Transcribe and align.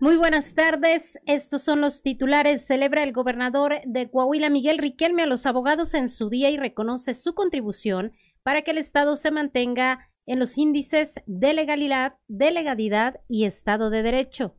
Muy 0.00 0.16
buenas 0.16 0.54
tardes. 0.54 1.18
Estos 1.26 1.62
son 1.62 1.82
los 1.82 2.00
titulares. 2.00 2.66
Celebra 2.66 3.02
el 3.02 3.12
gobernador 3.12 3.82
de 3.84 4.10
Coahuila, 4.10 4.48
Miguel 4.48 4.78
Riquelme, 4.78 5.24
a 5.24 5.26
los 5.26 5.44
abogados 5.44 5.92
en 5.92 6.08
su 6.08 6.30
día 6.30 6.48
y 6.48 6.56
reconoce 6.56 7.12
su 7.12 7.34
contribución 7.34 8.12
para 8.42 8.62
que 8.62 8.70
el 8.70 8.78
Estado 8.78 9.14
se 9.16 9.30
mantenga 9.30 10.08
en 10.24 10.38
los 10.38 10.56
índices 10.56 11.16
de 11.26 11.52
legalidad, 11.52 12.14
de 12.28 12.50
legalidad 12.50 13.20
y 13.28 13.44
Estado 13.44 13.90
de 13.90 14.02
Derecho. 14.02 14.54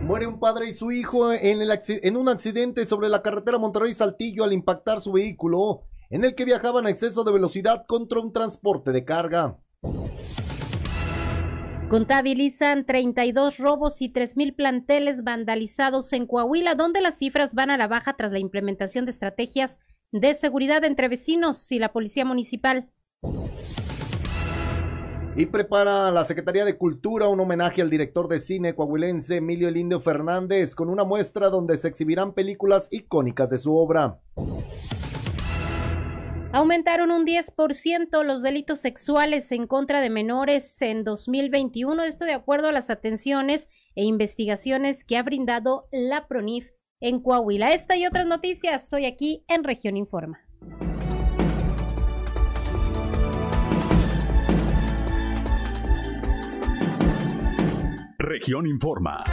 Muere 0.00 0.26
un 0.26 0.40
padre 0.40 0.70
y 0.70 0.74
su 0.74 0.90
hijo 0.90 1.30
en, 1.30 1.60
en 1.60 2.16
un 2.16 2.28
accidente 2.30 2.86
sobre 2.86 3.10
la 3.10 3.20
carretera 3.20 3.58
Monterrey-Saltillo 3.58 4.44
al 4.44 4.54
impactar 4.54 5.00
su 5.00 5.12
vehículo, 5.12 5.82
en 6.08 6.24
el 6.24 6.34
que 6.34 6.46
viajaban 6.46 6.86
a 6.86 6.90
exceso 6.90 7.22
de 7.22 7.34
velocidad 7.34 7.84
contra 7.86 8.20
un 8.20 8.32
transporte 8.32 8.92
de 8.92 9.04
carga. 9.04 9.58
Contabilizan 11.94 12.86
32 12.86 13.58
robos 13.58 14.02
y 14.02 14.12
3.000 14.12 14.56
planteles 14.56 15.22
vandalizados 15.22 16.12
en 16.12 16.26
Coahuila, 16.26 16.74
donde 16.74 17.00
las 17.00 17.18
cifras 17.18 17.54
van 17.54 17.70
a 17.70 17.76
la 17.76 17.86
baja 17.86 18.16
tras 18.16 18.32
la 18.32 18.40
implementación 18.40 19.04
de 19.04 19.12
estrategias 19.12 19.78
de 20.10 20.34
seguridad 20.34 20.82
entre 20.84 21.06
vecinos 21.06 21.70
y 21.70 21.78
la 21.78 21.92
policía 21.92 22.24
municipal. 22.24 22.90
Y 25.36 25.46
prepara 25.46 26.10
la 26.10 26.24
Secretaría 26.24 26.64
de 26.64 26.76
Cultura 26.76 27.28
un 27.28 27.38
homenaje 27.38 27.80
al 27.80 27.90
director 27.90 28.26
de 28.26 28.40
cine 28.40 28.74
coahuilense 28.74 29.36
Emilio 29.36 29.68
Elindio 29.68 30.00
Fernández 30.00 30.74
con 30.74 30.90
una 30.90 31.04
muestra 31.04 31.48
donde 31.48 31.78
se 31.78 31.86
exhibirán 31.86 32.32
películas 32.32 32.88
icónicas 32.90 33.50
de 33.50 33.58
su 33.58 33.72
obra. 33.76 34.18
Aumentaron 36.56 37.10
un 37.10 37.26
10% 37.26 38.22
los 38.22 38.40
delitos 38.40 38.78
sexuales 38.80 39.50
en 39.50 39.66
contra 39.66 40.00
de 40.00 40.08
menores 40.08 40.80
en 40.82 41.02
2021, 41.02 42.04
esto 42.04 42.26
de 42.26 42.32
acuerdo 42.32 42.68
a 42.68 42.72
las 42.72 42.90
atenciones 42.90 43.68
e 43.96 44.04
investigaciones 44.04 45.04
que 45.04 45.16
ha 45.16 45.24
brindado 45.24 45.88
la 45.90 46.28
PRONIF 46.28 46.70
en 47.00 47.20
Coahuila. 47.20 47.70
Esta 47.70 47.96
y 47.96 48.06
otras 48.06 48.26
noticias, 48.26 48.88
soy 48.88 49.04
aquí 49.04 49.44
en 49.48 49.64
Región 49.64 49.96
Informa. 49.96 50.38
Región 58.16 58.68
Informa. 58.68 59.24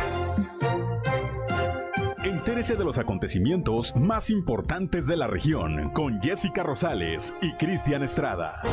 Entérese 2.42 2.76
de 2.76 2.84
los 2.84 2.98
acontecimientos 2.98 3.96
más 3.96 4.32
importantes 4.32 5.06
de 5.06 5.16
la 5.16 5.28
región 5.28 5.92
con 5.92 6.20
Jessica 6.22 6.64
Rosales 6.64 7.36
y 7.40 7.54
Cristian 7.54 8.02
Estrada. 8.02 8.64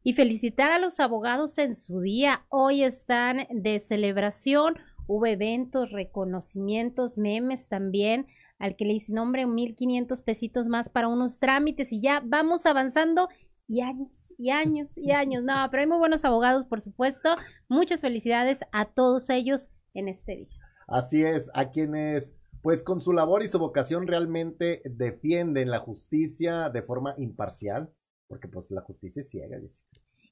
Y 0.03 0.13
felicitar 0.13 0.71
a 0.71 0.77
los 0.77 0.99
abogados 0.99 1.57
en 1.57 1.75
su 1.75 1.99
día. 2.01 2.45
Hoy 2.49 2.83
están 2.83 3.47
de 3.49 3.79
celebración. 3.79 4.75
Hubo 5.07 5.25
eventos, 5.25 5.91
reconocimientos, 5.91 7.17
memes 7.17 7.67
también, 7.67 8.27
al 8.59 8.75
que 8.75 8.85
le 8.85 8.93
hice 8.93 9.11
nombre 9.11 9.47
1500 9.47 10.21
pesitos 10.21 10.67
más 10.67 10.89
para 10.89 11.07
unos 11.07 11.39
trámites 11.39 11.91
y 11.91 12.01
ya 12.01 12.21
vamos 12.23 12.67
avanzando 12.67 13.29
y 13.67 13.81
años 13.81 14.31
y 14.37 14.51
años 14.51 14.95
y 14.95 15.11
años. 15.11 15.43
No, 15.43 15.53
pero 15.71 15.81
hay 15.81 15.87
muy 15.87 15.97
buenos 15.97 16.23
abogados, 16.23 16.65
por 16.65 16.81
supuesto. 16.81 17.35
Muchas 17.67 18.01
felicidades 18.01 18.59
a 18.71 18.85
todos 18.85 19.31
ellos 19.31 19.69
en 19.95 20.07
este 20.07 20.35
día. 20.35 20.64
Así 20.87 21.23
es, 21.23 21.49
a 21.53 21.69
quienes 21.69 22.35
pues 22.65 22.81
con 22.81 22.99
su 22.99 23.13
labor 23.13 23.43
y 23.43 23.47
su 23.47 23.59
vocación 23.59 24.07
realmente 24.07 24.81
defienden 24.85 25.69
la 25.69 25.77
justicia 25.77 26.71
de 26.71 26.81
forma 26.81 27.13
imparcial, 27.19 27.93
porque 28.27 28.47
pues 28.47 28.71
la 28.71 28.81
justicia 28.81 29.21
es 29.21 29.29
ciega. 29.29 29.59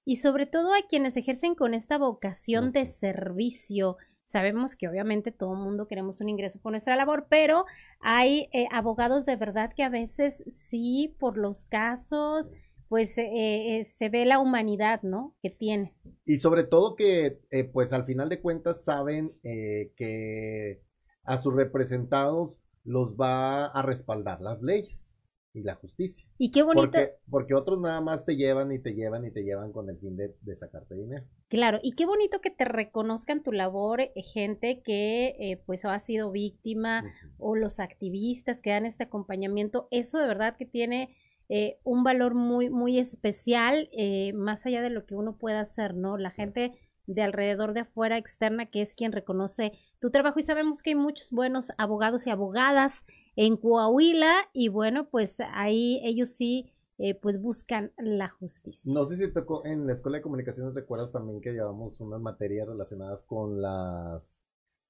Y 0.04 0.16
sobre 0.16 0.48
todo 0.48 0.74
a 0.74 0.82
quienes 0.90 1.16
ejercen 1.16 1.54
con 1.54 1.76
esta 1.76 2.00
vocación 2.00 2.72
de 2.72 2.86
servicio. 2.86 3.98
Sabemos 4.26 4.76
que 4.76 4.88
obviamente 4.88 5.32
todo 5.32 5.54
el 5.54 5.60
mundo 5.60 5.88
queremos 5.88 6.22
un 6.22 6.30
ingreso 6.30 6.60
por 6.60 6.72
nuestra 6.72 6.96
labor, 6.96 7.28
pero 7.30 7.66
hay 8.00 8.50
eh, 8.52 8.68
abogados 8.72 9.28
de 9.28 9.36
verdad 9.36 9.72
que 9.76 9.84
a 9.84 9.90
veces 9.90 10.44
sí, 10.56 11.16
por 11.20 11.38
los 11.38 11.66
casos, 11.66 12.50
pues 12.94 13.18
eh, 13.18 13.80
eh, 13.80 13.86
se 13.86 14.10
ve 14.10 14.24
la 14.24 14.38
humanidad, 14.38 15.02
¿no? 15.02 15.36
Que 15.42 15.50
tiene. 15.50 15.96
Y 16.26 16.36
sobre 16.36 16.64
todo 16.64 16.96
que, 16.96 17.40
eh, 17.50 17.64
pues 17.64 17.92
al 17.92 18.06
final 18.06 18.30
de 18.30 18.40
cuentas 18.40 18.86
saben 18.86 19.34
que 19.42 20.80
a 21.24 21.40
sus 21.40 21.56
representados 21.56 22.62
los 22.84 23.16
va 23.16 23.66
a 23.66 23.82
respaldar 23.82 24.42
las 24.42 24.62
leyes 24.62 25.12
y 25.56 25.64
la 25.64 25.74
justicia. 25.74 26.28
Y 26.38 26.52
qué 26.52 26.62
bonito. 26.62 26.84
Porque, 26.84 27.14
porque, 27.32 27.56
otros 27.56 27.80
nada 27.82 28.00
más 28.00 28.26
te 28.26 28.36
llevan 28.36 28.72
y 28.72 28.78
te 28.78 28.94
llevan 28.94 29.26
y 29.26 29.32
te 29.32 29.42
llevan 29.42 29.72
con 29.72 29.90
el 29.90 29.98
fin 29.98 30.16
de, 30.16 30.56
sacarte 30.56 30.94
dinero. 30.94 31.26
Claro, 31.48 31.80
y 31.82 31.94
qué 31.94 32.06
bonito 32.06 32.42
que 32.42 32.52
te 32.52 32.66
reconozcan 32.66 33.42
tu 33.42 33.52
labor, 33.52 34.02
gente 34.18 34.84
que 34.84 35.64
pues 35.66 35.84
ha 35.84 36.00
sido 36.00 36.30
víctima 36.30 37.12
o 37.40 37.56
los 37.56 37.80
activistas 37.80 38.62
que 38.62 38.70
dan 38.70 38.86
este 38.86 39.06
acompañamiento. 39.06 39.88
Eso 39.90 40.20
de 40.20 40.28
verdad 40.28 40.58
que 40.58 40.68
tiene 40.68 41.16
eh, 41.50 41.80
un 41.84 42.04
valor 42.04 42.34
muy, 42.36 42.70
muy 42.70 43.00
especial, 43.00 43.90
eh, 43.92 44.34
más 44.34 44.66
allá 44.66 44.82
de 44.82 44.90
lo 44.90 45.06
que 45.06 45.16
uno 45.16 45.38
pueda 45.38 45.62
hacer, 45.62 45.94
¿no? 45.94 46.18
La 46.18 46.32
gente 46.32 46.74
de 47.06 47.22
alrededor 47.22 47.74
de 47.74 47.82
afuera 47.82 48.18
externa 48.18 48.66
que 48.68 48.82
es 48.82 48.96
quien 48.96 49.12
reconoce 49.12 49.74
tu 50.00 50.10
trabajo 50.10 50.40
y 50.40 50.44
sabemos 50.44 50.82
que 50.82 50.92
hay 50.92 50.96
muchos 50.96 51.32
buenos 51.32 51.72
abogados 51.78 52.26
y 52.28 52.30
abogadas 52.30 53.06
en 53.36 53.58
Coahuila 53.58 54.34
y 54.54 54.70
bueno, 54.70 55.10
pues 55.10 55.40
ahí 55.54 56.00
ellos 56.04 56.30
sí 56.30 56.72
eh, 57.00 57.16
pues 57.16 57.42
buscan 57.42 57.92
la 57.98 58.30
justicia. 58.30 58.94
No 58.94 59.06
sé 59.06 59.18
si 59.18 59.34
tocó 59.34 59.66
en 59.66 59.88
la 59.88 59.94
Escuela 59.94 60.20
de 60.20 60.22
Comunicaciones, 60.22 60.74
recuerdas 60.74 61.12
también 61.12 61.42
que 61.42 61.52
llevamos 61.52 62.00
unas 62.00 62.22
materias 62.22 62.68
relacionadas 62.68 63.24
con 63.24 63.62
las, 63.62 64.42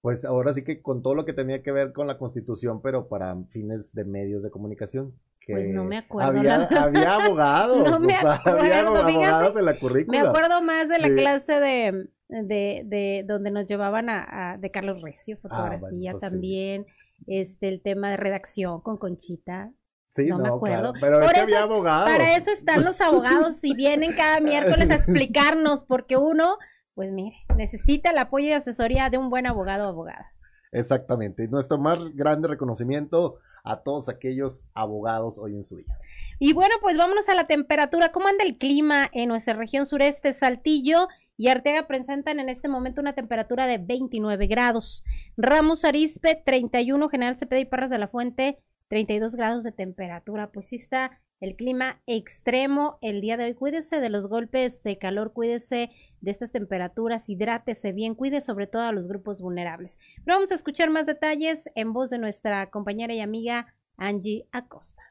pues 0.02 0.26
ahora 0.26 0.54
sí 0.54 0.64
que 0.64 0.82
con 0.82 1.02
todo 1.02 1.16
lo 1.16 1.26
que 1.26 1.34
tenía 1.34 1.64
que 1.64 1.72
ver 1.72 1.94
con 1.94 2.06
la 2.06 2.18
constitución, 2.18 2.82
pero 2.82 3.08
para 3.08 3.42
fines 3.46 3.94
de 3.94 4.04
medios 4.04 4.44
de 4.44 4.52
comunicación 4.52 5.14
pues 5.48 5.69
no 5.69 5.84
me 5.84 5.98
acuerdo. 5.98 6.30
Había, 6.30 6.63
había 6.78 7.16
abogados, 7.16 7.90
no 7.90 8.00
me 8.00 8.16
acuerdo, 8.16 8.60
había 8.60 8.80
abogados 8.80 9.57
en 9.57 9.66
la 9.66 9.78
currícula. 9.78 10.22
Me 10.22 10.28
acuerdo 10.28 10.62
más 10.62 10.90
de 10.90 11.00
la 11.00 11.10
clase 11.10 11.60
de, 11.60 12.10
de, 12.30 12.84
de, 12.86 13.25
donde 13.28 13.51
nos 13.51 13.66
llevaban 13.66 14.10
a, 14.10 14.57
de 14.60 14.72
Carlos 14.72 15.01
Recio, 15.01 15.38
ah, 15.38 15.40
fotografía 15.42 16.12
pues 16.12 16.22
también, 16.22 16.86
este, 17.28 17.69
el 17.69 17.81
tema 17.81 18.12
de 18.12 18.18
redacción 18.18 18.81
con 18.81 18.98
Conchita. 18.98 19.72
Sí, 20.10 20.28
no, 20.28 20.38
me 20.38 20.50
acuerdo. 20.50 20.94
pero 21.01 21.22
es 21.22 21.34
que 21.34 21.40
había 21.40 21.63
abogados. 21.63 22.12
Para 22.12 22.38
eso 22.38 22.51
están 22.51 22.84
los 22.84 23.01
abogados 23.01 23.63
y 23.63 23.74
vienen 23.74 24.13
cada 24.13 24.39
miércoles 24.42 24.92
a 24.92 24.96
explicarnos, 24.96 25.84
porque 25.84 26.18
uno, 26.18 26.57
pues 26.94 27.12
mire, 27.12 27.36
necesita 27.57 28.12
el 28.12 28.19
apoyo 28.19 28.48
y 28.48 28.54
asesoría 28.54 29.10
de 29.10 29.18
un 29.18 29.31
buen 29.31 29.48
abogado 29.48 29.88
o 29.88 29.89
abogada. 29.89 30.28
Exactamente. 30.72 31.48
Nuestro 31.48 31.78
más 31.78 32.00
grande 32.16 32.48
reconocimiento 32.48 33.39
a 33.63 33.77
todos 33.77 34.10
aquellos 34.10 34.62
abogados 34.74 35.39
hoy 35.39 35.56
en 35.56 35.63
su 35.63 35.77
día. 35.77 35.98
Y 36.39 36.54
bueno, 36.54 36.75
pues 36.81 36.98
vámonos 36.98 37.30
a 37.30 37.36
la 37.36 37.48
temperatura. 37.48 38.12
¿Cómo 38.12 38.27
anda 38.27 38.44
el 38.44 38.57
clima 38.57 39.10
en 39.13 39.30
nuestra 39.30 39.54
región 39.54 39.86
sureste, 39.86 40.33
Saltillo? 40.33 41.07
y 41.36 41.48
Arteaga 41.48 41.88
presentan 41.88 42.39
en 42.39 42.50
este 42.50 42.68
momento 42.68 43.01
una 43.01 43.13
temperatura 43.13 43.65
de 43.65 43.80
29 43.80 44.48
grados. 44.48 45.04
Ramos 45.36 45.83
Arispe 45.83 46.42
31, 46.45 47.10
General 47.10 47.38
Cepeda 47.38 47.60
y 47.60 47.65
Parras 47.65 47.89
de 47.89 47.98
la 47.98 48.07
Fuente 48.07 48.60
32 48.89 49.36
grados 49.36 49.63
de 49.63 49.71
temperatura. 49.71 50.51
Pues 50.51 50.68
sí 50.68 50.75
está 50.75 51.19
el 51.44 51.57
clima 51.57 52.01
extremo 52.07 52.98
el 53.01 53.19
día 53.19 53.36
de 53.36 53.44
hoy. 53.44 53.54
Cuídese 53.54 54.00
de 54.00 54.10
los 54.10 54.30
golpes 54.30 54.81
de 54.84 54.98
calor, 54.98 55.34
cuídese 55.34 55.92
de 56.22 56.31
estas 56.31 56.54
temperaturas, 56.54 57.30
hidrátese 57.30 57.92
bien, 57.92 58.16
cuide 58.16 58.40
sobre 58.40 58.66
todo 58.66 58.84
a 58.84 58.94
los 58.94 59.10
grupos 59.10 59.42
vulnerables. 59.42 60.00
Pero 60.24 60.38
vamos 60.38 60.54
a 60.54 60.56
escuchar 60.56 60.90
más 60.90 61.06
detalles 61.06 61.69
en 61.75 61.92
voz 61.92 62.10
de 62.10 62.18
nuestra 62.18 62.69
compañera 62.69 63.13
y 63.13 63.19
amiga 63.19 63.75
Angie 63.98 64.48
Acosta. 64.54 65.04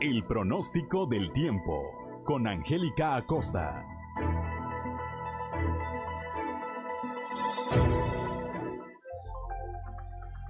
El 0.00 0.24
pronóstico 0.28 1.06
del 1.06 1.32
tiempo 1.32 1.82
con 2.24 2.46
Angélica 2.46 3.16
Acosta. 3.16 3.84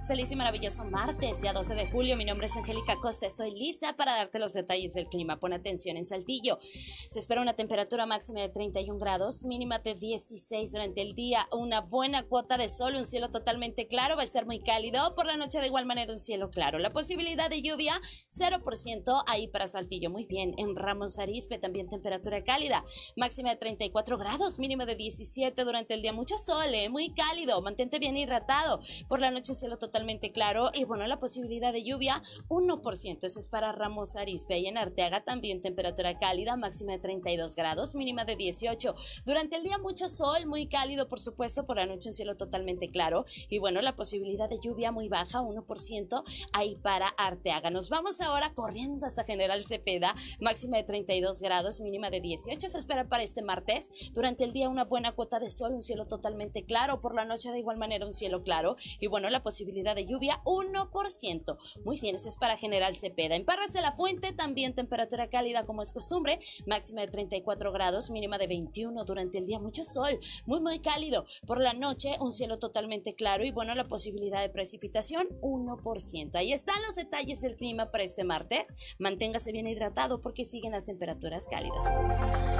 Feliz 0.05 0.33
y 0.33 0.35
maravilloso 0.35 0.83
martes, 0.83 1.43
ya 1.43 1.53
12 1.53 1.75
de 1.75 1.89
julio. 1.89 2.17
Mi 2.17 2.25
nombre 2.25 2.47
es 2.47 2.57
Angélica 2.57 2.99
Costa. 2.99 3.25
Estoy 3.25 3.51
lista 3.51 3.95
para 3.95 4.13
darte 4.13 4.37
los 4.37 4.51
detalles 4.51 4.93
del 4.95 5.07
clima. 5.07 5.39
Pon 5.39 5.53
atención 5.53 5.95
en 5.95 6.03
Saltillo. 6.03 6.57
Se 6.59 7.19
espera 7.19 7.39
una 7.39 7.53
temperatura 7.53 8.05
máxima 8.05 8.41
de 8.41 8.49
31 8.49 8.99
grados, 8.99 9.45
mínima 9.45 9.79
de 9.79 9.95
16 9.95 10.73
durante 10.73 11.01
el 11.01 11.13
día. 11.13 11.47
Una 11.53 11.79
buena 11.79 12.21
cuota 12.23 12.57
de 12.57 12.67
sol, 12.67 12.95
un 12.97 13.05
cielo 13.05 13.31
totalmente 13.31 13.87
claro. 13.87 14.17
Va 14.17 14.23
a 14.23 14.27
ser 14.27 14.45
muy 14.45 14.59
cálido. 14.59 15.15
Por 15.15 15.25
la 15.25 15.37
noche, 15.37 15.61
de 15.61 15.67
igual 15.67 15.85
manera, 15.85 16.11
un 16.11 16.19
cielo 16.19 16.51
claro. 16.51 16.79
La 16.79 16.91
posibilidad 16.91 17.49
de 17.49 17.61
lluvia, 17.61 17.93
0% 18.27 19.23
ahí 19.27 19.47
para 19.47 19.67
Saltillo. 19.67 20.09
Muy 20.09 20.25
bien. 20.25 20.53
En 20.57 20.75
Ramos 20.75 21.17
Arispe, 21.17 21.59
también 21.59 21.87
temperatura 21.87 22.43
cálida. 22.43 22.83
Máxima 23.15 23.51
de 23.51 23.55
34 23.55 24.17
grados, 24.17 24.59
mínima 24.59 24.85
de 24.85 24.95
17 24.95 25.63
durante 25.63 25.93
el 25.93 26.01
día. 26.01 26.11
Mucho 26.11 26.37
sol, 26.37 26.73
¿eh? 26.73 26.89
muy 26.89 27.13
cálido. 27.13 27.61
Mantente 27.61 27.99
bien 27.99 28.17
hidratado. 28.17 28.81
Por 29.07 29.21
la 29.21 29.31
noche, 29.31 29.55
cielo 29.55 29.77
totalmente 29.77 29.92
totalmente 29.93 30.31
claro 30.31 30.71
y 30.73 30.85
bueno, 30.85 31.05
la 31.05 31.19
posibilidad 31.19 31.71
de 31.71 31.83
lluvia 31.83 32.19
1%, 32.49 33.23
eso 33.25 33.39
es 33.39 33.47
para 33.47 33.71
Ramos 33.73 34.15
Arispe 34.15 34.57
y 34.57 34.65
en 34.65 34.79
Arteaga 34.79 35.23
también 35.23 35.61
temperatura 35.61 36.17
cálida, 36.17 36.57
máxima 36.57 36.93
de 36.93 36.99
32 36.99 37.55
grados, 37.55 37.93
mínima 37.93 38.25
de 38.25 38.35
18. 38.35 38.95
Durante 39.23 39.55
el 39.55 39.61
día 39.61 39.77
mucho 39.77 40.09
sol, 40.09 40.47
muy 40.47 40.65
cálido 40.67 41.07
por 41.07 41.19
supuesto, 41.19 41.63
por 41.65 41.75
la 41.75 41.85
noche 41.85 42.09
un 42.09 42.13
cielo 42.13 42.35
totalmente 42.35 42.89
claro 42.89 43.25
y 43.49 43.59
bueno, 43.59 43.83
la 43.83 43.95
posibilidad 43.95 44.49
de 44.49 44.57
lluvia 44.59 44.91
muy 44.91 45.09
baja, 45.09 45.41
1% 45.41 46.23
ahí 46.53 46.75
para 46.77 47.09
Arteaga. 47.09 47.69
Nos 47.69 47.89
vamos 47.89 48.19
ahora 48.19 48.51
corriendo 48.55 49.05
hasta 49.05 49.23
General 49.23 49.63
Cepeda, 49.63 50.15
máxima 50.39 50.77
de 50.77 50.85
32 50.85 51.39
grados, 51.39 51.81
mínima 51.81 52.09
de 52.09 52.19
18. 52.19 52.67
Se 52.67 52.77
espera 52.79 53.07
para 53.07 53.21
este 53.21 53.43
martes. 53.43 54.11
Durante 54.13 54.43
el 54.43 54.53
día 54.53 54.69
una 54.69 54.85
buena 54.85 55.11
cuota 55.11 55.39
de 55.39 55.51
sol, 55.51 55.73
un 55.75 55.83
cielo 55.83 56.07
totalmente 56.07 56.65
claro, 56.65 56.99
por 56.99 57.13
la 57.13 57.25
noche 57.25 57.51
de 57.51 57.59
igual 57.59 57.77
manera 57.77 58.07
un 58.07 58.11
cielo 58.11 58.41
claro 58.41 58.75
y 58.99 59.05
bueno, 59.05 59.29
la 59.29 59.43
posibilidad 59.43 59.82
de 59.83 60.05
lluvia 60.05 60.41
1%. 60.45 61.57
Muy 61.83 61.99
bien, 61.99 62.15
eso 62.15 62.29
es 62.29 62.37
para 62.37 62.55
General 62.55 62.93
Cepeda. 62.93 63.35
En 63.35 63.43
Parras 63.43 63.73
de 63.73 63.81
la 63.81 63.91
Fuente 63.91 64.31
también 64.31 64.73
temperatura 64.73 65.27
cálida 65.27 65.65
como 65.65 65.81
es 65.81 65.91
costumbre, 65.91 66.39
máxima 66.65 67.01
de 67.01 67.07
34 67.07 67.73
grados, 67.73 68.09
mínima 68.09 68.37
de 68.37 68.47
21 68.47 69.03
durante 69.03 69.39
el 69.39 69.45
día, 69.45 69.59
mucho 69.59 69.83
sol, 69.83 70.17
muy 70.45 70.61
muy 70.61 70.79
cálido. 70.79 71.25
Por 71.45 71.59
la 71.59 71.73
noche 71.73 72.15
un 72.21 72.31
cielo 72.31 72.57
totalmente 72.57 73.13
claro 73.13 73.43
y 73.43 73.51
bueno, 73.51 73.75
la 73.75 73.87
posibilidad 73.87 74.41
de 74.41 74.49
precipitación 74.49 75.27
1%. 75.41 76.35
Ahí 76.35 76.53
están 76.53 76.81
los 76.87 76.95
detalles 76.95 77.41
del 77.41 77.57
clima 77.57 77.91
para 77.91 78.03
este 78.03 78.23
martes. 78.23 78.95
Manténgase 78.99 79.51
bien 79.51 79.67
hidratado 79.67 80.21
porque 80.21 80.45
siguen 80.45 80.71
las 80.71 80.85
temperaturas 80.85 81.47
cálidas. 81.47 82.52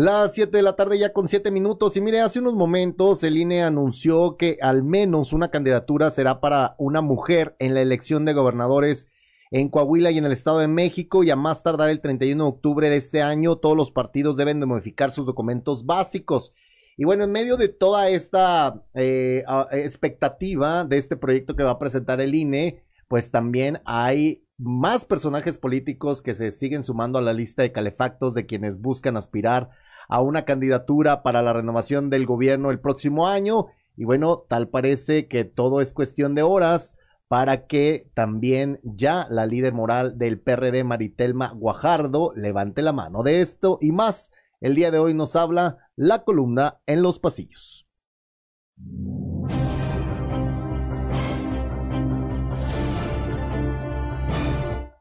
Las 0.00 0.34
7 0.34 0.56
de 0.56 0.62
la 0.62 0.76
tarde 0.76 0.96
ya 0.96 1.12
con 1.12 1.26
7 1.26 1.50
minutos 1.50 1.96
y 1.96 2.00
mire, 2.00 2.20
hace 2.20 2.38
unos 2.38 2.54
momentos 2.54 3.24
el 3.24 3.36
INE 3.36 3.64
anunció 3.64 4.36
que 4.36 4.56
al 4.62 4.84
menos 4.84 5.32
una 5.32 5.50
candidatura 5.50 6.12
será 6.12 6.40
para 6.40 6.76
una 6.78 7.00
mujer 7.00 7.56
en 7.58 7.74
la 7.74 7.82
elección 7.82 8.24
de 8.24 8.32
gobernadores 8.32 9.08
en 9.50 9.68
Coahuila 9.68 10.12
y 10.12 10.18
en 10.18 10.24
el 10.24 10.30
Estado 10.30 10.60
de 10.60 10.68
México 10.68 11.24
y 11.24 11.30
a 11.30 11.36
más 11.36 11.64
tardar 11.64 11.90
el 11.90 12.00
31 12.00 12.44
de 12.44 12.48
octubre 12.48 12.90
de 12.90 12.96
este 12.96 13.22
año 13.22 13.56
todos 13.56 13.76
los 13.76 13.90
partidos 13.90 14.36
deben 14.36 14.60
de 14.60 14.66
modificar 14.66 15.10
sus 15.10 15.26
documentos 15.26 15.84
básicos. 15.84 16.54
Y 16.96 17.04
bueno, 17.04 17.24
en 17.24 17.32
medio 17.32 17.56
de 17.56 17.66
toda 17.68 18.08
esta 18.08 18.84
eh, 18.94 19.42
expectativa 19.72 20.84
de 20.84 20.96
este 20.96 21.16
proyecto 21.16 21.56
que 21.56 21.64
va 21.64 21.72
a 21.72 21.78
presentar 21.80 22.20
el 22.20 22.36
INE, 22.36 22.84
pues 23.08 23.32
también 23.32 23.80
hay 23.84 24.44
más 24.58 25.04
personajes 25.04 25.58
políticos 25.58 26.22
que 26.22 26.34
se 26.34 26.52
siguen 26.52 26.84
sumando 26.84 27.18
a 27.18 27.22
la 27.22 27.32
lista 27.32 27.62
de 27.62 27.72
calefactos 27.72 28.34
de 28.34 28.46
quienes 28.46 28.80
buscan 28.80 29.16
aspirar 29.16 29.70
a 30.08 30.20
una 30.22 30.44
candidatura 30.44 31.22
para 31.22 31.42
la 31.42 31.52
renovación 31.52 32.10
del 32.10 32.26
gobierno 32.26 32.70
el 32.70 32.80
próximo 32.80 33.28
año. 33.28 33.66
Y 33.96 34.04
bueno, 34.04 34.44
tal 34.48 34.68
parece 34.68 35.28
que 35.28 35.44
todo 35.44 35.80
es 35.80 35.92
cuestión 35.92 36.34
de 36.34 36.42
horas 36.42 36.96
para 37.28 37.66
que 37.66 38.10
también 38.14 38.80
ya 38.82 39.26
la 39.28 39.46
líder 39.46 39.74
moral 39.74 40.18
del 40.18 40.40
PRD, 40.40 40.82
Maritelma 40.82 41.52
Guajardo, 41.54 42.32
levante 42.34 42.80
la 42.80 42.94
mano 42.94 43.22
de 43.22 43.42
esto 43.42 43.78
y 43.82 43.92
más. 43.92 44.32
El 44.60 44.74
día 44.74 44.90
de 44.90 44.98
hoy 44.98 45.14
nos 45.14 45.36
habla 45.36 45.78
la 45.94 46.24
columna 46.24 46.80
en 46.86 47.02
los 47.02 47.18
pasillos. 47.18 47.86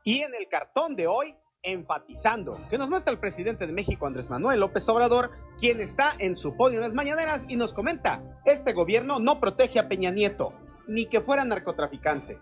Y 0.04 0.22
en 0.22 0.36
el 0.36 0.48
cartón 0.50 0.96
de 0.96 1.08
hoy, 1.08 1.36
enfatizando, 1.68 2.60
que 2.70 2.78
nos 2.78 2.90
muestra 2.90 3.12
el 3.12 3.20
presidente 3.20 3.68
de 3.68 3.74
México, 3.74 4.08
Andrés 4.08 4.30
Manuel 4.30 4.62
López 4.62 4.88
Obrador, 4.88 5.32
quien 5.60 5.82
está 5.82 6.14
en 6.18 6.36
su 6.36 6.56
podio 6.56 6.78
en 6.78 6.84
las 6.84 6.94
mañaneras 6.94 7.46
y 7.48 7.58
nos 7.58 7.74
comenta, 7.74 8.22
este 8.46 8.74
gobierno 8.74 9.20
no 9.20 9.40
protege 9.40 9.80
a 9.80 9.88
Peña 9.88 10.12
Nieto, 10.12 10.54
ni 10.88 11.08
que 11.08 11.22
fuera 11.22 11.44
narcotraficante. 11.44 12.40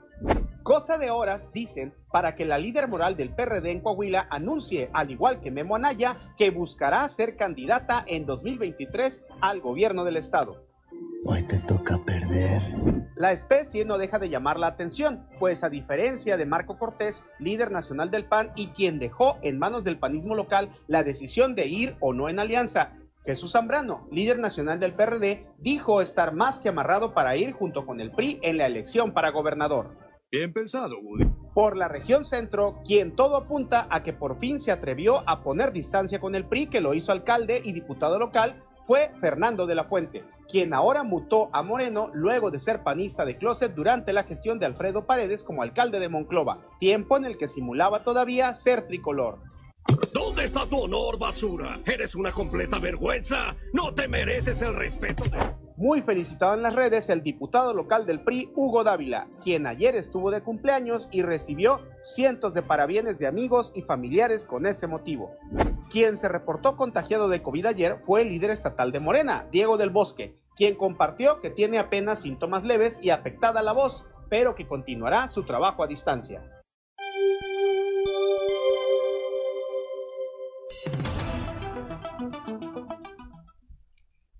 Cosa 0.61 0.97
de 0.97 1.11
horas, 1.11 1.51
dicen, 1.51 1.93
para 2.11 2.35
que 2.35 2.45
la 2.45 2.57
líder 2.57 2.87
moral 2.87 3.15
del 3.15 3.33
PRD 3.33 3.71
en 3.71 3.81
Coahuila 3.81 4.27
anuncie, 4.29 4.89
al 4.93 5.11
igual 5.11 5.41
que 5.41 5.51
Memo 5.51 5.75
Anaya, 5.75 6.33
que 6.37 6.51
buscará 6.51 7.07
ser 7.09 7.35
candidata 7.35 8.03
en 8.07 8.25
2023 8.25 9.23
al 9.41 9.61
gobierno 9.61 10.03
del 10.03 10.17
estado. 10.17 10.64
Hoy 11.27 11.41
te 11.43 11.59
toca 11.59 11.97
perder. 12.05 12.61
La 13.15 13.31
especie 13.31 13.83
no 13.83 13.97
deja 13.97 14.19
de 14.19 14.29
llamar 14.29 14.59
la 14.59 14.67
atención, 14.67 15.27
pues 15.39 15.63
a 15.63 15.69
diferencia 15.69 16.37
de 16.37 16.45
Marco 16.45 16.77
Cortés, 16.77 17.23
líder 17.39 17.71
nacional 17.71 18.11
del 18.11 18.25
PAN 18.25 18.51
y 18.55 18.67
quien 18.67 18.99
dejó 18.99 19.37
en 19.41 19.57
manos 19.57 19.83
del 19.83 19.97
panismo 19.97 20.35
local 20.35 20.69
la 20.87 21.03
decisión 21.03 21.55
de 21.55 21.65
ir 21.65 21.95
o 21.99 22.13
no 22.13 22.29
en 22.29 22.39
alianza, 22.39 22.93
Jesús 23.25 23.53
Zambrano, 23.53 24.07
líder 24.11 24.37
nacional 24.37 24.79
del 24.79 24.93
PRD, 24.93 25.47
dijo 25.57 26.01
estar 26.01 26.31
más 26.31 26.59
que 26.59 26.69
amarrado 26.69 27.15
para 27.15 27.35
ir 27.35 27.53
junto 27.53 27.87
con 27.87 27.99
el 27.99 28.11
PRI 28.11 28.39
en 28.43 28.57
la 28.57 28.67
elección 28.67 29.11
para 29.11 29.31
gobernador. 29.31 29.97
Bien 30.31 30.53
pensado, 30.53 30.99
Woody. 30.99 31.25
Por 31.55 31.75
la 31.75 31.87
región 31.87 32.23
centro, 32.23 32.81
quien 32.85 33.15
todo 33.15 33.35
apunta 33.35 33.87
a 33.89 34.03
que 34.03 34.13
por 34.13 34.37
fin 34.37 34.59
se 34.59 34.71
atrevió 34.71 35.27
a 35.27 35.41
poner 35.41 35.71
distancia 35.71 36.19
con 36.19 36.35
el 36.35 36.45
PRI, 36.45 36.67
que 36.67 36.81
lo 36.81 36.93
hizo 36.93 37.11
alcalde 37.11 37.61
y 37.63 37.71
diputado 37.71 38.19
local, 38.19 38.61
fue 38.85 39.11
Fernando 39.19 39.65
de 39.65 39.73
la 39.73 39.85
Fuente, 39.85 40.23
quien 40.49 40.73
ahora 40.73 41.03
mutó 41.03 41.49
a 41.53 41.63
Moreno 41.63 42.09
luego 42.13 42.51
de 42.51 42.59
ser 42.59 42.83
panista 42.83 43.25
de 43.25 43.37
closet 43.37 43.73
durante 43.73 44.13
la 44.13 44.23
gestión 44.23 44.59
de 44.59 44.65
Alfredo 44.65 45.05
Paredes 45.05 45.43
como 45.43 45.63
alcalde 45.63 45.99
de 45.99 46.09
Monclova, 46.09 46.59
tiempo 46.79 47.17
en 47.17 47.25
el 47.25 47.37
que 47.37 47.47
simulaba 47.47 48.03
todavía 48.03 48.53
ser 48.53 48.87
tricolor. 48.87 49.39
¿Dónde 50.13 50.45
está 50.45 50.65
tu 50.65 50.77
honor, 50.77 51.19
basura? 51.19 51.79
Eres 51.85 52.15
una 52.15 52.31
completa 52.31 52.79
vergüenza. 52.79 53.55
No 53.73 53.93
te 53.93 54.07
mereces 54.07 54.61
el 54.61 54.75
respeto. 54.75 55.23
Muy 55.77 56.01
felicitado 56.01 56.53
en 56.53 56.61
las 56.61 56.73
redes 56.73 57.09
el 57.09 57.21
diputado 57.21 57.73
local 57.73 58.05
del 58.05 58.21
PRI, 58.21 58.49
Hugo 58.55 58.83
Dávila, 58.83 59.27
quien 59.43 59.67
ayer 59.67 59.95
estuvo 59.95 60.31
de 60.31 60.41
cumpleaños 60.41 61.09
y 61.11 61.21
recibió 61.21 61.81
cientos 62.01 62.53
de 62.53 62.61
parabienes 62.61 63.17
de 63.19 63.27
amigos 63.27 63.73
y 63.75 63.81
familiares 63.81 64.45
con 64.45 64.65
ese 64.65 64.87
motivo. 64.87 65.35
Quien 65.89 66.15
se 66.17 66.29
reportó 66.29 66.77
contagiado 66.77 67.27
de 67.27 67.43
COVID 67.43 67.65
ayer 67.65 67.97
fue 68.05 68.21
el 68.21 68.29
líder 68.29 68.51
estatal 68.51 68.91
de 68.91 69.01
Morena, 69.01 69.47
Diego 69.51 69.77
del 69.77 69.89
Bosque, 69.89 70.37
quien 70.55 70.75
compartió 70.75 71.41
que 71.41 71.49
tiene 71.49 71.77
apenas 71.77 72.21
síntomas 72.21 72.63
leves 72.63 72.97
y 73.01 73.09
afectada 73.09 73.61
la 73.61 73.73
voz, 73.73 74.05
pero 74.29 74.55
que 74.55 74.67
continuará 74.67 75.27
su 75.27 75.43
trabajo 75.43 75.83
a 75.83 75.87
distancia. 75.87 76.41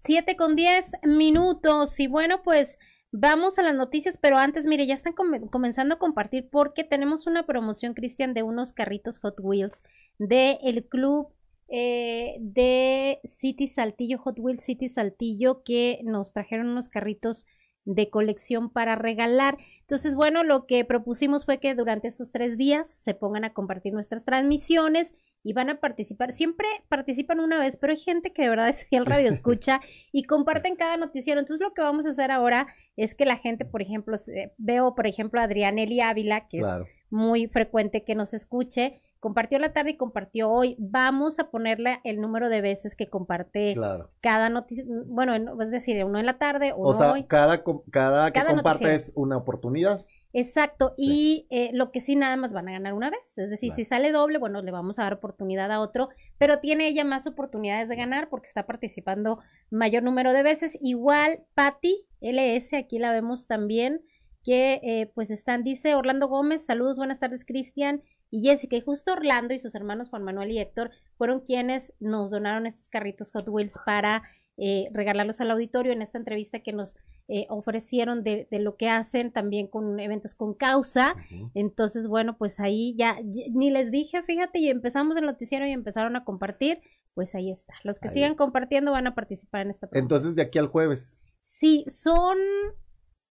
Siete 0.05 0.35
con 0.35 0.55
diez 0.55 0.91
minutos. 1.01 1.99
Y 1.99 2.05
bueno 2.05 2.43
pues 2.43 2.77
vamos 3.11 3.57
a 3.57 3.63
las 3.63 3.73
noticias, 3.73 4.19
pero 4.21 4.37
antes 4.37 4.67
mire 4.67 4.85
ya 4.85 4.93
están 4.93 5.13
comenzando 5.13 5.95
a 5.95 5.97
compartir 5.97 6.47
porque 6.51 6.83
tenemos 6.83 7.25
una 7.25 7.47
promoción 7.47 7.95
Cristian 7.95 8.35
de 8.35 8.43
unos 8.43 8.71
carritos 8.71 9.17
Hot 9.17 9.39
Wheels 9.41 9.81
de 10.19 10.59
el 10.61 10.85
club 10.85 11.29
eh, 11.69 12.35
de 12.39 13.19
City 13.23 13.65
Saltillo, 13.65 14.19
Hot 14.19 14.37
Wheels 14.37 14.63
City 14.63 14.89
Saltillo, 14.89 15.63
que 15.63 16.01
nos 16.03 16.33
trajeron 16.33 16.67
unos 16.67 16.87
carritos 16.87 17.47
de 17.85 18.09
colección 18.09 18.69
para 18.69 18.95
regalar. 18.95 19.57
Entonces, 19.81 20.15
bueno, 20.15 20.43
lo 20.43 20.65
que 20.65 20.83
propusimos 20.83 21.45
fue 21.45 21.59
que 21.59 21.75
durante 21.75 22.07
estos 22.07 22.31
tres 22.31 22.57
días 22.57 22.89
se 22.89 23.13
pongan 23.13 23.45
a 23.45 23.53
compartir 23.53 23.93
nuestras 23.93 24.25
transmisiones 24.25 25.13
y 25.43 25.53
van 25.53 25.69
a 25.69 25.79
participar. 25.79 26.33
Siempre 26.33 26.67
participan 26.89 27.39
una 27.39 27.59
vez, 27.59 27.77
pero 27.77 27.91
hay 27.91 27.99
gente 27.99 28.33
que 28.33 28.41
de 28.41 28.49
verdad 28.49 28.67
es 28.67 28.87
fiel 28.87 29.05
radio 29.05 29.29
escucha 29.31 29.79
y 30.11 30.23
comparten 30.23 30.75
cada 30.75 30.97
noticiero. 30.97 31.39
Entonces, 31.39 31.63
lo 31.63 31.73
que 31.73 31.83
vamos 31.83 32.07
a 32.07 32.09
hacer 32.09 32.31
ahora 32.31 32.67
es 32.97 33.13
que 33.13 33.25
la 33.25 33.37
gente, 33.37 33.63
por 33.63 33.81
ejemplo, 33.81 34.17
veo, 34.57 34.95
por 34.95 35.05
ejemplo, 35.05 35.39
a 35.39 35.43
Adrianeli 35.43 36.01
Ávila, 36.01 36.47
que 36.47 36.59
es 36.59 36.67
muy 37.11 37.47
frecuente 37.47 38.03
que 38.03 38.15
nos 38.15 38.33
escuche, 38.33 39.01
compartió 39.25 39.57
la 39.57 39.73
tarde 39.73 39.89
y 39.89 39.97
compartió 39.97 40.51
hoy. 40.51 40.75
Vamos 40.77 41.39
a 41.39 41.49
ponerle 41.49 41.99
el 42.03 42.21
número 42.21 42.47
de 42.47 42.61
veces 42.61 42.95
que 42.95 43.09
comparte 43.09 43.75
cada 44.21 44.49
noticia. 44.49 44.85
Bueno, 45.07 45.33
es 45.63 45.71
decir, 45.71 46.05
uno 46.05 46.19
en 46.19 46.27
la 46.27 46.37
tarde, 46.37 46.73
uno 46.77 46.89
o 46.89 46.93
sea, 46.93 47.11
hoy. 47.11 47.23
Cada, 47.23 47.63
cada, 47.89 48.31
que 48.31 48.45
comparte 48.45 48.93
es 48.93 49.11
una 49.15 49.37
oportunidad. 49.37 49.97
Exacto, 50.31 50.93
y 50.95 51.47
eh, 51.49 51.71
lo 51.73 51.91
que 51.91 52.01
sí 52.01 52.15
nada 52.15 52.37
más 52.37 52.53
van 52.53 52.69
a 52.69 52.73
ganar 52.73 52.93
una 52.93 53.09
vez, 53.09 53.35
es 53.37 53.49
decir, 53.49 53.71
si 53.71 53.83
sale 53.83 54.11
doble, 54.11 54.37
bueno, 54.37 54.61
le 54.61 54.69
vamos 54.69 54.99
a 54.99 55.03
dar 55.03 55.13
oportunidad 55.13 55.71
a 55.71 55.79
otro, 55.79 56.09
pero 56.37 56.59
tiene 56.59 56.87
ella 56.87 57.05
más 57.05 57.25
oportunidades 57.25 57.89
de 57.89 57.95
ganar 57.95 58.29
porque 58.29 58.47
está 58.47 58.67
participando 58.67 59.39
mayor 59.71 60.03
número 60.03 60.33
de 60.33 60.43
veces. 60.43 60.77
Igual, 60.81 61.45
Patty 61.55 62.05
LS, 62.19 62.73
aquí 62.73 62.99
la 62.99 63.11
vemos 63.11 63.47
también, 63.47 64.01
que 64.43 64.81
eh, 64.83 65.11
pues 65.15 65.31
están, 65.31 65.63
dice 65.63 65.95
Orlando 65.95 66.27
Gómez, 66.27 66.65
saludos, 66.65 66.97
buenas 66.97 67.19
tardes, 67.19 67.43
Cristian 67.43 68.03
y 68.35 68.41
Jessica. 68.41 68.75
Y 68.75 68.81
justo 68.81 69.13
Orlando 69.13 69.53
y 69.53 69.59
sus 69.59 69.75
hermanos 69.75 70.09
Juan 70.09 70.23
Manuel 70.23 70.51
y 70.51 70.59
Héctor 70.59 70.91
fueron 71.17 71.39
quienes 71.39 71.93
nos 71.99 72.31
donaron 72.31 72.65
estos 72.65 72.89
carritos 72.89 73.31
Hot 73.31 73.47
Wheels 73.47 73.79
para 73.85 74.23
eh, 74.57 74.89
regalarlos 74.91 75.39
al 75.39 75.51
auditorio 75.51 75.93
en 75.93 76.01
esta 76.01 76.17
entrevista 76.17 76.59
que 76.59 76.73
nos 76.73 76.97
eh, 77.29 77.45
ofrecieron 77.49 78.23
de, 78.23 78.47
lo 78.51 78.75
que 78.75 78.89
hacen 78.89 79.31
también 79.31 79.67
con 79.67 79.99
eventos 80.01 80.35
con 80.35 80.53
causa. 80.53 81.15
Entonces, 81.53 82.07
bueno, 82.07 82.37
pues 82.37 82.59
ahí 82.59 82.93
ya 82.97 83.17
ni 83.23 83.71
les 83.71 83.89
dije, 83.89 84.21
fíjate, 84.23 84.59
y 84.59 84.69
empezamos 84.69 85.15
el 85.15 85.25
noticiero 85.25 85.65
y 85.65 85.71
empezaron 85.71 86.17
a 86.17 86.25
compartir, 86.25 86.81
pues 87.13 87.35
ahí 87.35 87.51
está. 87.51 87.73
Los 87.83 87.99
que 87.99 88.09
sigan 88.09 88.35
compartiendo 88.35 88.91
van 88.91 89.07
a 89.07 89.15
participar 89.15 89.61
en 89.61 89.69
esta. 89.69 89.87
Entonces, 89.93 90.35
de 90.35 90.41
aquí 90.41 90.59
al 90.59 90.67
jueves. 90.67 91.21
Sí, 91.39 91.85
son 91.87 92.37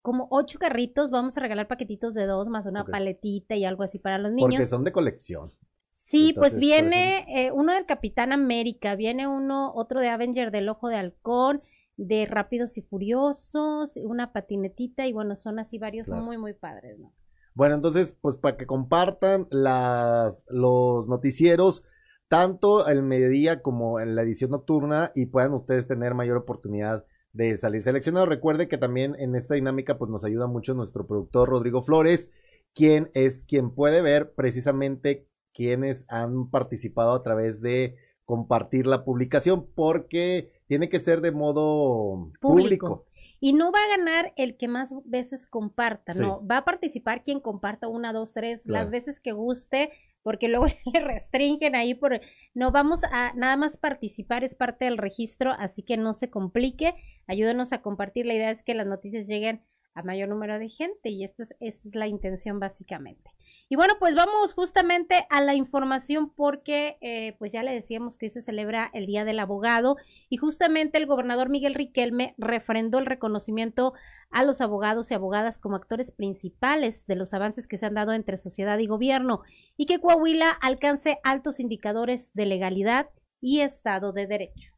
como 0.02 0.28
ocho 0.31 0.59
carritos, 0.59 1.11
vamos 1.11 1.37
a 1.37 1.40
regalar 1.40 1.69
paquetitos 1.69 2.14
de 2.14 2.26
dos 2.26 2.49
más 2.49 2.67
una 2.67 2.85
paletita 2.85 3.57
y 3.57 3.64
algo 3.64 3.83
así 3.83 3.99
para 3.99 4.19
los 4.19 4.33
niños. 4.33 4.55
Porque 4.55 4.67
son 4.67 4.85
de 4.85 4.93
colección. 4.93 5.50
Sí, 5.93 6.33
pues 6.33 6.59
viene 6.59 7.26
eh, 7.28 7.50
uno 7.52 7.73
del 7.75 7.85
Capitán 7.85 8.33
América, 8.33 8.95
viene 8.95 9.26
uno, 9.26 9.73
otro 9.75 10.00
de 10.00 10.09
Avenger 10.09 10.52
del 10.52 10.69
Ojo 10.69 10.88
de 10.88 10.97
Halcón, 10.97 11.61
de 11.97 12.25
Rápidos 12.26 12.78
y 12.78 12.83
Furiosos, 12.83 13.97
una 13.97 14.33
patinetita 14.33 15.07
y 15.09 15.12
bueno, 15.12 15.35
son 15.35 15.59
así 15.59 15.78
varios 15.78 16.09
muy, 16.09 16.38
muy 16.38 16.55
padres, 16.55 16.99
¿no? 16.99 17.12
Bueno, 17.55 17.75
entonces, 17.75 18.17
pues 18.21 18.37
para 18.37 18.57
que 18.57 18.67
compartan 18.67 19.49
las, 19.50 20.47
los 20.49 21.09
noticieros, 21.09 21.83
tanto 22.28 22.87
el 22.87 23.02
mediodía 23.02 23.62
como 23.62 23.99
en 23.99 24.14
la 24.14 24.23
edición 24.23 24.52
nocturna 24.52 25.11
y 25.17 25.26
puedan 25.26 25.52
ustedes 25.52 25.88
tener 25.88 26.14
mayor 26.14 26.37
oportunidad 26.37 27.05
de 27.33 27.57
salir 27.57 27.83
seleccionado. 27.83 28.27
Recuerde 28.27 28.69
que 28.69 28.79
también 28.79 29.15
en 29.19 29.35
esta 29.35 29.55
dinámica 29.55 29.99
pues 29.99 30.11
nos 30.11 30.25
ayuda 30.25 30.47
mucho 30.47 30.75
nuestro 30.75 31.07
productor 31.07 31.49
Rodrigo 31.49 31.83
Flores, 31.83 32.31
quien 32.75 33.11
es 33.15 33.43
quien 33.43 33.75
puede 33.75 34.03
ver 34.03 34.33
precisamente 34.35 35.27
quienes 35.53 36.05
han 36.09 36.51
participado 36.51 37.13
a 37.13 37.23
través 37.23 37.61
de 37.61 37.97
compartir 38.25 38.87
la 38.87 39.05
publicación 39.05 39.67
porque 39.75 40.53
tiene 40.67 40.89
que 40.89 41.01
ser 41.01 41.21
de 41.21 41.33
modo 41.33 42.31
público. 42.41 43.08
Y 43.40 43.52
no 43.52 43.71
va 43.71 43.78
a 43.78 43.97
ganar 43.97 44.33
el 44.37 44.57
que 44.57 44.68
más 44.68 44.92
veces 45.04 45.47
comparta, 45.47 46.12
no, 46.14 46.45
va 46.47 46.59
a 46.59 46.64
participar 46.64 47.23
quien 47.23 47.40
comparta 47.40 47.88
una, 47.88 48.12
dos, 48.12 48.35
tres, 48.35 48.66
las 48.66 48.90
veces 48.90 49.21
que 49.21 49.33
guste, 49.33 49.90
porque 50.23 50.49
luego 50.49 50.66
le 50.92 51.00
restringen 51.00 51.75
ahí 51.75 51.95
por, 51.95 52.21
no 52.54 52.73
vamos 52.73 53.04
a 53.04 53.33
nada 53.35 53.57
más 53.57 53.76
participar, 53.76 54.45
es 54.45 54.54
parte 54.54 54.87
del 54.87 54.99
registro, 54.99 55.52
así 55.52 55.83
que 55.83 55.97
no 55.97 56.14
se 56.14 56.30
complique, 56.30 56.95
ayúdenos 57.26 57.73
a 57.73 57.83
compartir, 57.83 58.26
la 58.26 58.35
idea 58.35 58.50
es 58.50 58.62
que 58.62 58.75
las 58.75 58.87
noticias 58.87 59.26
lleguen 59.26 59.62
a 59.95 60.02
mayor 60.02 60.28
número 60.28 60.59
de 60.59 60.68
gente 60.68 61.11
y 61.11 61.25
esta 61.25 61.42
es, 61.42 61.54
esta 61.61 61.88
es 61.88 61.95
la 61.95 62.07
intención 62.07 62.61
básicamente. 62.61 63.30
Y 63.71 63.77
bueno, 63.77 63.95
pues 63.99 64.15
vamos 64.15 64.55
justamente 64.55 65.27
a 65.29 65.43
la 65.43 65.55
información 65.55 66.33
porque 66.35 66.97
eh, 67.03 67.37
pues 67.39 67.53
ya 67.53 67.63
le 67.63 67.75
decíamos 67.75 68.17
que 68.17 68.27
hoy 68.27 68.31
se 68.31 68.41
celebra 68.41 68.91
el 68.95 69.05
Día 69.05 69.27
del 69.27 69.39
Abogado 69.39 69.97
y 70.31 70.39
justamente 70.39 70.97
el 70.97 71.05
gobernador 71.05 71.51
Miguel 71.51 71.75
Riquelme 71.75 72.35
refrendó 72.39 72.99
el 72.99 73.05
reconocimiento 73.05 73.93
a 74.31 74.43
los 74.43 74.63
abogados 74.63 75.11
y 75.11 75.15
abogadas 75.15 75.59
como 75.59 75.77
actores 75.77 76.13
principales 76.13 77.07
de 77.07 77.17
los 77.17 77.35
avances 77.35 77.69
que 77.69 77.77
se 77.77 77.85
han 77.85 77.93
dado 77.93 78.15
entre 78.15 78.39
sociedad 78.39 78.79
y 78.79 78.87
gobierno 78.87 79.43
y 79.77 79.85
que 79.85 80.01
Coahuila 80.01 80.49
alcance 80.49 81.19
altos 81.23 81.61
indicadores 81.61 82.33
de 82.33 82.47
legalidad 82.47 83.11
y 83.39 83.61
Estado 83.61 84.15
de 84.15 84.27
Derecho. 84.27 84.73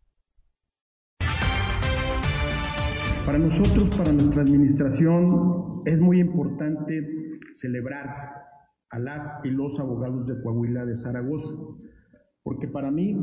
Para 3.25 3.39
nosotros, 3.39 3.89
para 3.91 4.11
nuestra 4.11 4.43
administración, 4.43 5.83
es 5.87 6.01
muy 6.01 6.19
importante 6.19 7.01
celebrar 7.53 8.50
a 8.91 8.99
las 8.99 9.41
y 9.45 9.51
los 9.51 9.79
abogados 9.79 10.27
de 10.27 10.43
Coahuila 10.43 10.85
de 10.85 10.97
Zaragoza, 10.97 11.55
porque 12.43 12.69
para 12.69 12.91
mí 12.91 13.17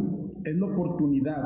es 0.45 0.57
la 0.57 0.67
oportunidad 0.67 1.43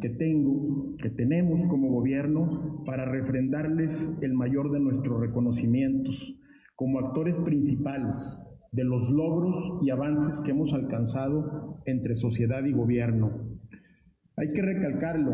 que 0.00 0.10
tengo, 0.10 0.96
que 0.98 1.10
tenemos 1.10 1.64
como 1.66 1.90
gobierno 1.90 2.82
para 2.84 3.04
refrendarles 3.06 4.14
el 4.20 4.34
mayor 4.34 4.70
de 4.70 4.80
nuestros 4.80 5.20
reconocimientos 5.20 6.34
como 6.74 6.98
actores 6.98 7.38
principales 7.38 8.38
de 8.72 8.84
los 8.84 9.08
logros 9.10 9.56
y 9.82 9.90
avances 9.90 10.40
que 10.40 10.50
hemos 10.50 10.74
alcanzado 10.74 11.80
entre 11.86 12.14
sociedad 12.14 12.62
y 12.64 12.72
gobierno. 12.72 13.30
Hay 14.36 14.52
que 14.52 14.60
recalcarlo, 14.60 15.32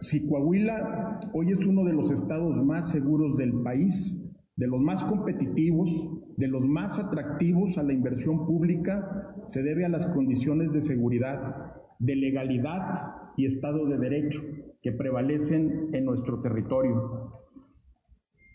si 0.00 0.28
Coahuila 0.28 1.20
hoy 1.32 1.52
es 1.52 1.66
uno 1.66 1.84
de 1.84 1.94
los 1.94 2.10
estados 2.10 2.54
más 2.64 2.90
seguros 2.90 3.36
del 3.38 3.62
país, 3.62 4.22
de 4.56 4.66
los 4.66 4.80
más 4.80 5.02
competitivos, 5.04 6.15
de 6.36 6.48
los 6.48 6.64
más 6.66 6.98
atractivos 6.98 7.78
a 7.78 7.82
la 7.82 7.92
inversión 7.92 8.46
pública, 8.46 9.34
se 9.46 9.62
debe 9.62 9.84
a 9.84 9.88
las 9.88 10.06
condiciones 10.06 10.72
de 10.72 10.82
seguridad, 10.82 11.74
de 11.98 12.16
legalidad 12.16 13.32
y 13.36 13.46
Estado 13.46 13.86
de 13.86 13.98
Derecho 13.98 14.42
que 14.82 14.92
prevalecen 14.92 15.90
en 15.92 16.04
nuestro 16.04 16.40
territorio. 16.40 17.32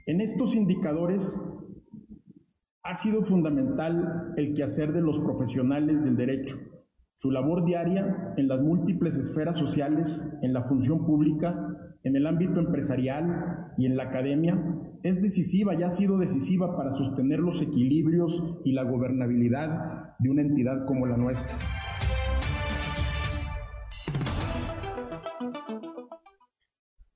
En 0.05 0.21
estos 0.21 0.55
indicadores 0.55 1.39
ha 2.83 2.93
sido 2.93 3.21
fundamental 3.21 4.33
el 4.37 4.53
quehacer 4.53 4.93
de 4.93 5.01
los 5.01 5.19
profesionales 5.19 6.03
del 6.03 6.15
derecho, 6.15 6.57
su 7.21 7.29
labor 7.29 7.63
diaria 7.65 8.33
en 8.35 8.47
las 8.47 8.59
múltiples 8.61 9.15
esferas 9.15 9.55
sociales, 9.55 10.25
en 10.41 10.53
la 10.53 10.63
función 10.63 11.05
pública, 11.05 11.70
en 12.03 12.15
el 12.15 12.25
ámbito 12.25 12.59
empresarial 12.59 13.73
y 13.77 13.85
en 13.85 13.95
la 13.95 14.03
academia, 14.03 14.57
es 15.03 15.21
decisiva 15.21 15.75
y 15.75 15.83
ha 15.83 15.89
sido 15.89 16.17
decisiva 16.17 16.75
para 16.75 16.91
sostener 16.91 17.39
los 17.39 17.61
equilibrios 17.61 18.41
y 18.65 18.73
la 18.73 18.83
gobernabilidad 18.83 20.15
de 20.19 20.29
una 20.29 20.41
entidad 20.41 20.85
como 20.85 21.05
la 21.05 21.17
nuestra. 21.17 21.55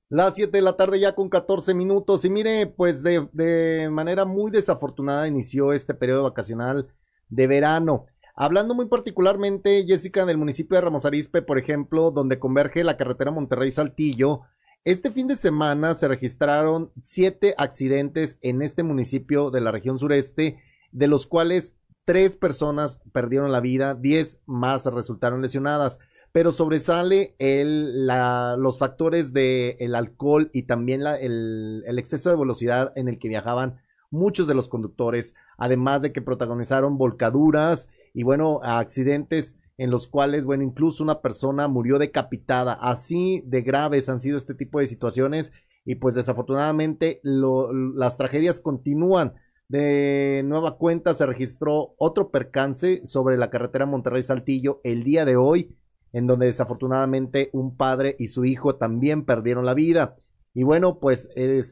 Las 0.08 0.36
7 0.36 0.56
de 0.56 0.62
la 0.62 0.76
tarde 0.76 1.00
ya 1.00 1.16
con 1.16 1.28
14 1.28 1.74
minutos 1.74 2.24
y 2.24 2.30
mire, 2.30 2.68
pues 2.68 3.02
de, 3.02 3.88
manera 3.90 4.24
muy 4.24 4.52
desafortunada 4.52 5.26
inició 5.26 5.72
este 5.72 5.94
periodo 5.94 6.22
vacacional 6.22 6.86
de 7.28 7.48
verano. 7.48 8.06
Hablando 8.36 8.74
muy 8.74 8.86
particularmente, 8.86 9.84
Jessica, 9.84 10.24
del 10.24 10.38
municipio 10.38 10.76
de 10.76 10.82
Ramos 10.82 11.06
Arizpe, 11.06 11.42
por 11.42 11.58
ejemplo, 11.58 12.12
donde 12.12 12.38
converge 12.38 12.84
la 12.84 12.96
carretera 12.96 13.32
Monterrey-Saltillo, 13.32 14.42
este 14.84 15.10
fin 15.10 15.26
de 15.26 15.36
semana 15.36 15.94
se 15.94 16.08
registraron 16.08 16.92
siete 17.02 17.54
accidentes 17.58 18.38
en 18.42 18.62
este 18.62 18.82
municipio 18.82 19.50
de 19.50 19.60
la 19.60 19.72
región 19.72 19.98
sureste, 19.98 20.58
de 20.92 21.08
los 21.08 21.26
cuales 21.26 21.74
tres 22.04 22.36
personas 22.36 23.02
perdieron 23.12 23.50
la 23.52 23.60
vida, 23.60 23.94
diez 23.94 24.40
más 24.46 24.86
resultaron 24.86 25.42
lesionadas. 25.42 25.98
Pero 26.32 26.52
sobresale 26.52 27.34
el, 27.38 28.06
los 28.06 28.78
factores 28.78 29.32
del 29.32 29.76
el 29.78 29.94
alcohol 29.94 30.50
y 30.52 30.62
también 30.62 31.02
el, 31.02 31.82
el 31.86 31.98
exceso 31.98 32.30
de 32.30 32.36
velocidad 32.36 32.92
en 32.94 33.08
el 33.08 33.18
que 33.18 33.28
viajaban 33.28 33.80
muchos 34.10 34.46
de 34.46 34.54
los 34.54 34.68
conductores, 34.68 35.34
además 35.58 36.02
de 36.02 36.12
que 36.12 36.22
protagonizaron 36.22 36.98
volcaduras 36.98 37.88
y 38.14 38.22
bueno, 38.22 38.60
accidentes 38.62 39.58
en 39.78 39.90
los 39.90 40.08
cuales, 40.08 40.46
bueno, 40.46 40.62
incluso 40.62 41.02
una 41.02 41.20
persona 41.20 41.68
murió 41.68 41.98
decapitada. 41.98 42.72
Así 42.74 43.42
de 43.46 43.62
graves 43.62 44.08
han 44.08 44.20
sido 44.20 44.36
este 44.36 44.54
tipo 44.54 44.78
de 44.78 44.86
situaciones 44.86 45.52
y 45.84 45.96
pues 45.96 46.14
desafortunadamente 46.14 47.20
las 47.22 48.16
tragedias 48.16 48.60
continúan. 48.60 49.34
De 49.68 50.42
nueva 50.44 50.78
cuenta 50.78 51.12
se 51.14 51.26
registró 51.26 51.94
otro 51.98 52.30
percance 52.30 53.04
sobre 53.04 53.36
la 53.36 53.50
carretera 53.50 53.84
Monterrey-Saltillo 53.84 54.80
el 54.84 55.02
día 55.02 55.24
de 55.24 55.36
hoy, 55.36 55.76
en 56.12 56.26
donde 56.26 56.46
desafortunadamente 56.46 57.50
un 57.52 57.76
padre 57.76 58.16
y 58.18 58.28
su 58.28 58.44
hijo 58.44 58.76
también 58.76 59.24
perdieron 59.24 59.66
la 59.66 59.74
vida. 59.74 60.16
Y 60.54 60.62
bueno, 60.62 60.98
pues 61.00 61.28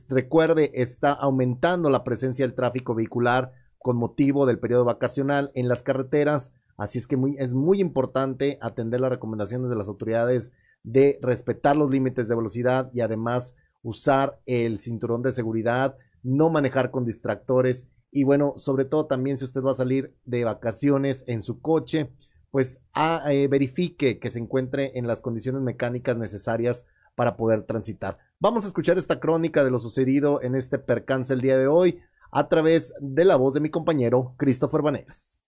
recuerde, 0.08 0.70
está 0.74 1.12
aumentando 1.12 1.88
la 1.88 2.04
presencia 2.04 2.44
del 2.44 2.54
tráfico 2.54 2.94
vehicular 2.94 3.52
con 3.78 3.96
motivo 3.96 4.44
del 4.44 4.58
periodo 4.58 4.84
vacacional 4.84 5.50
en 5.54 5.68
las 5.68 5.82
carreteras. 5.82 6.52
Así 6.76 6.98
es 6.98 7.06
que 7.06 7.16
es 7.38 7.54
muy 7.54 7.80
importante 7.80 8.58
atender 8.60 9.00
las 9.00 9.10
recomendaciones 9.10 9.70
de 9.70 9.76
las 9.76 9.88
autoridades 9.88 10.52
de 10.82 11.18
respetar 11.22 11.76
los 11.76 11.90
límites 11.90 12.28
de 12.28 12.36
velocidad 12.36 12.90
y 12.92 13.00
además 13.00 13.56
usar 13.82 14.40
el 14.46 14.78
cinturón 14.80 15.22
de 15.22 15.32
seguridad, 15.32 15.96
no 16.22 16.50
manejar 16.50 16.90
con 16.90 17.04
distractores 17.04 17.88
y 18.10 18.22
bueno, 18.22 18.54
sobre 18.56 18.84
todo 18.84 19.06
también 19.06 19.36
si 19.38 19.44
usted 19.44 19.60
va 19.60 19.72
a 19.72 19.74
salir 19.74 20.14
de 20.24 20.44
vacaciones 20.44 21.24
en 21.26 21.42
su 21.42 21.60
coche, 21.60 22.10
pues 22.52 22.80
eh, 23.28 23.48
verifique 23.48 24.20
que 24.20 24.30
se 24.30 24.38
encuentre 24.38 24.92
en 24.94 25.08
las 25.08 25.20
condiciones 25.20 25.62
mecánicas 25.62 26.16
necesarias 26.16 26.86
para 27.16 27.36
poder 27.36 27.64
transitar. 27.64 28.18
Vamos 28.38 28.64
a 28.64 28.68
escuchar 28.68 28.98
esta 28.98 29.18
crónica 29.18 29.64
de 29.64 29.72
lo 29.72 29.80
sucedido 29.80 30.40
en 30.42 30.54
este 30.54 30.78
percance 30.78 31.34
el 31.34 31.40
día 31.40 31.58
de 31.58 31.66
hoy 31.66 32.00
a 32.30 32.48
través 32.48 32.94
de 33.00 33.24
la 33.24 33.34
voz 33.34 33.54
de 33.54 33.60
mi 33.60 33.70
compañero 33.70 34.34
Christopher 34.36 34.82
Vanegas. 34.82 35.40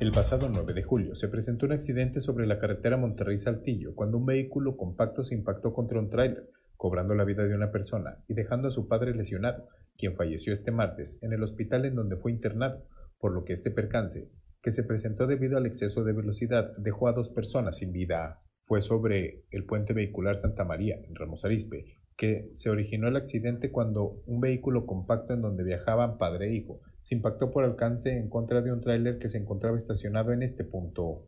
El 0.00 0.12
pasado 0.12 0.48
9 0.50 0.72
de 0.72 0.82
julio 0.82 1.14
se 1.14 1.28
presentó 1.28 1.66
un 1.66 1.72
accidente 1.72 2.22
sobre 2.22 2.46
la 2.46 2.58
carretera 2.58 2.96
Monterrey-Saltillo 2.96 3.94
cuando 3.94 4.16
un 4.16 4.24
vehículo 4.24 4.78
compacto 4.78 5.24
se 5.24 5.34
impactó 5.34 5.74
contra 5.74 5.98
un 5.98 6.08
tráiler, 6.08 6.48
cobrando 6.78 7.14
la 7.14 7.26
vida 7.26 7.44
de 7.44 7.54
una 7.54 7.70
persona 7.70 8.16
y 8.26 8.32
dejando 8.32 8.68
a 8.68 8.70
su 8.70 8.88
padre 8.88 9.14
lesionado, 9.14 9.68
quien 9.98 10.16
falleció 10.16 10.54
este 10.54 10.70
martes 10.70 11.18
en 11.20 11.34
el 11.34 11.42
hospital 11.42 11.84
en 11.84 11.96
donde 11.96 12.16
fue 12.16 12.32
internado, 12.32 12.82
por 13.18 13.32
lo 13.32 13.44
que 13.44 13.52
este 13.52 13.70
percance, 13.70 14.30
que 14.62 14.70
se 14.70 14.84
presentó 14.84 15.26
debido 15.26 15.58
al 15.58 15.66
exceso 15.66 16.02
de 16.02 16.14
velocidad, 16.14 16.72
dejó 16.78 17.06
a 17.06 17.12
dos 17.12 17.28
personas 17.28 17.76
sin 17.76 17.92
vida. 17.92 18.40
Fue 18.64 18.80
sobre 18.80 19.44
el 19.50 19.66
puente 19.66 19.92
vehicular 19.92 20.38
Santa 20.38 20.64
María, 20.64 20.96
en 20.96 21.14
Ramos 21.14 21.44
Arispe, 21.44 21.98
que 22.16 22.48
se 22.54 22.70
originó 22.70 23.08
el 23.08 23.16
accidente 23.16 23.70
cuando 23.70 24.22
un 24.24 24.40
vehículo 24.40 24.86
compacto 24.86 25.34
en 25.34 25.42
donde 25.42 25.62
viajaban 25.62 26.16
padre 26.16 26.48
e 26.48 26.54
hijo 26.54 26.80
se 27.02 27.14
impactó 27.14 27.50
por 27.50 27.64
alcance 27.64 28.16
en 28.16 28.28
contra 28.28 28.62
de 28.62 28.72
un 28.72 28.80
tráiler 28.80 29.18
que 29.18 29.28
se 29.28 29.38
encontraba 29.38 29.76
estacionado 29.76 30.32
en 30.32 30.42
este 30.42 30.64
punto. 30.64 31.26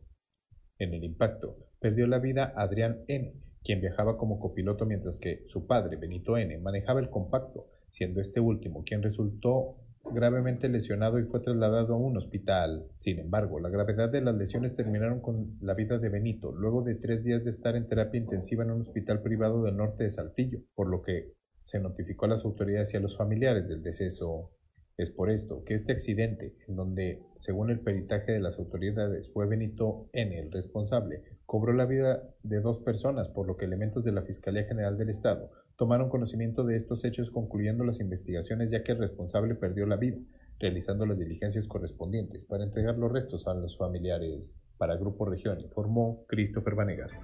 En 0.79 0.93
el 0.93 1.03
impacto, 1.03 1.57
perdió 1.79 2.07
la 2.07 2.19
vida 2.19 2.53
Adrián 2.55 3.03
N., 3.07 3.33
quien 3.63 3.81
viajaba 3.81 4.17
como 4.17 4.39
copiloto 4.39 4.85
mientras 4.85 5.19
que 5.19 5.43
su 5.47 5.65
padre, 5.65 5.95
Benito 5.95 6.37
N., 6.37 6.57
manejaba 6.59 6.99
el 6.99 7.09
compacto, 7.09 7.67
siendo 7.91 8.21
este 8.21 8.39
último 8.39 8.83
quien 8.83 9.01
resultó 9.01 9.77
gravemente 10.11 10.67
lesionado 10.67 11.17
y 11.19 11.23
fue 11.23 11.39
trasladado 11.39 11.93
a 11.93 11.97
un 11.97 12.17
hospital. 12.17 12.87
Sin 12.97 13.19
embargo, 13.19 13.59
la 13.59 13.69
gravedad 13.69 14.09
de 14.09 14.21
las 14.21 14.35
lesiones 14.35 14.75
terminaron 14.75 15.21
con 15.21 15.57
la 15.61 15.73
vida 15.73 15.97
de 15.97 16.09
Benito, 16.09 16.51
luego 16.51 16.81
de 16.81 16.95
tres 16.95 17.23
días 17.23 17.43
de 17.43 17.51
estar 17.51 17.75
en 17.75 17.87
terapia 17.87 18.19
intensiva 18.19 18.63
en 18.63 18.71
un 18.71 18.81
hospital 18.81 19.21
privado 19.21 19.63
del 19.63 19.77
norte 19.77 20.03
de 20.03 20.11
Saltillo, 20.11 20.59
por 20.75 20.89
lo 20.89 21.01
que 21.01 21.33
se 21.61 21.79
notificó 21.79 22.25
a 22.25 22.29
las 22.29 22.43
autoridades 22.43 22.93
y 22.93 22.97
a 22.97 22.99
los 22.99 23.17
familiares 23.17 23.67
del 23.67 23.81
deceso. 23.81 24.51
Es 24.95 25.09
por 25.09 25.31
esto 25.31 25.63
que 25.65 25.73
este 25.73 25.91
accidente, 25.91 26.53
en 26.67 26.75
donde, 26.75 27.23
según 27.35 27.71
el 27.71 27.79
peritaje 27.79 28.31
de 28.31 28.39
las 28.39 28.59
autoridades, 28.59 29.31
fue 29.31 29.47
Benito 29.47 30.07
N. 30.13 30.37
el 30.37 30.51
responsable, 30.51 31.23
cobró 31.47 31.73
la 31.73 31.87
vida 31.87 32.29
de 32.43 32.61
dos 32.61 32.79
personas, 32.79 33.27
por 33.27 33.47
lo 33.47 33.57
que 33.57 33.65
elementos 33.65 34.03
de 34.03 34.11
la 34.11 34.21
Fiscalía 34.21 34.65
General 34.65 34.95
del 34.95 35.09
Estado 35.09 35.49
tomaron 35.77 36.09
conocimiento 36.09 36.63
de 36.63 36.75
estos 36.75 37.03
hechos 37.05 37.31
concluyendo 37.31 37.83
las 37.83 37.99
investigaciones 37.99 38.69
ya 38.69 38.83
que 38.83 38.91
el 38.91 38.99
responsable 38.99 39.55
perdió 39.55 39.87
la 39.87 39.97
vida, 39.97 40.19
realizando 40.59 41.07
las 41.07 41.17
diligencias 41.17 41.67
correspondientes 41.67 42.45
para 42.45 42.63
entregar 42.63 42.95
los 42.97 43.11
restos 43.11 43.47
a 43.47 43.55
los 43.55 43.75
familiares. 43.75 44.53
Para 44.77 44.95
Grupo 44.97 45.25
Región 45.25 45.59
informó 45.59 46.23
Christopher 46.27 46.75
Vanegas. 46.75 47.19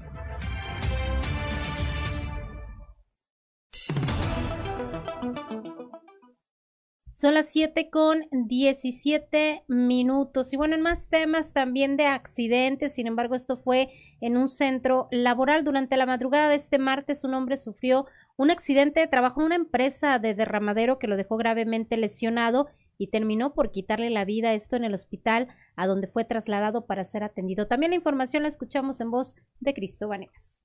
Son 7.20 7.34
las 7.34 7.50
7 7.50 7.90
con 7.90 8.30
17 8.32 9.66
minutos. 9.68 10.54
Y 10.54 10.56
bueno, 10.56 10.76
en 10.76 10.82
más 10.82 11.10
temas 11.10 11.52
también 11.52 11.98
de 11.98 12.06
accidentes, 12.06 12.96
sin 12.96 13.08
embargo, 13.08 13.36
esto 13.36 13.58
fue 13.58 13.90
en 14.22 14.38
un 14.38 14.48
centro 14.48 15.10
laboral. 15.12 15.66
Durante 15.66 15.98
la 15.98 16.06
madrugada 16.06 16.48
de 16.48 16.56
este 16.56 16.80
martes, 16.80 17.26
un 17.26 17.34
hombre 17.34 17.58
sufrió 17.58 18.06
un 18.38 18.52
accidente 18.52 19.02
de 19.02 19.08
trabajo 19.08 19.42
en 19.42 19.48
una 19.48 19.58
empresa 19.58 20.18
de 20.18 20.34
derramadero 20.34 20.98
que 20.98 21.08
lo 21.08 21.18
dejó 21.18 21.36
gravemente 21.36 21.98
lesionado 21.98 22.68
y 22.98 23.08
terminó 23.08 23.54
por 23.54 23.70
quitarle 23.70 24.10
la 24.12 24.24
vida, 24.24 24.54
esto 24.54 24.78
en 24.78 24.86
el 24.86 24.94
hospital 24.94 25.50
a 25.76 25.88
donde 25.88 26.08
fue 26.08 26.24
trasladado 26.24 26.86
para 26.86 27.04
ser 27.04 27.24
atendido. 27.24 27.68
También 27.68 27.90
la 27.90 27.98
información 27.98 28.44
la 28.44 28.50
escuchamos 28.50 29.02
en 29.02 29.12
voz 29.12 29.36
de 29.60 29.74
Cristo 29.74 30.08
Vanegas. 30.08 30.62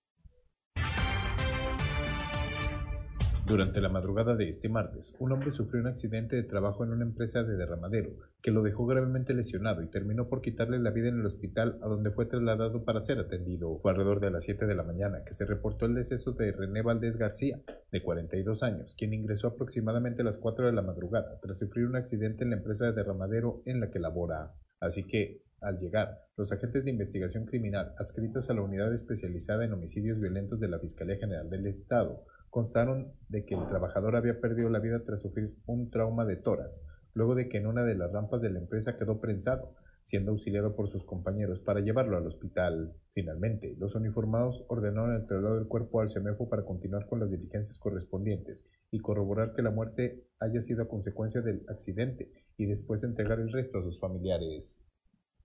Durante 3.46 3.83
la 3.83 3.90
madrugada 3.90 4.37
de 4.37 4.48
este 4.48 4.70
martes, 4.70 5.14
un 5.18 5.30
hombre 5.33 5.52
sufrió 5.52 5.83
un 5.83 5.87
accidente 5.87 6.35
de 6.35 6.44
trabajo 6.44 6.83
en 6.83 6.92
una 6.92 7.04
empresa 7.04 7.42
de 7.42 7.59
derramadero 7.59 8.12
que 8.40 8.50
lo 8.50 8.62
dejó 8.62 8.87
gravemente 8.87 9.35
lesionado 9.35 9.83
y 9.83 9.90
terminó 9.90 10.30
por 10.30 10.40
quitarle 10.40 10.78
la 10.78 10.90
vida 10.90 11.09
en 11.09 11.20
el 11.20 11.26
hospital 11.26 11.78
a 11.83 11.87
donde 11.87 12.11
fue 12.11 12.24
trasladado 12.24 12.85
para 12.85 13.02
ser 13.02 13.18
atendido. 13.18 13.83
Alrededor 13.85 14.20
de 14.20 14.30
las 14.30 14.44
7 14.44 14.64
de 14.64 14.74
la 14.74 14.83
mañana 14.83 15.24
que 15.26 15.35
se 15.35 15.44
reportó 15.44 15.85
el 15.85 15.94
deceso 15.94 16.33
de 16.33 16.52
René 16.52 16.80
Valdés 16.80 17.18
García, 17.18 17.61
de 17.92 18.02
42 18.02 18.62
años, 18.62 18.94
quien 18.96 19.12
ingresó 19.12 19.48
aproximadamente 19.48 20.22
a 20.22 20.24
las 20.24 20.38
4 20.38 20.64
de 20.64 20.72
la 20.72 20.83
madrugada 20.83 21.38
tras 21.42 21.59
sufrir 21.59 21.87
un 21.87 21.96
accidente 21.96 22.44
en 22.44 22.50
la 22.50 22.57
empresa 22.57 22.87
de 22.87 22.92
derramadero 22.92 23.62
en 23.66 23.78
la 23.78 23.90
que 23.90 23.98
labora. 23.98 24.54
Así 24.80 25.04
que, 25.07 25.42
al 25.61 25.78
llegar, 25.80 26.18
los 26.38 26.50
agentes 26.50 26.85
de 26.85 26.90
investigación 26.90 27.44
criminal 27.44 27.94
adscritos 27.98 28.48
a 28.48 28.54
la 28.54 28.62
unidad 28.62 28.92
especializada 28.94 29.66
en 29.66 29.74
homicidios 29.74 30.18
violentos 30.18 30.61
de 30.61 30.68
la 30.68 30.78
Fiscalía 30.78 31.18
General 31.18 31.50
del 31.50 31.66
Estado 31.66 32.24
constaron 32.54 33.12
de 33.28 33.44
que 33.44 33.56
el 33.56 33.66
trabajador 33.66 34.14
había 34.14 34.40
perdido 34.40 34.70
la 34.70 34.78
vida 34.78 35.02
tras 35.04 35.22
sufrir 35.22 35.56
un 35.66 35.90
trauma 35.90 36.24
de 36.24 36.36
tórax, 36.36 36.80
luego 37.12 37.34
de 37.34 37.48
que 37.48 37.58
en 37.58 37.66
una 37.66 37.82
de 37.82 37.96
las 37.96 38.12
rampas 38.12 38.40
de 38.42 38.50
la 38.50 38.60
empresa 38.60 38.96
quedó 38.96 39.20
prensado, 39.20 39.74
siendo 40.04 40.30
auxiliado 40.30 40.76
por 40.76 40.88
sus 40.88 41.02
compañeros 41.02 41.58
para 41.58 41.80
llevarlo 41.80 42.16
al 42.16 42.28
hospital. 42.28 42.94
Finalmente, 43.12 43.74
los 43.76 43.96
uniformados 43.96 44.64
ordenaron 44.68 45.16
el 45.16 45.26
traslado 45.26 45.56
del 45.56 45.66
cuerpo 45.66 46.00
al 46.00 46.10
CEMEFO 46.10 46.48
para 46.48 46.64
continuar 46.64 47.08
con 47.08 47.18
las 47.18 47.28
diligencias 47.28 47.76
correspondientes 47.76 48.64
y 48.92 49.00
corroborar 49.00 49.52
que 49.54 49.62
la 49.62 49.72
muerte 49.72 50.22
haya 50.38 50.60
sido 50.60 50.84
a 50.84 50.88
consecuencia 50.88 51.40
del 51.40 51.66
accidente 51.68 52.30
y 52.56 52.66
después 52.66 53.02
entregar 53.02 53.40
el 53.40 53.50
resto 53.50 53.78
a 53.78 53.82
sus 53.82 53.98
familiares. 53.98 54.78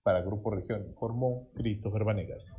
Para 0.04 0.22
Grupo 0.22 0.52
Región 0.52 0.86
informó 0.86 1.50
Christopher 1.56 2.04
Vanegas. 2.04 2.54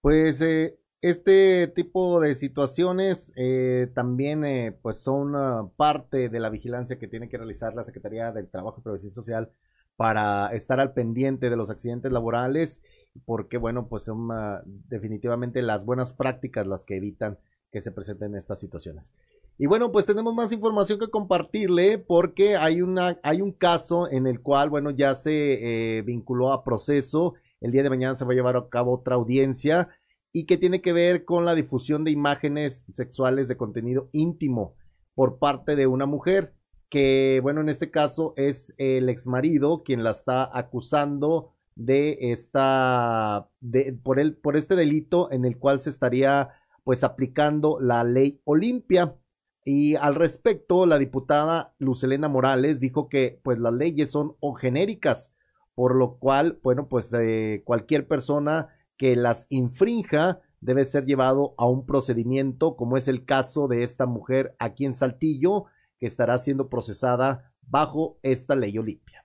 Pues 0.00 0.40
eh, 0.40 0.78
este 1.02 1.68
tipo 1.68 2.20
de 2.20 2.34
situaciones 2.34 3.32
eh, 3.36 3.90
también 3.94 4.44
eh, 4.44 4.72
pues 4.80 5.02
son 5.02 5.70
parte 5.76 6.30
de 6.30 6.40
la 6.40 6.48
vigilancia 6.48 6.98
que 6.98 7.08
tiene 7.08 7.28
que 7.28 7.36
realizar 7.36 7.74
la 7.74 7.84
Secretaría 7.84 8.32
del 8.32 8.48
Trabajo 8.48 8.80
y 8.80 8.82
Previsión 8.82 9.12
Social 9.12 9.50
para 9.96 10.48
estar 10.48 10.80
al 10.80 10.94
pendiente 10.94 11.50
de 11.50 11.56
los 11.56 11.70
accidentes 11.70 12.10
laborales, 12.10 12.80
porque 13.26 13.58
bueno, 13.58 13.88
pues 13.88 14.04
son 14.04 14.28
ah, 14.32 14.62
definitivamente 14.64 15.60
las 15.60 15.84
buenas 15.84 16.14
prácticas 16.14 16.66
las 16.66 16.84
que 16.84 16.96
evitan 16.96 17.38
que 17.70 17.82
se 17.82 17.92
presenten 17.92 18.34
estas 18.34 18.58
situaciones. 18.58 19.12
Y 19.58 19.66
bueno, 19.66 19.92
pues 19.92 20.06
tenemos 20.06 20.34
más 20.34 20.52
información 20.52 20.98
que 20.98 21.10
compartirle 21.10 21.98
porque 21.98 22.56
hay, 22.56 22.80
una, 22.80 23.20
hay 23.22 23.42
un 23.42 23.52
caso 23.52 24.10
en 24.10 24.26
el 24.26 24.40
cual, 24.40 24.70
bueno, 24.70 24.90
ya 24.90 25.14
se 25.14 26.02
vinculó 26.06 26.54
a 26.54 26.64
proceso 26.64 27.34
el 27.60 27.72
día 27.72 27.82
de 27.82 27.90
mañana 27.90 28.16
se 28.16 28.24
va 28.24 28.32
a 28.32 28.34
llevar 28.34 28.56
a 28.56 28.68
cabo 28.68 28.94
otra 28.94 29.16
audiencia 29.16 29.88
y 30.32 30.46
que 30.46 30.56
tiene 30.56 30.80
que 30.80 30.92
ver 30.92 31.24
con 31.24 31.44
la 31.44 31.54
difusión 31.54 32.04
de 32.04 32.10
imágenes 32.10 32.86
sexuales 32.92 33.48
de 33.48 33.56
contenido 33.56 34.08
íntimo 34.12 34.76
por 35.14 35.38
parte 35.38 35.76
de 35.76 35.86
una 35.86 36.06
mujer 36.06 36.54
que, 36.88 37.40
bueno, 37.42 37.60
en 37.60 37.68
este 37.68 37.90
caso 37.90 38.34
es 38.36 38.74
el 38.78 39.08
ex 39.08 39.26
marido 39.26 39.82
quien 39.84 40.02
la 40.02 40.10
está 40.10 40.50
acusando 40.56 41.54
de 41.76 42.18
esta, 42.32 43.48
de, 43.60 43.92
por, 44.02 44.18
el, 44.18 44.36
por 44.36 44.56
este 44.56 44.74
delito 44.74 45.30
en 45.30 45.44
el 45.44 45.56
cual 45.58 45.80
se 45.80 45.90
estaría 45.90 46.50
pues 46.84 47.04
aplicando 47.04 47.78
la 47.80 48.04
ley 48.04 48.40
Olimpia. 48.44 49.16
Y 49.64 49.94
al 49.94 50.14
respecto, 50.14 50.84
la 50.86 50.98
diputada 50.98 51.74
Lucelena 51.78 52.28
Morales 52.28 52.80
dijo 52.80 53.08
que 53.08 53.40
pues 53.44 53.58
las 53.58 53.72
leyes 53.72 54.10
son 54.10 54.36
genéricas, 54.58 55.32
por 55.80 55.96
lo 55.96 56.18
cual, 56.18 56.60
bueno, 56.62 56.88
pues 56.88 57.10
eh, 57.14 57.62
cualquier 57.64 58.06
persona 58.06 58.68
que 58.98 59.16
las 59.16 59.46
infrinja 59.48 60.42
debe 60.60 60.84
ser 60.84 61.06
llevado 61.06 61.54
a 61.56 61.66
un 61.66 61.86
procedimiento, 61.86 62.76
como 62.76 62.98
es 62.98 63.08
el 63.08 63.24
caso 63.24 63.66
de 63.66 63.82
esta 63.82 64.04
mujer 64.04 64.54
aquí 64.58 64.84
en 64.84 64.92
Saltillo, 64.92 65.64
que 65.98 66.04
estará 66.04 66.36
siendo 66.36 66.68
procesada 66.68 67.54
bajo 67.62 68.18
esta 68.22 68.56
ley 68.56 68.76
Olimpia. 68.76 69.24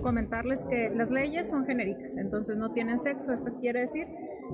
comentarles 0.00 0.64
que 0.66 0.88
las 0.94 1.10
leyes 1.10 1.50
son 1.50 1.66
genéricas, 1.66 2.16
entonces 2.16 2.56
no 2.56 2.72
tienen 2.72 2.96
sexo. 2.96 3.32
Esto 3.32 3.52
quiere 3.60 3.80
decir 3.80 4.06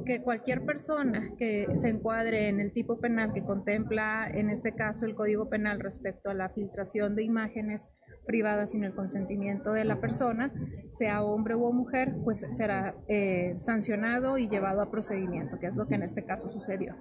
que 0.04 0.22
cualquier 0.22 0.64
persona 0.64 1.22
que 1.38 1.66
se 1.74 1.88
encuadre 1.88 2.48
en 2.48 2.60
el 2.60 2.72
tipo 2.72 2.98
penal 2.98 3.32
que 3.32 3.42
contempla, 3.42 4.28
en 4.28 4.50
este 4.50 4.74
caso, 4.74 5.06
el 5.06 5.14
Código 5.14 5.48
Penal 5.48 5.80
respecto 5.80 6.30
a 6.30 6.34
la 6.34 6.48
filtración 6.48 7.14
de 7.14 7.22
imágenes 7.22 7.88
privadas 8.26 8.72
sin 8.72 8.84
el 8.84 8.94
consentimiento 8.94 9.72
de 9.72 9.84
la 9.84 10.00
persona, 10.00 10.52
sea 10.90 11.22
hombre 11.22 11.54
o 11.54 11.72
mujer, 11.72 12.14
pues 12.24 12.46
será 12.50 12.94
eh, 13.08 13.54
sancionado 13.58 14.38
y 14.38 14.48
llevado 14.48 14.80
a 14.80 14.90
procedimiento, 14.90 15.58
que 15.58 15.66
es 15.66 15.76
lo 15.76 15.86
que 15.86 15.96
en 15.96 16.02
este 16.02 16.24
caso 16.24 16.48
sucedió. 16.48 16.94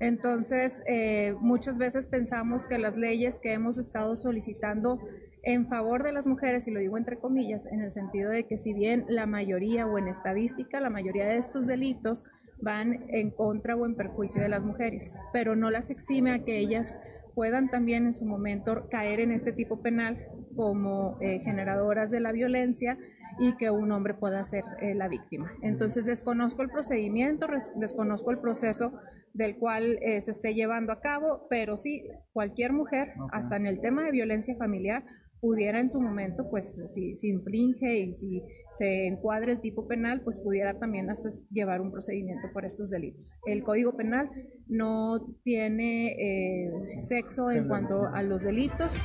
Entonces, 0.00 0.82
eh, 0.86 1.34
muchas 1.40 1.78
veces 1.78 2.06
pensamos 2.06 2.66
que 2.66 2.78
las 2.78 2.96
leyes 2.96 3.40
que 3.40 3.52
hemos 3.52 3.78
estado 3.78 4.14
solicitando 4.14 5.00
en 5.42 5.66
favor 5.66 6.02
de 6.02 6.12
las 6.12 6.26
mujeres, 6.26 6.66
y 6.68 6.70
lo 6.72 6.80
digo 6.80 6.98
entre 6.98 7.18
comillas, 7.18 7.66
en 7.66 7.80
el 7.80 7.90
sentido 7.90 8.30
de 8.30 8.46
que 8.46 8.56
si 8.56 8.72
bien 8.72 9.04
la 9.08 9.26
mayoría 9.26 9.86
o 9.86 9.98
en 9.98 10.08
estadística, 10.08 10.80
la 10.80 10.90
mayoría 10.90 11.26
de 11.26 11.36
estos 11.36 11.66
delitos 11.66 12.24
van 12.60 13.04
en 13.08 13.30
contra 13.30 13.76
o 13.76 13.86
en 13.86 13.94
perjuicio 13.94 14.42
de 14.42 14.48
las 14.48 14.64
mujeres, 14.64 15.14
pero 15.32 15.56
no 15.56 15.70
las 15.70 15.90
exime 15.90 16.32
a 16.32 16.44
que 16.44 16.58
ellas 16.58 16.98
puedan 17.34 17.68
también 17.68 18.04
en 18.06 18.12
su 18.12 18.24
momento 18.24 18.88
caer 18.90 19.20
en 19.20 19.30
este 19.30 19.52
tipo 19.52 19.80
penal 19.80 20.18
como 20.56 21.18
eh, 21.20 21.38
generadoras 21.38 22.10
de 22.10 22.18
la 22.18 22.32
violencia 22.32 22.98
y 23.38 23.56
que 23.56 23.70
un 23.70 23.92
hombre 23.92 24.14
pueda 24.14 24.42
ser 24.42 24.64
eh, 24.80 24.96
la 24.96 25.06
víctima. 25.06 25.48
Entonces 25.62 26.06
desconozco 26.06 26.62
el 26.62 26.68
procedimiento, 26.68 27.46
desconozco 27.76 28.32
el 28.32 28.40
proceso 28.40 28.92
del 29.34 29.56
cual 29.56 30.00
eh, 30.02 30.20
se 30.20 30.32
esté 30.32 30.54
llevando 30.54 30.92
a 30.92 31.00
cabo, 31.00 31.46
pero 31.48 31.76
sí, 31.76 32.02
cualquier 32.32 32.72
mujer, 32.72 33.12
hasta 33.30 33.54
en 33.54 33.66
el 33.66 33.78
tema 33.78 34.02
de 34.02 34.10
violencia 34.10 34.56
familiar, 34.56 35.04
pudiera 35.40 35.80
en 35.80 35.88
su 35.88 36.00
momento, 36.00 36.48
pues 36.50 36.82
si, 36.86 37.14
si 37.14 37.28
infringe 37.28 37.98
y 37.98 38.12
si 38.12 38.42
se 38.72 39.06
encuadre 39.06 39.52
el 39.52 39.60
tipo 39.60 39.86
penal, 39.86 40.22
pues 40.22 40.38
pudiera 40.38 40.78
también 40.78 41.10
hasta 41.10 41.28
llevar 41.50 41.80
un 41.80 41.90
procedimiento 41.90 42.48
por 42.52 42.64
estos 42.64 42.90
delitos. 42.90 43.32
El 43.46 43.62
Código 43.62 43.96
Penal 43.96 44.28
no 44.66 45.18
tiene 45.44 46.12
eh, 46.12 46.70
sexo 46.98 47.50
en 47.50 47.68
cuanto 47.68 48.06
a 48.14 48.22
los 48.22 48.42
delitos. 48.42 48.98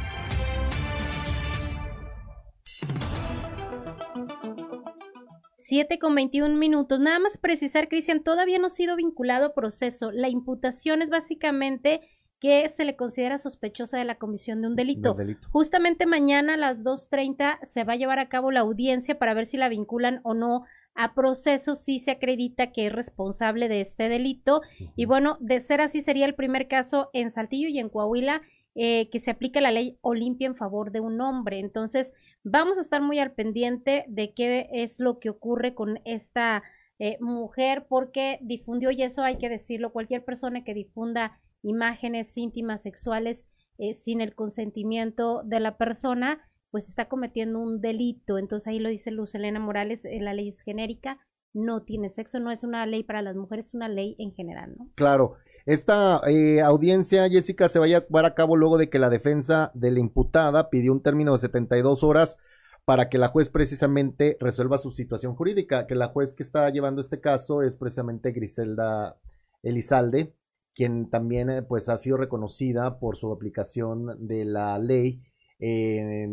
Siete 5.57 5.97
con 5.97 6.13
21 6.13 6.57
minutos. 6.57 6.99
Nada 6.99 7.19
más 7.19 7.37
precisar, 7.37 7.87
Cristian, 7.87 8.21
todavía 8.21 8.59
no 8.59 8.67
ha 8.67 8.69
sido 8.69 8.95
vinculado 8.95 9.45
a 9.45 9.53
proceso. 9.53 10.11
La 10.11 10.29
imputación 10.29 11.01
es 11.01 11.09
básicamente 11.09 12.01
que 12.43 12.67
se 12.67 12.83
le 12.83 12.97
considera 12.97 13.37
sospechosa 13.37 13.97
de 13.97 14.03
la 14.03 14.15
comisión 14.15 14.61
de 14.61 14.67
un 14.67 14.75
delito. 14.75 15.15
Justamente 15.49 16.05
mañana 16.05 16.55
a 16.55 16.57
las 16.57 16.83
2.30 16.83 17.59
se 17.63 17.85
va 17.85 17.93
a 17.93 17.95
llevar 17.95 18.19
a 18.19 18.27
cabo 18.27 18.51
la 18.51 18.59
audiencia 18.59 19.17
para 19.17 19.33
ver 19.33 19.45
si 19.45 19.55
la 19.55 19.69
vinculan 19.69 20.19
o 20.23 20.33
no 20.33 20.65
a 20.93 21.13
proceso 21.13 21.75
si 21.75 21.99
se 21.99 22.11
acredita 22.11 22.73
que 22.73 22.87
es 22.87 22.91
responsable 22.91 23.69
de 23.69 23.79
este 23.79 24.09
delito. 24.09 24.61
Y 24.97 25.05
bueno, 25.05 25.37
de 25.39 25.61
ser 25.61 25.79
así 25.79 26.01
sería 26.01 26.25
el 26.25 26.35
primer 26.35 26.67
caso 26.67 27.09
en 27.13 27.31
Saltillo 27.31 27.69
y 27.69 27.79
en 27.79 27.87
Coahuila 27.87 28.41
eh, 28.75 29.07
que 29.09 29.21
se 29.21 29.31
aplica 29.31 29.61
la 29.61 29.71
ley 29.71 29.97
Olimpia 30.01 30.47
en 30.47 30.57
favor 30.57 30.91
de 30.91 30.99
un 30.99 31.21
hombre. 31.21 31.59
Entonces, 31.59 32.11
vamos 32.43 32.77
a 32.77 32.81
estar 32.81 33.01
muy 33.01 33.19
al 33.19 33.31
pendiente 33.31 34.03
de 34.09 34.33
qué 34.33 34.67
es 34.73 34.99
lo 34.99 35.17
que 35.19 35.29
ocurre 35.29 35.75
con 35.75 36.01
esta 36.03 36.61
eh, 36.99 37.15
mujer 37.21 37.85
porque 37.87 38.37
difundió, 38.41 38.91
y 38.91 39.01
eso 39.01 39.23
hay 39.23 39.37
que 39.37 39.47
decirlo, 39.47 39.93
cualquier 39.93 40.25
persona 40.25 40.65
que 40.65 40.73
difunda 40.73 41.39
imágenes 41.63 42.37
íntimas 42.37 42.83
sexuales 42.83 43.47
eh, 43.79 43.95
sin 43.95 44.21
el 44.21 44.35
consentimiento 44.35 45.41
de 45.43 45.59
la 45.59 45.77
persona, 45.77 46.41
pues 46.69 46.87
está 46.87 47.07
cometiendo 47.07 47.59
un 47.59 47.81
delito. 47.81 48.37
Entonces 48.37 48.67
ahí 48.67 48.79
lo 48.79 48.89
dice 48.89 49.09
Luz 49.09 49.33
Elena 49.33 49.59
Morales, 49.59 50.05
eh, 50.05 50.19
la 50.21 50.33
ley 50.33 50.49
es 50.49 50.61
genérica, 50.61 51.19
no 51.53 51.83
tiene 51.83 52.09
sexo, 52.09 52.39
no 52.39 52.51
es 52.51 52.63
una 52.63 52.85
ley 52.85 53.03
para 53.03 53.21
las 53.21 53.35
mujeres, 53.35 53.67
es 53.67 53.73
una 53.73 53.89
ley 53.89 54.15
en 54.19 54.33
general, 54.33 54.75
¿no? 54.77 54.89
Claro. 54.95 55.35
Esta 55.65 56.19
eh, 56.27 56.61
audiencia, 56.61 57.29
Jessica, 57.29 57.69
se 57.69 57.79
va 57.79 57.85
a 57.85 57.87
llevar 57.87 58.25
a 58.25 58.35
cabo 58.35 58.57
luego 58.57 58.77
de 58.77 58.89
que 58.89 58.99
la 58.99 59.09
defensa 59.09 59.71
de 59.73 59.91
la 59.91 59.99
imputada 59.99 60.69
pidió 60.69 60.91
un 60.91 61.01
término 61.01 61.31
de 61.31 61.39
72 61.39 62.03
horas 62.03 62.37
para 62.85 63.07
que 63.07 63.17
la 63.17 63.29
juez 63.29 63.49
precisamente 63.49 64.35
resuelva 64.41 64.77
su 64.77 64.91
situación 64.91 65.35
jurídica, 65.35 65.87
que 65.87 65.95
la 65.95 66.07
juez 66.07 66.33
que 66.33 66.43
está 66.43 66.69
llevando 66.69 66.99
este 66.99 67.21
caso 67.21 67.61
es 67.61 67.77
precisamente 67.77 68.33
Griselda 68.33 69.17
Elizalde, 69.61 70.35
quien 70.75 71.09
también 71.09 71.49
eh, 71.49 71.61
pues 71.61 71.89
ha 71.89 71.97
sido 71.97 72.17
reconocida 72.17 72.99
por 72.99 73.15
su 73.15 73.31
aplicación 73.31 74.27
de 74.27 74.45
la 74.45 74.77
ley 74.79 75.21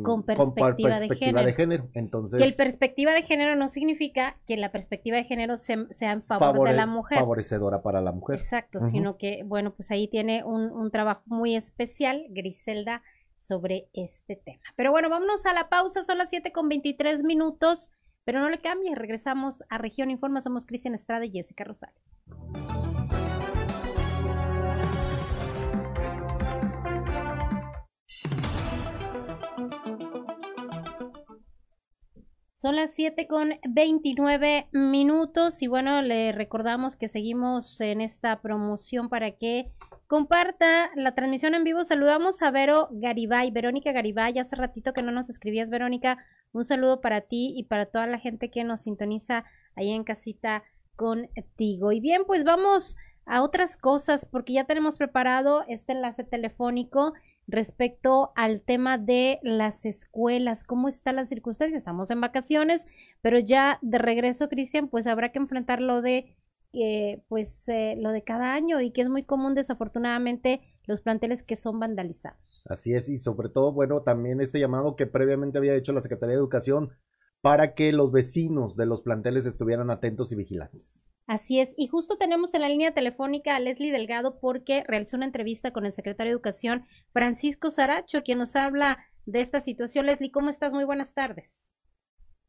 con 0.03 0.25
perspectiva, 0.25 0.99
de, 0.99 1.53
género. 1.55 1.89
Entonces, 1.95 2.41
que 2.41 2.49
el 2.49 2.55
perspectiva 2.55 3.13
de 3.13 3.23
género 3.23 3.55
no 3.55 3.69
significa 3.69 4.37
que 4.45 4.57
la 4.57 4.73
perspectiva 4.73 5.19
de 5.19 5.25
género 5.25 5.57
sea 5.57 5.87
en 6.13 6.23
favor 6.23 6.69
de 6.69 6.75
la 6.75 6.87
mujer. 6.87 7.19
Favorecedora 7.19 7.81
para 7.81 8.01
la 8.01 8.11
mujer. 8.11 8.41
Exacto, 8.41 8.81
sino 8.81 9.19
que, 9.19 9.45
bueno, 9.45 9.73
pues 9.73 9.93
ahí 9.93 10.09
tiene 10.09 10.43
un, 10.43 10.73
un 10.73 10.91
trabajo 10.91 11.23
muy 11.27 11.55
especial, 11.55 12.27
Griselda, 12.31 13.03
sobre 13.37 13.89
este 13.93 14.37
tema. 14.37 14.63
Pero 14.77 14.91
bueno, 14.91 15.09
vámonos 15.09 15.47
a 15.47 15.55
la 15.55 15.69
pausa, 15.69 16.03
son 16.03 16.19
las 16.19 16.31
7 16.31 16.51
con 16.51 16.69
23 16.69 17.23
minutos, 17.23 17.93
pero 18.25 18.41
no 18.41 18.51
le 18.51 18.61
cambie, 18.61 18.95
regresamos 18.97 19.63
a 19.69 19.79
Región 19.79 20.11
Informa, 20.11 20.41
somos 20.41 20.67
Cristian 20.67 20.95
Estrada 20.95 21.25
y 21.25 21.31
Jessica 21.31 21.65
Rosales. 21.65 22.03
Son 32.61 32.77
las 32.77 32.93
7 32.93 33.27
con 33.27 33.55
29 33.67 34.69
minutos 34.73 35.63
y 35.63 35.67
bueno, 35.67 36.03
le 36.03 36.31
recordamos 36.33 36.95
que 36.95 37.09
seguimos 37.09 37.81
en 37.81 38.03
esta 38.03 38.43
promoción 38.43 39.09
para 39.09 39.31
que 39.31 39.73
comparta 40.07 40.91
la 40.95 41.15
transmisión 41.15 41.55
en 41.55 41.65
vivo. 41.65 41.85
Saludamos 41.85 42.43
a 42.43 42.51
Vero 42.51 42.89
Garibay, 42.91 43.51
Verónica 43.51 43.93
Garibay, 43.93 44.39
hace 44.39 44.57
ratito 44.57 44.93
que 44.93 45.01
no 45.01 45.11
nos 45.11 45.31
escribías, 45.31 45.71
Verónica, 45.71 46.19
un 46.53 46.67
saludo 46.67 47.01
para 47.01 47.23
ti 47.23 47.55
y 47.57 47.65
para 47.65 47.87
toda 47.87 48.07
la 48.07 48.19
gente 48.19 48.51
que 48.51 48.63
nos 48.63 48.83
sintoniza 48.83 49.47
ahí 49.75 49.89
en 49.89 50.05
casita 50.05 50.63
contigo. 50.97 51.93
Y 51.93 52.01
bien, 52.01 52.25
pues 52.27 52.45
vamos 52.45 52.95
a 53.25 53.43
otras 53.43 53.79
cosas 53.79 54.27
porque 54.27 54.53
ya 54.53 54.65
tenemos 54.65 54.99
preparado 54.99 55.65
este 55.67 55.93
enlace 55.93 56.25
telefónico 56.25 57.15
respecto 57.51 58.33
al 58.37 58.61
tema 58.61 58.99
de 58.99 59.39
las 59.43 59.87
escuelas, 59.87 60.65
cómo 60.65 60.89
están 60.89 61.17
las 61.17 61.29
circunstancias. 61.29 61.79
Estamos 61.79 62.11
en 62.11 62.21
vacaciones, 62.21 62.87
pero 63.21 63.39
ya 63.39 63.79
de 63.83 63.99
regreso, 63.99 64.49
Cristian, 64.49 64.89
pues 64.89 65.07
habrá 65.07 65.33
que 65.33 65.39
enfrentar 65.39 65.81
lo 65.81 66.03
de 66.03 66.37
eh, 66.73 67.25
pues 67.27 67.69
eh, 67.69 67.97
lo 67.99 68.13
de 68.13 68.23
cada 68.23 68.55
año 68.55 68.81
y 68.81 68.93
que 68.93 69.03
es 69.03 69.09
muy 69.09 69.25
común 69.25 69.57
desafortunadamente 69.57 70.61
los 70.87 71.01
planteles 71.01 71.43
que 71.43 71.57
son 71.57 71.81
vandalizados. 71.81 72.63
Así 72.65 72.95
es, 72.95 73.09
y 73.09 73.19
sobre 73.19 73.49
todo, 73.49 73.73
bueno, 73.73 74.03
también 74.03 74.41
este 74.41 74.61
llamado 74.61 74.95
que 74.95 75.07
previamente 75.07 75.59
había 75.59 75.75
hecho 75.75 75.93
la 75.93 76.01
Secretaría 76.01 76.35
de 76.35 76.41
Educación 76.41 76.91
para 77.41 77.75
que 77.75 77.93
los 77.93 78.13
vecinos 78.13 78.77
de 78.77 78.87
los 78.87 79.03
planteles 79.03 79.47
estuvieran 79.47 79.91
atentos 79.91 80.31
y 80.31 80.37
vigilantes. 80.37 81.10
Así 81.31 81.61
es, 81.61 81.75
y 81.77 81.87
justo 81.87 82.19
tenemos 82.19 82.55
en 82.55 82.63
la 82.63 82.69
línea 82.69 82.93
telefónica 82.93 83.55
a 83.55 83.61
Leslie 83.61 83.93
Delgado 83.93 84.41
porque 84.41 84.83
realizó 84.89 85.17
una 85.17 85.27
entrevista 85.27 85.71
con 85.71 85.87
el 85.87 85.93
secretario 85.93 86.33
de 86.33 86.35
Educación, 86.35 86.87
Francisco 87.13 87.71
Saracho, 87.71 88.25
quien 88.25 88.39
nos 88.39 88.57
habla 88.57 88.99
de 89.27 89.41
esta 89.41 89.61
situación. 89.61 90.07
Leslie, 90.07 90.33
¿cómo 90.33 90.51
estás? 90.51 90.73
Muy 90.73 90.83
buenas 90.83 91.15
tardes. 91.15 91.71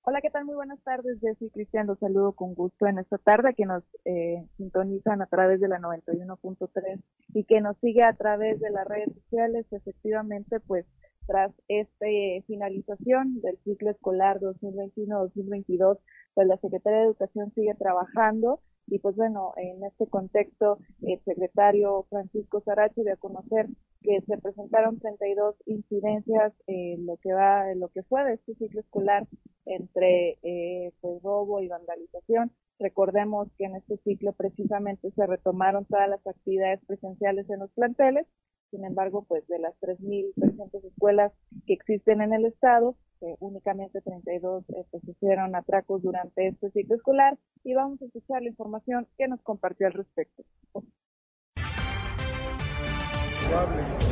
Hola, 0.01 0.19
¿qué 0.19 0.31
tal? 0.31 0.45
Muy 0.45 0.55
buenas 0.55 0.81
tardes, 0.81 1.19
Jessy 1.21 1.51
Cristian. 1.51 1.85
Los 1.85 1.99
saludo 1.99 2.33
con 2.33 2.55
gusto 2.55 2.87
en 2.87 2.97
esta 2.97 3.19
tarde 3.19 3.53
que 3.55 3.67
nos 3.67 3.83
eh, 4.05 4.47
sintonizan 4.57 5.21
a 5.21 5.27
través 5.27 5.61
de 5.61 5.67
la 5.67 5.77
91.3 5.77 7.03
y 7.35 7.43
que 7.43 7.61
nos 7.61 7.77
sigue 7.81 8.01
a 8.01 8.13
través 8.13 8.59
de 8.59 8.71
las 8.71 8.87
redes 8.87 9.13
sociales. 9.13 9.67
Efectivamente, 9.69 10.59
pues 10.59 10.87
tras 11.27 11.51
esta 11.67 12.07
finalización 12.47 13.41
del 13.41 13.59
ciclo 13.63 13.91
escolar 13.91 14.39
2021-2022, 14.39 15.99
pues 16.33 16.47
la 16.47 16.57
Secretaría 16.57 17.01
de 17.01 17.05
Educación 17.05 17.53
sigue 17.53 17.75
trabajando 17.75 18.59
y 18.91 18.99
pues 18.99 19.15
bueno, 19.15 19.53
en 19.55 19.85
este 19.85 20.05
contexto, 20.07 20.77
el 21.01 21.17
secretario 21.23 22.05
Francisco 22.09 22.59
Saracho 22.59 23.03
dio 23.03 23.13
a 23.13 23.15
conocer 23.15 23.67
que 24.01 24.19
se 24.27 24.37
presentaron 24.37 24.99
32 24.99 25.55
incidencias 25.65 26.51
en 26.67 27.05
lo 27.05 27.15
que 27.15 27.31
va, 27.31 27.73
lo 27.73 27.87
que 27.87 28.03
fue 28.03 28.25
de 28.25 28.33
este 28.33 28.53
ciclo 28.55 28.81
escolar 28.81 29.25
entre 29.65 30.37
eh, 30.43 30.91
pues 30.99 31.23
robo 31.23 31.61
y 31.61 31.69
vandalización. 31.69 32.51
Recordemos 32.79 33.47
que 33.57 33.63
en 33.63 33.77
este 33.77 33.95
ciclo 34.03 34.33
precisamente 34.33 35.09
se 35.11 35.25
retomaron 35.25 35.85
todas 35.85 36.09
las 36.09 36.27
actividades 36.27 36.81
presenciales 36.85 37.49
en 37.49 37.59
los 37.59 37.71
planteles 37.71 38.27
sin 38.71 38.85
embargo, 38.85 39.25
pues 39.27 39.47
de 39.47 39.59
las 39.59 39.73
3.300 39.81 40.83
escuelas 40.85 41.31
que 41.67 41.73
existen 41.73 42.21
en 42.21 42.33
el 42.33 42.45
estado, 42.45 42.95
eh, 43.21 43.35
únicamente 43.39 44.01
32 44.01 44.63
eh, 44.69 44.85
pues, 44.89 45.07
hicieron 45.07 45.55
atracos 45.55 46.01
durante 46.01 46.47
este 46.47 46.71
ciclo 46.71 46.95
escolar 46.95 47.37
y 47.63 47.75
vamos 47.75 48.01
a 48.01 48.05
escuchar 48.05 48.41
la 48.41 48.49
información 48.49 49.07
que 49.17 49.27
nos 49.27 49.41
compartió 49.41 49.87
al 49.87 49.93
respecto. 49.93 50.43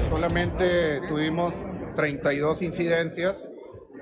Solamente 0.10 1.00
tuvimos 1.08 1.66
32 1.96 2.62
incidencias 2.62 3.52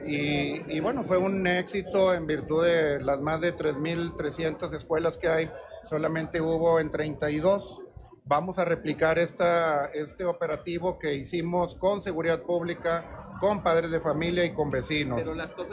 y, 0.06 0.76
y, 0.76 0.80
bueno, 0.80 1.04
fue 1.04 1.17
un 1.17 1.46
éxito 1.46 2.13
en 2.13 2.26
virtud 2.26 2.65
de 2.65 3.00
las 3.02 3.20
más 3.22 3.41
de 3.41 3.54
3.300 3.54 4.74
escuelas 4.74 5.17
que 5.17 5.28
hay 5.28 5.50
solamente 5.88 6.41
hubo 6.41 6.80
en 6.80 6.91
32. 6.91 7.82
Vamos 8.28 8.60
a 8.60 8.66
replicar 8.66 9.18
esta, 9.20 9.86
este 9.88 10.26
operativo 10.26 11.00
que 11.00 11.16
hicimos 11.16 11.76
con 11.76 12.02
seguridad 12.02 12.42
pública, 12.42 13.06
con 13.40 13.63
padres 13.63 13.90
de 13.92 14.02
familia 14.02 14.44
y 14.44 14.54
con 14.54 14.70
vecinos. 14.70 15.22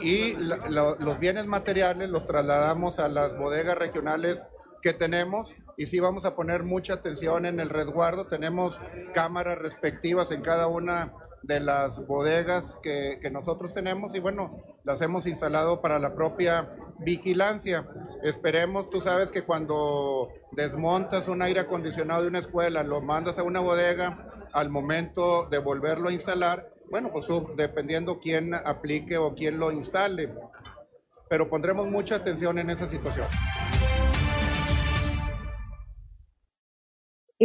Y 0.01 0.35
la- 0.35 0.57
lo- 0.69 0.95
los 0.95 1.19
bienes 1.19 1.47
materiales 1.47 2.09
los 2.09 2.25
trasladamos 2.25 2.99
a 2.99 3.09
las 3.09 3.37
bodegas 3.37 3.77
regionales 3.77 4.47
que 4.81 4.93
tenemos 4.93 5.53
y 5.77 5.87
sí 5.87 5.99
vamos 5.99 6.25
a 6.25 6.35
poner 6.35 6.63
mucha 6.63 6.93
atención 6.93 7.45
en 7.45 7.59
el 7.59 7.69
resguardo. 7.69 8.27
Tenemos 8.27 8.79
cámaras 9.13 9.57
respectivas 9.57 10.31
en 10.31 10.41
cada 10.41 10.67
una 10.67 11.11
de 11.47 11.59
las 11.59 12.05
bodegas 12.07 12.77
que, 12.81 13.19
que 13.21 13.29
nosotros 13.29 13.73
tenemos 13.73 14.15
y 14.15 14.19
bueno, 14.19 14.57
las 14.83 15.01
hemos 15.01 15.27
instalado 15.27 15.81
para 15.81 15.99
la 15.99 16.15
propia 16.15 16.75
vigilancia. 16.99 17.87
Esperemos, 18.23 18.89
tú 18.89 19.01
sabes 19.01 19.31
que 19.31 19.43
cuando 19.43 20.29
desmontas 20.51 21.27
un 21.27 21.41
aire 21.41 21.61
acondicionado 21.61 22.23
de 22.23 22.29
una 22.29 22.39
escuela, 22.39 22.83
lo 22.83 23.01
mandas 23.01 23.37
a 23.37 23.43
una 23.43 23.59
bodega, 23.59 24.31
al 24.53 24.69
momento 24.69 25.45
de 25.49 25.57
volverlo 25.57 26.09
a 26.09 26.13
instalar, 26.13 26.71
bueno, 26.89 27.11
pues 27.11 27.27
dependiendo 27.55 28.19
quién 28.19 28.53
aplique 28.53 29.17
o 29.17 29.35
quién 29.35 29.59
lo 29.59 29.71
instale, 29.71 30.33
pero 31.29 31.49
pondremos 31.49 31.87
mucha 31.87 32.15
atención 32.15 32.57
en 32.57 32.69
esa 32.69 32.87
situación. 32.87 33.27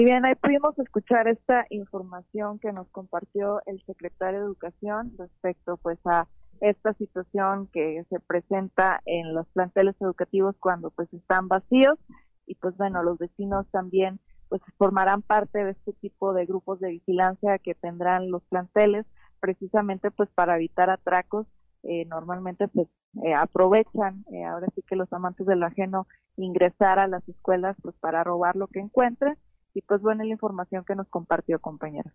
Y 0.01 0.05
bien, 0.07 0.25
ahí 0.25 0.35
pudimos 0.35 0.79
escuchar 0.79 1.29
esta 1.29 1.67
información 1.69 2.59
que 2.59 2.73
nos 2.73 2.89
compartió 2.89 3.61
el 3.67 3.85
secretario 3.85 4.39
de 4.41 4.47
Educación 4.47 5.13
respecto 5.19 5.77
pues 5.77 5.99
a 6.07 6.27
esta 6.63 6.95
situación 6.95 7.69
que 7.71 8.03
se 8.09 8.19
presenta 8.19 9.03
en 9.05 9.35
los 9.35 9.47
planteles 9.49 9.95
educativos 10.01 10.57
cuando 10.59 10.91
pues 10.91 11.13
están 11.13 11.49
vacíos. 11.49 11.99
Y 12.47 12.55
pues 12.55 12.75
bueno, 12.79 13.03
los 13.03 13.19
vecinos 13.19 13.67
también 13.73 14.21
pues 14.49 14.63
formarán 14.79 15.21
parte 15.21 15.63
de 15.63 15.73
este 15.73 15.93
tipo 15.93 16.33
de 16.33 16.47
grupos 16.47 16.81
de 16.81 16.93
vigilancia 16.93 17.59
que 17.59 17.75
tendrán 17.75 18.31
los 18.31 18.43
planteles 18.45 19.05
precisamente 19.39 20.11
pues 20.11 20.31
para 20.31 20.57
evitar 20.57 20.89
atracos. 20.89 21.47
Eh, 21.83 22.07
normalmente 22.07 22.69
pues 22.69 22.89
eh, 23.23 23.35
aprovechan 23.35 24.25
eh, 24.33 24.45
ahora 24.45 24.67
sí 24.75 24.83
que 24.87 24.97
los 24.97 25.13
amantes 25.13 25.47
del 25.47 25.63
ajeno 25.63 26.07
ingresar 26.39 26.99
a 26.99 27.07
las 27.07 27.29
escuelas 27.29 27.77
pues 27.83 27.95
para 28.01 28.25
robar 28.25 28.57
lo 28.57 28.67
que 28.67 28.81
encuentren 28.81 29.37
y 29.75 29.83
pues 29.83 30.01
bueno 30.01 30.25
la 30.25 30.31
información 30.31 30.85
que 30.85 30.95
nos 30.95 31.09
compartió 31.09 31.59
compañeros. 31.61 32.13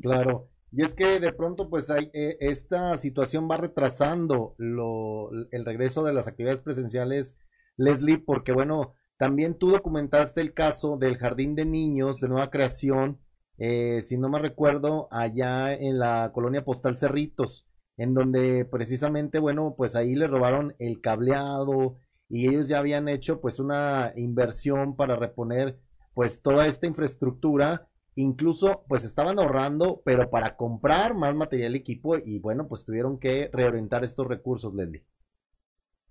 Claro. 0.00 0.48
Y 0.72 0.82
es 0.84 0.94
que 0.94 1.18
de 1.18 1.32
pronto, 1.32 1.68
pues 1.68 1.90
hay, 1.90 2.10
eh, 2.12 2.36
esta 2.40 2.96
situación 2.96 3.48
va 3.50 3.56
retrasando 3.56 4.54
lo, 4.56 5.30
el 5.50 5.64
regreso 5.64 6.04
de 6.04 6.12
las 6.12 6.28
actividades 6.28 6.62
presenciales, 6.62 7.36
Leslie, 7.76 8.18
porque 8.18 8.52
bueno, 8.52 8.94
también 9.18 9.58
tú 9.58 9.70
documentaste 9.70 10.40
el 10.40 10.54
caso 10.54 10.96
del 10.96 11.18
Jardín 11.18 11.56
de 11.56 11.64
Niños 11.64 12.20
de 12.20 12.28
Nueva 12.28 12.50
Creación, 12.50 13.18
eh, 13.58 14.02
si 14.02 14.16
no 14.16 14.28
me 14.28 14.38
recuerdo, 14.38 15.08
allá 15.10 15.74
en 15.74 15.98
la 15.98 16.30
colonia 16.32 16.64
postal 16.64 16.96
Cerritos, 16.96 17.66
en 17.96 18.14
donde 18.14 18.64
precisamente, 18.64 19.38
bueno, 19.38 19.74
pues 19.76 19.96
ahí 19.96 20.14
le 20.14 20.28
robaron 20.28 20.74
el 20.78 21.00
cableado 21.00 21.98
y 22.28 22.48
ellos 22.48 22.68
ya 22.68 22.78
habían 22.78 23.08
hecho 23.08 23.40
pues 23.40 23.58
una 23.58 24.12
inversión 24.16 24.96
para 24.96 25.16
reponer 25.16 25.78
pues 26.14 26.42
toda 26.42 26.66
esta 26.66 26.86
infraestructura 26.86 27.88
incluso 28.14 28.84
pues 28.88 29.04
estaban 29.04 29.38
ahorrando, 29.38 30.02
pero 30.04 30.30
para 30.30 30.56
comprar 30.56 31.14
más 31.14 31.34
material 31.34 31.74
y 31.74 31.78
equipo 31.78 32.16
y 32.16 32.40
bueno, 32.40 32.68
pues 32.68 32.84
tuvieron 32.84 33.18
que 33.18 33.48
reorientar 33.52 34.04
estos 34.04 34.26
recursos, 34.26 34.74
Leslie. 34.74 35.04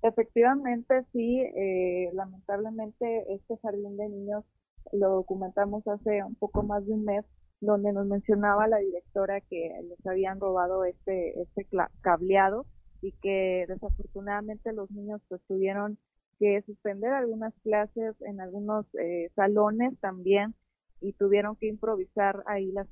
Efectivamente, 0.02 1.04
sí, 1.12 1.42
eh, 1.42 2.10
lamentablemente 2.14 3.34
este 3.34 3.58
jardín 3.58 3.98
de 3.98 4.08
niños 4.08 4.46
lo 4.94 5.10
documentamos 5.10 5.86
hace 5.88 6.24
un 6.24 6.36
poco 6.36 6.64
más 6.64 6.86
de 6.86 6.94
un 6.94 7.04
mes, 7.04 7.26
donde 7.60 7.92
nos 7.92 8.08
mencionaba 8.08 8.68
la 8.68 8.78
directora 8.78 9.42
que 9.42 9.72
les 9.84 10.06
habían 10.08 10.40
robado 10.40 10.86
este, 10.86 11.42
este 11.42 11.68
cableado 12.00 12.66
y 13.02 13.12
que 13.22 13.66
desafortunadamente 13.68 14.72
los 14.72 14.90
niños 14.92 15.22
pues 15.28 15.42
tuvieron 15.48 15.98
que 16.40 16.62
suspender 16.64 17.12
algunas 17.12 17.54
clases 17.62 18.16
en 18.22 18.40
algunos 18.40 18.86
eh, 18.96 19.30
salones 19.36 20.00
también 20.00 20.56
y 21.02 21.14
tuvieron 21.14 21.56
que 21.56 21.68
improvisar 21.68 22.44
ahí 22.48 22.72
las, 22.72 22.88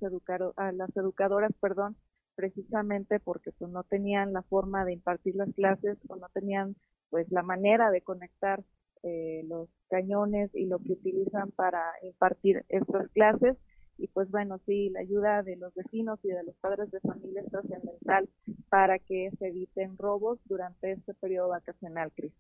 a 0.58 0.72
las 0.72 0.96
educadoras, 0.96 1.52
perdón, 1.60 1.96
precisamente 2.36 3.20
porque 3.20 3.52
pues 3.52 3.72
no 3.72 3.84
tenían 3.84 4.32
la 4.32 4.44
forma 4.44 4.86
de 4.86 4.94
impartir 4.94 5.36
las 5.36 5.52
clases 5.54 5.98
o 6.08 6.16
no 6.18 6.28
tenían 6.34 6.76
pues 7.10 7.30
la 7.32 7.42
manera 7.42 7.90
de 7.90 8.02
conectar 8.02 8.64
eh, 9.04 9.44
los 9.48 9.70
cañones 9.90 10.54
y 10.54 10.66
lo 10.66 10.80
que 10.80 10.94
utilizan 10.94 11.52
para 11.52 11.82
impartir 12.04 12.64
estas 12.70 13.10
clases 13.12 13.58
y 13.98 14.08
pues 14.08 14.30
bueno 14.30 14.60
sí 14.66 14.90
la 14.90 15.00
ayuda 15.00 15.42
de 15.42 15.56
los 15.56 15.74
vecinos 15.74 16.20
y 16.24 16.28
de 16.28 16.44
los 16.44 16.56
padres 16.58 16.92
de 16.92 17.00
familia 17.00 17.42
es 17.42 17.50
trascendental 17.50 18.30
para 18.70 19.00
que 19.00 19.32
se 19.40 19.48
eviten 19.48 19.98
robos 19.98 20.40
durante 20.46 20.92
este 20.92 21.14
periodo 21.16 21.50
vacacional 21.50 22.12
Cris. 22.16 22.34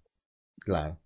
Claro. 0.59 0.97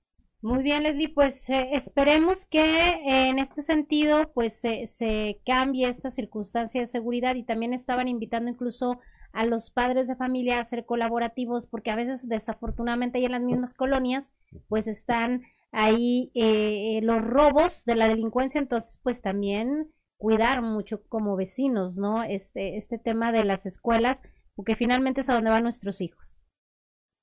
Muy 0.41 0.63
bien, 0.63 0.83
Leslie, 0.83 1.13
pues 1.13 1.47
eh, 1.51 1.69
esperemos 1.73 2.47
que 2.47 2.59
eh, 2.59 3.29
en 3.29 3.37
este 3.37 3.61
sentido 3.61 4.31
pues 4.33 4.59
se, 4.59 4.87
se 4.87 5.39
cambie 5.45 5.87
esta 5.87 6.09
circunstancia 6.09 6.81
de 6.81 6.87
seguridad 6.87 7.35
y 7.35 7.43
también 7.43 7.73
estaban 7.73 8.07
invitando 8.07 8.49
incluso 8.49 8.99
a 9.33 9.45
los 9.45 9.69
padres 9.69 10.07
de 10.07 10.15
familia 10.15 10.59
a 10.59 10.63
ser 10.63 10.85
colaborativos 10.85 11.67
porque 11.67 11.91
a 11.91 11.95
veces 11.95 12.27
desafortunadamente 12.27 13.19
ahí 13.19 13.25
en 13.25 13.33
las 13.33 13.41
mismas 13.41 13.75
colonias 13.75 14.31
pues 14.67 14.87
están 14.87 15.43
ahí 15.71 16.31
eh, 16.33 16.99
los 17.03 17.21
robos 17.21 17.85
de 17.85 17.95
la 17.95 18.07
delincuencia, 18.07 18.59
entonces 18.59 18.99
pues 19.03 19.21
también 19.21 19.91
cuidar 20.17 20.61
mucho 20.61 21.03
como 21.07 21.35
vecinos, 21.35 21.97
¿no? 21.97 22.23
Este, 22.23 22.77
este 22.77 22.97
tema 22.97 23.31
de 23.31 23.43
las 23.43 23.65
escuelas, 23.65 24.21
porque 24.55 24.75
finalmente 24.75 25.21
es 25.21 25.29
a 25.29 25.33
donde 25.33 25.49
van 25.49 25.63
nuestros 25.63 26.01
hijos. 26.01 26.40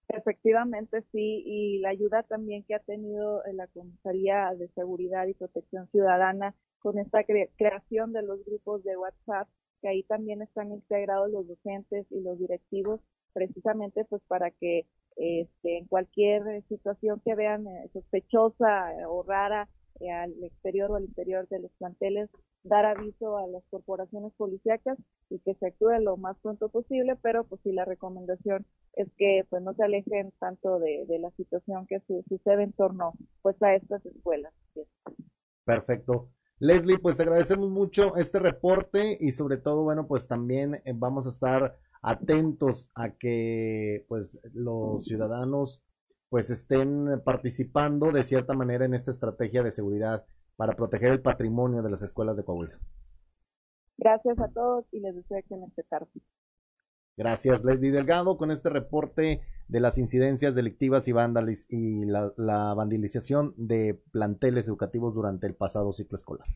Efectivamente, 0.09 1.03
sí, 1.13 1.43
y 1.45 1.79
la 1.81 1.91
ayuda 1.91 2.23
también 2.23 2.65
que 2.65 2.75
ha 2.75 2.79
tenido 2.79 3.45
eh, 3.45 3.53
la 3.53 3.67
Comisaría 3.69 4.55
de 4.57 4.69
Seguridad 4.69 5.27
y 5.27 5.35
Protección 5.35 5.87
Ciudadana 5.91 6.55
con 6.79 6.99
esta 6.99 7.21
cre- 7.25 7.51
creación 7.59 8.13
de 8.15 8.23
los 8.23 8.43
grupos 8.45 8.83
de 8.85 8.97
WhatsApp, 8.97 9.49
que 9.83 9.89
ahí 9.89 10.03
también 10.05 10.41
están 10.41 10.73
integrados 10.73 11.31
los 11.31 11.47
docentes 11.47 12.07
y 12.11 12.21
los 12.23 12.39
directivos, 12.39 13.01
precisamente 13.39 14.05
pues 14.07 14.23
para 14.27 14.51
que 14.51 14.87
este, 15.17 15.79
en 15.79 15.87
cualquier 15.87 16.47
eh, 16.49 16.63
situación 16.69 17.21
que 17.25 17.35
vean 17.37 17.67
eh, 17.67 17.89
sospechosa 17.93 18.93
eh, 18.95 19.05
o 19.07 19.23
rara 19.23 19.69
al 20.23 20.33
exterior 20.45 20.93
o 20.93 20.95
al 20.97 21.05
interior 21.05 21.49
de 21.49 21.59
los 21.59 21.73
planteles, 21.79 22.31
dar 22.63 22.87
aviso 22.87 23.37
a 23.37 23.49
las 23.49 23.65
corporaciones 23.69 24.33
policíacas 24.37 24.97
y 25.29 25.41
que 25.41 25.55
se 25.55 25.67
actúe 25.67 25.91
lo 26.01 26.17
más 26.17 26.37
pronto 26.41 26.69
posible, 26.69 27.17
pero 27.21 27.43
pues 27.45 27.61
sí 27.65 27.73
la 27.73 27.85
recomendación 27.85 28.65
es 28.95 29.09
que 29.17 29.45
pues 29.51 29.61
no 29.63 29.75
se 29.75 29.83
alejen 29.83 30.33
tanto 30.39 30.79
de, 30.79 31.05
de 31.09 31.19
la 31.19 31.31
situación 31.33 31.87
que 31.89 31.99
su- 32.07 32.25
sucede 32.29 32.63
en 32.63 32.73
torno 32.73 33.15
pues 33.43 33.61
a 33.61 33.75
estas 33.75 34.05
escuelas. 34.07 34.53
Perfecto. 35.65 36.29
Leslie, 36.61 36.99
pues 36.99 37.17
te 37.17 37.23
agradecemos 37.25 37.69
mucho 37.71 38.17
este 38.17 38.39
reporte 38.39 39.17
y 39.21 39.33
sobre 39.33 39.59
todo, 39.59 39.85
bueno, 39.85 40.07
pues 40.07 40.27
también 40.29 40.81
vamos 40.95 41.27
a 41.27 41.31
estar 41.31 41.77
atentos 42.03 42.91
a 42.95 43.17
que 43.17 44.05
pues 44.09 44.41
los 44.53 45.05
ciudadanos 45.05 45.83
pues 46.29 46.51
estén 46.51 47.07
participando 47.25 48.13
de 48.13 48.23
cierta 48.23 48.55
manera 48.55 48.85
en 48.85 48.95
esta 48.95 49.11
estrategia 49.11 49.63
de 49.63 49.71
seguridad 49.71 50.25
para 50.57 50.75
proteger 50.75 51.13
el 51.13 51.23
patrimonio 51.23 51.83
de 51.83 51.91
las 51.91 52.03
escuelas 52.03 52.37
de 52.37 52.45
Coahuila. 52.45 52.79
Gracias 53.97 54.39
a 54.39 54.49
todos 54.49 54.85
y 54.93 55.01
les 55.01 55.15
deseo 55.15 55.39
excelente 55.39 55.83
tarde. 55.85 56.11
Gracias, 57.17 57.65
Leslie 57.65 57.91
Delgado, 57.91 58.37
con 58.37 58.53
este 58.53 58.69
reporte 58.71 59.41
de 59.67 59.81
las 59.81 59.99
incidencias 59.99 60.55
delictivas 60.55 61.09
y, 61.09 61.13
vandaliz- 61.13 61.67
y 61.69 62.05
la, 62.05 62.33
la 62.37 62.75
vandalización 62.75 63.55
de 63.57 64.01
planteles 64.13 64.69
educativos 64.69 65.15
durante 65.15 65.49
el 65.49 65.57
pasado 65.57 65.93
ciclo 65.93 66.15
escolar. 66.15 66.47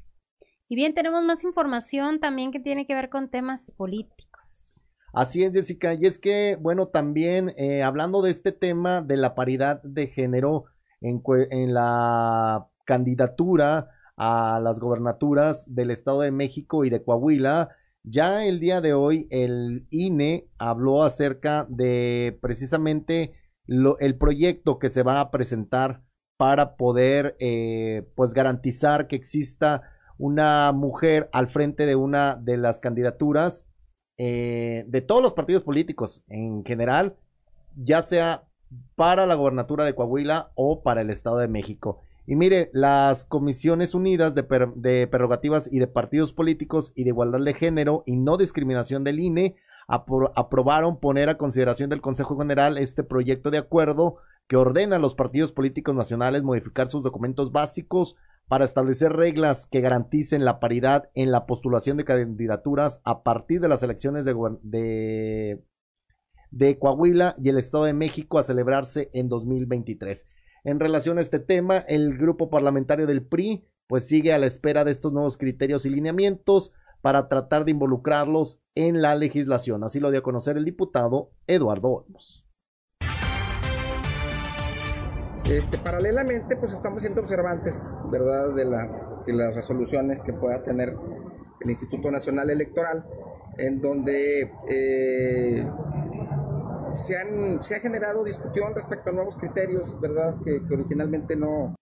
Y 0.69 0.77
bien, 0.77 0.95
tenemos 0.95 1.25
más 1.25 1.43
información 1.43 2.21
también 2.21 2.53
que 2.53 2.61
tiene 2.61 2.87
que 2.87 2.95
ver 2.95 3.11
con 3.11 3.29
temas 3.29 3.73
políticos. 3.77 4.32
Así 5.13 5.45
es, 5.45 5.53
Jessica. 5.53 5.95
Y 5.95 6.07
es 6.07 6.19
que, 6.19 6.57
bueno, 6.61 6.89
también 6.89 7.53
eh, 7.57 7.83
hablando 7.83 8.23
de 8.23 8.31
este 8.31 8.53
tema 8.53 9.03
de 9.03 9.17
la 9.17 9.35
paridad 9.35 9.83
de 9.83 10.07
género 10.07 10.65
en, 11.01 11.23
la 11.75 12.67
candidatura 12.87 13.89
a 14.17 14.61
las 14.63 14.81
gobernaturas 14.81 15.67
del 15.75 15.91
Estado 15.91 16.21
de 16.21 16.31
México 16.31 16.85
y 16.85 16.91
de 16.91 17.03
Coahuila, 17.03 17.71
ya 18.05 18.45
el 18.47 18.59
día 18.61 18.81
de 18.81 18.95
hoy 18.95 19.27
el 19.31 19.87
INE 19.91 20.49
habló 20.59 21.03
acerca 21.05 21.67
de 21.69 22.39
precisamente 22.41 23.35
lo- 23.67 23.99
el 23.99 24.17
proyecto 24.17 24.79
que 24.79 24.91
se 24.91 25.03
va 25.03 25.21
a 25.21 25.31
presentar 25.31 26.03
para 26.37 26.77
poder 26.77 27.37
eh, 27.39 28.09
pues 28.17 28.33
garantizar 28.35 29.07
que 29.09 29.17
exista 29.17 29.83
una 30.19 30.73
mujer 30.73 31.29
al 31.33 31.49
frente 31.49 31.87
de 31.87 31.95
una 31.97 32.35
de 32.37 32.57
las 32.57 32.81
candidaturas 32.81 33.67
eh, 34.25 34.85
de 34.87 35.01
todos 35.01 35.21
los 35.21 35.35
partidos 35.35 35.65
políticos 35.65 36.23
en 36.29 36.65
general, 36.65 37.17
ya 37.75 38.03
sea 38.03 38.45
para 38.95 39.27
la 39.27 39.35
gobernatura 39.35 39.85
de 39.85 39.97
Coahuila 39.97 40.53
o 40.55 40.85
para 40.85 41.01
el 41.01 41.11
Estado 41.11 41.39
de 41.39 41.49
México. 41.49 42.03
Y 42.25 42.37
mire, 42.37 42.71
las 42.73 43.25
Comisiones 43.25 43.97
Unidas 43.97 44.37
de, 44.37 44.47
de, 44.77 45.09
Prerrogativas 45.09 45.69
y 45.73 45.81
de 45.81 45.89
Partidos 45.89 46.33
Políticos 46.33 46.93
y 46.95 47.03
de 47.03 47.09
Igualdad 47.09 47.41
de 47.41 47.53
Género 47.53 48.05
y 48.07 48.15
No 48.15 48.37
Discriminación 48.37 49.03
del 49.03 49.19
INE 49.19 49.57
aprobaron 49.89 51.01
poner 51.01 51.29
a 51.29 51.37
consideración 51.37 51.91
del 51.91 52.01
Consejo 52.01 52.39
General 52.39 52.79
este 52.79 53.03
proyecto 53.03 53.51
de 53.51 53.59
acuerdo 53.59 54.19
que 54.47 54.57
ordena 54.57 54.97
a 54.97 55.01
los 55.01 55.17
partidos 55.17 55.51
políticos 55.51 55.97
nacionales 55.97 56.45
modificar 56.45 56.87
sus 56.87 57.03
documentos 57.03 57.51
básicos 57.51 58.15
para 58.49 58.65
establecer 58.65 59.13
reglas 59.13 59.67
que 59.67 59.81
garanticen 59.81 60.45
la 60.45 60.61
paridad 60.61 61.11
en 61.15 61.33
la 61.33 61.47
postulación 61.47 61.97
de 61.97 62.05
candidaturas 62.05 63.01
a 63.05 63.23
partir 63.23 63.61
de 63.61 63.69
las 63.69 63.83
elecciones 63.83 64.25
de, 64.25 65.63
de, 66.51 66.79
Coahuila 66.79 67.35
y 67.39 67.49
el 67.49 67.59
Estado 67.59 67.85
de 67.85 67.95
México 67.95 68.39
a 68.39 68.45
celebrarse 68.45 69.11
en 69.15 69.29
2023. 69.29 70.27
En 70.65 70.81
relación 70.81 71.19
a 71.19 71.23
este 71.23 71.39
tema, 71.39 71.79
el 71.79 72.19
grupo 72.19 72.51
parlamentario 72.51 73.07
del 73.07 73.27
PRI 73.27 73.65
pues 73.87 74.07
sigue 74.07 74.33
a 74.33 74.39
la 74.39 74.47
espera 74.47 74.85
de 74.85 74.91
estos 74.91 75.13
nuevos 75.13 75.37
criterios 75.37 75.87
y 75.87 75.91
lineamientos 75.91 76.73
para 77.01 77.29
tratar 77.29 77.65
de 77.65 77.73
involucrarlos 77.73 78.61
en 78.75 79.03
la 79.03 79.15
legislación. 79.17 79.85
Así 79.85 79.99
lo 80.01 80.11
dio 80.11 80.21
a 80.21 80.23
conocer 80.23 80.57
el 80.57 80.65
diputado 80.65 81.33
Eduardo 81.47 81.89
Olmos. 81.89 82.47
Este, 85.57 85.77
paralelamente, 85.77 86.57
pues 86.57 86.73
estamos 86.73 87.03
siendo 87.03 87.21
observantes, 87.21 87.99
¿verdad?, 88.11 88.55
de, 88.55 88.65
la, 88.65 88.89
de 89.27 89.35
las 89.35 89.55
resoluciones 89.55 90.23
que 90.23 90.33
pueda 90.33 90.63
tener 90.63 90.97
el 91.61 91.69
Instituto 91.69 92.11
Nacional 92.11 92.49
Electoral, 92.49 93.05
en 93.59 93.83
donde 93.83 94.51
eh, 94.67 95.67
se, 96.95 97.19
han, 97.19 97.63
se 97.63 97.77
ha 97.77 97.81
generado 97.81 98.25
discusión 98.25 98.75
respecto 98.75 99.11
a 99.11 99.13
nuevos 99.13 99.37
criterios, 99.37 100.01
¿verdad?, 100.01 100.37
que, 100.43 100.65
que 100.67 100.75
originalmente 100.75 101.37
no, 101.37 101.75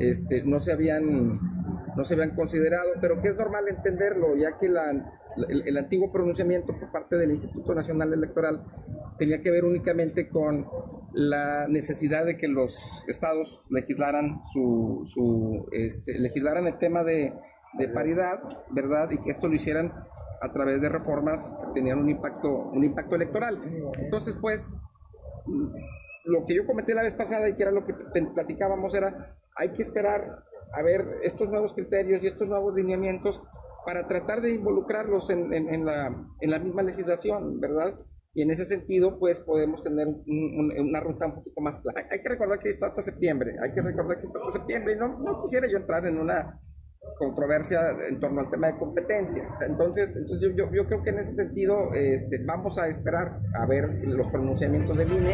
este, 0.00 0.44
no 0.44 0.58
se 0.58 0.72
habían 0.72 1.57
no 1.98 2.04
se 2.04 2.14
habían 2.14 2.36
considerado, 2.36 2.90
pero 3.00 3.20
que 3.20 3.26
es 3.26 3.36
normal 3.36 3.66
entenderlo, 3.66 4.36
ya 4.36 4.56
que 4.56 4.68
la, 4.68 4.92
el, 5.48 5.76
antiguo 5.76 6.12
pronunciamiento 6.12 6.72
por 6.78 6.92
parte 6.92 7.16
del 7.16 7.32
Instituto 7.32 7.74
Nacional 7.74 8.12
Electoral 8.12 8.64
tenía 9.18 9.40
que 9.40 9.50
ver 9.50 9.64
únicamente 9.64 10.28
con 10.28 10.64
la 11.12 11.66
necesidad 11.66 12.24
de 12.24 12.36
que 12.36 12.46
los 12.46 13.02
estados 13.08 13.66
legislaran 13.70 14.42
su, 14.52 15.02
su 15.06 15.66
este, 15.72 16.16
legislaran 16.20 16.68
el 16.68 16.78
tema 16.78 17.02
de, 17.02 17.34
de, 17.76 17.88
paridad, 17.88 18.42
¿verdad? 18.70 19.10
Y 19.10 19.20
que 19.20 19.30
esto 19.30 19.48
lo 19.48 19.56
hicieran 19.56 19.92
a 20.40 20.52
través 20.52 20.80
de 20.80 20.88
reformas 20.88 21.52
que 21.60 21.80
tenían 21.80 21.98
un 21.98 22.10
impacto, 22.10 22.70
un 22.70 22.84
impacto 22.84 23.16
electoral. 23.16 23.60
Entonces, 23.98 24.38
pues, 24.40 24.70
lo 26.26 26.44
que 26.46 26.54
yo 26.54 26.64
comenté 26.64 26.94
la 26.94 27.02
vez 27.02 27.14
pasada 27.14 27.48
y 27.48 27.56
que 27.56 27.62
era 27.62 27.72
lo 27.72 27.84
que 27.84 27.94
platicábamos 28.34 28.94
era, 28.94 29.26
hay 29.56 29.72
que 29.72 29.82
esperar 29.82 30.44
a 30.72 30.82
ver 30.82 31.04
estos 31.22 31.48
nuevos 31.48 31.72
criterios 31.72 32.22
y 32.22 32.26
estos 32.26 32.48
nuevos 32.48 32.74
lineamientos 32.74 33.42
para 33.84 34.06
tratar 34.06 34.42
de 34.42 34.54
involucrarlos 34.54 35.30
en, 35.30 35.52
en, 35.52 35.84
la, 35.84 36.08
en 36.40 36.50
la 36.50 36.58
misma 36.58 36.82
legislación, 36.82 37.58
¿verdad? 37.58 37.94
Y 38.34 38.42
en 38.42 38.50
ese 38.50 38.64
sentido, 38.64 39.18
pues 39.18 39.40
podemos 39.40 39.82
tener 39.82 40.06
una 40.06 41.00
ruta 41.00 41.26
un 41.26 41.36
poquito 41.36 41.60
más 41.60 41.80
clara. 41.80 42.04
Hay, 42.10 42.20
que 42.20 42.28
recordar 42.28 42.58
que 42.58 42.68
está 42.68 42.86
hasta 42.86 43.00
septiembre, 43.00 43.52
hay 43.62 43.72
que 43.72 43.80
recordar 43.80 44.18
que 44.18 44.24
está 44.24 44.38
hasta 44.40 44.58
septiembre 44.58 44.94
y 44.94 44.98
no, 44.98 45.18
no 45.18 45.38
quisiera 45.40 45.66
yo 45.70 45.78
entrar 45.78 46.06
en 46.06 46.18
una 46.18 46.58
controversia 47.16 47.80
en 48.08 48.20
torno 48.20 48.40
al 48.40 48.50
tema 48.50 48.68
de 48.68 48.78
competencia. 48.78 49.48
Entonces, 49.66 50.14
entonces 50.16 50.40
yo, 50.40 50.54
yo, 50.54 50.70
yo 50.72 50.86
creo 50.86 51.02
que 51.02 51.10
en 51.10 51.18
ese 51.18 51.34
sentido 51.34 51.90
este, 51.94 52.44
vamos 52.44 52.78
a 52.78 52.86
esperar 52.86 53.40
a 53.58 53.66
ver 53.66 53.88
los 54.04 54.28
pronunciamientos 54.28 54.96
del 54.98 55.12
INE. 55.12 55.32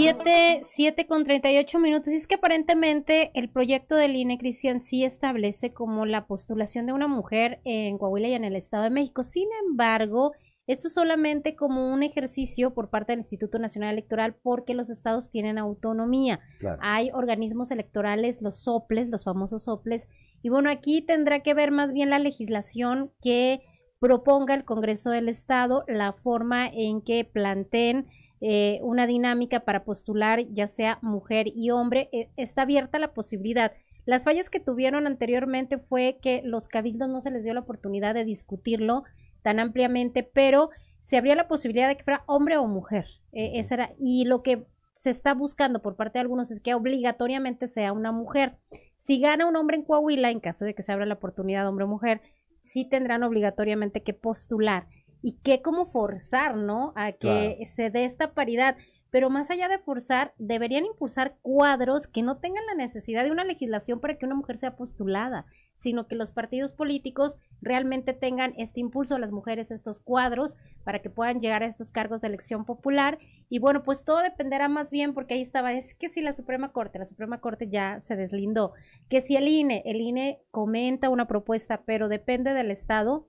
7, 0.00 0.62
7 0.64 1.06
con 1.06 1.24
38 1.24 1.78
minutos. 1.78 2.14
Y 2.14 2.16
es 2.16 2.26
que 2.26 2.36
aparentemente 2.36 3.32
el 3.34 3.50
proyecto 3.50 3.96
del 3.96 4.16
INE, 4.16 4.38
Cristian, 4.38 4.80
sí 4.80 5.04
establece 5.04 5.74
como 5.74 6.06
la 6.06 6.26
postulación 6.26 6.86
de 6.86 6.94
una 6.94 7.06
mujer 7.06 7.60
en 7.64 7.98
Coahuila 7.98 8.28
y 8.28 8.32
en 8.32 8.44
el 8.44 8.56
Estado 8.56 8.84
de 8.84 8.90
México. 8.90 9.24
Sin 9.24 9.48
embargo, 9.68 10.32
esto 10.66 10.88
es 10.88 10.94
solamente 10.94 11.54
como 11.54 11.92
un 11.92 12.02
ejercicio 12.02 12.72
por 12.72 12.88
parte 12.88 13.12
del 13.12 13.20
Instituto 13.20 13.58
Nacional 13.58 13.92
Electoral 13.92 14.36
porque 14.42 14.72
los 14.72 14.88
estados 14.88 15.30
tienen 15.30 15.58
autonomía. 15.58 16.40
Hay 16.80 17.10
organismos 17.12 17.70
electorales, 17.70 18.40
los 18.40 18.62
soples, 18.62 19.08
los 19.08 19.24
famosos 19.24 19.64
soples. 19.64 20.08
Y 20.40 20.48
bueno, 20.48 20.70
aquí 20.70 21.02
tendrá 21.02 21.42
que 21.42 21.52
ver 21.52 21.72
más 21.72 21.92
bien 21.92 22.08
la 22.08 22.18
legislación 22.18 23.12
que 23.20 23.60
proponga 23.98 24.54
el 24.54 24.64
Congreso 24.64 25.10
del 25.10 25.28
Estado, 25.28 25.84
la 25.86 26.14
forma 26.14 26.68
en 26.68 27.02
que 27.02 27.26
planteen 27.26 28.06
eh, 28.40 28.80
una 28.82 29.06
dinámica 29.06 29.60
para 29.60 29.84
postular 29.84 30.46
ya 30.50 30.66
sea 30.66 30.98
mujer 31.02 31.48
y 31.54 31.70
hombre, 31.70 32.08
eh, 32.12 32.30
está 32.36 32.62
abierta 32.62 32.98
la 32.98 33.12
posibilidad. 33.12 33.72
Las 34.06 34.24
fallas 34.24 34.48
que 34.48 34.60
tuvieron 34.60 35.06
anteriormente 35.06 35.78
fue 35.78 36.18
que 36.22 36.40
los 36.44 36.68
cabildos 36.68 37.08
no 37.08 37.20
se 37.20 37.30
les 37.30 37.44
dio 37.44 37.54
la 37.54 37.60
oportunidad 37.60 38.14
de 38.14 38.24
discutirlo 38.24 39.04
tan 39.42 39.60
ampliamente, 39.60 40.22
pero 40.22 40.70
se 41.00 41.18
abría 41.18 41.34
la 41.34 41.48
posibilidad 41.48 41.88
de 41.88 41.96
que 41.96 42.04
fuera 42.04 42.24
hombre 42.26 42.56
o 42.56 42.66
mujer. 42.66 43.06
Eh, 43.32 43.60
era, 43.70 43.92
y 43.98 44.24
lo 44.24 44.42
que 44.42 44.66
se 44.96 45.10
está 45.10 45.34
buscando 45.34 45.80
por 45.80 45.96
parte 45.96 46.18
de 46.18 46.22
algunos 46.22 46.50
es 46.50 46.60
que 46.60 46.74
obligatoriamente 46.74 47.68
sea 47.68 47.92
una 47.92 48.12
mujer. 48.12 48.56
Si 48.96 49.20
gana 49.20 49.46
un 49.46 49.56
hombre 49.56 49.76
en 49.76 49.84
Coahuila, 49.84 50.30
en 50.30 50.40
caso 50.40 50.64
de 50.64 50.74
que 50.74 50.82
se 50.82 50.92
abra 50.92 51.06
la 51.06 51.14
oportunidad 51.14 51.66
hombre 51.68 51.84
o 51.84 51.88
mujer, 51.88 52.20
sí 52.60 52.84
tendrán 52.84 53.22
obligatoriamente 53.22 54.02
que 54.02 54.12
postular 54.12 54.86
y 55.22 55.38
qué 55.42 55.62
como 55.62 55.86
forzar, 55.86 56.56
¿no? 56.56 56.92
A 56.96 57.12
que 57.12 57.58
se 57.66 57.90
dé 57.90 58.04
esta 58.04 58.32
paridad. 58.32 58.76
Pero 59.10 59.28
más 59.28 59.50
allá 59.50 59.68
de 59.68 59.78
forzar, 59.78 60.34
deberían 60.38 60.86
impulsar 60.86 61.36
cuadros 61.42 62.06
que 62.06 62.22
no 62.22 62.38
tengan 62.38 62.64
la 62.66 62.74
necesidad 62.74 63.24
de 63.24 63.32
una 63.32 63.44
legislación 63.44 64.00
para 64.00 64.16
que 64.16 64.24
una 64.24 64.36
mujer 64.36 64.58
sea 64.58 64.76
postulada, 64.76 65.46
sino 65.74 66.06
que 66.06 66.14
los 66.14 66.30
partidos 66.30 66.72
políticos 66.72 67.36
realmente 67.60 68.12
tengan 68.12 68.54
este 68.56 68.78
impulso 68.80 69.16
a 69.16 69.18
las 69.18 69.32
mujeres, 69.32 69.70
estos 69.72 69.98
cuadros, 69.98 70.56
para 70.84 71.00
que 71.00 71.10
puedan 71.10 71.40
llegar 71.40 71.64
a 71.64 71.66
estos 71.66 71.90
cargos 71.90 72.20
de 72.20 72.28
elección 72.28 72.64
popular. 72.64 73.18
Y 73.48 73.58
bueno, 73.58 73.82
pues 73.82 74.04
todo 74.04 74.20
dependerá 74.20 74.68
más 74.68 74.92
bien, 74.92 75.12
porque 75.12 75.34
ahí 75.34 75.40
estaba, 75.40 75.72
es 75.72 75.94
que 75.94 76.08
si 76.08 76.20
la 76.20 76.32
Suprema 76.32 76.70
Corte, 76.70 77.00
la 77.00 77.06
Suprema 77.06 77.40
Corte 77.40 77.68
ya 77.68 78.00
se 78.02 78.14
deslindó, 78.14 78.74
que 79.08 79.20
si 79.22 79.36
el 79.36 79.48
INE, 79.48 79.82
el 79.86 80.00
INE 80.00 80.40
comenta 80.52 81.08
una 81.08 81.26
propuesta, 81.26 81.82
pero 81.84 82.08
depende 82.08 82.54
del 82.54 82.70
Estado, 82.70 83.26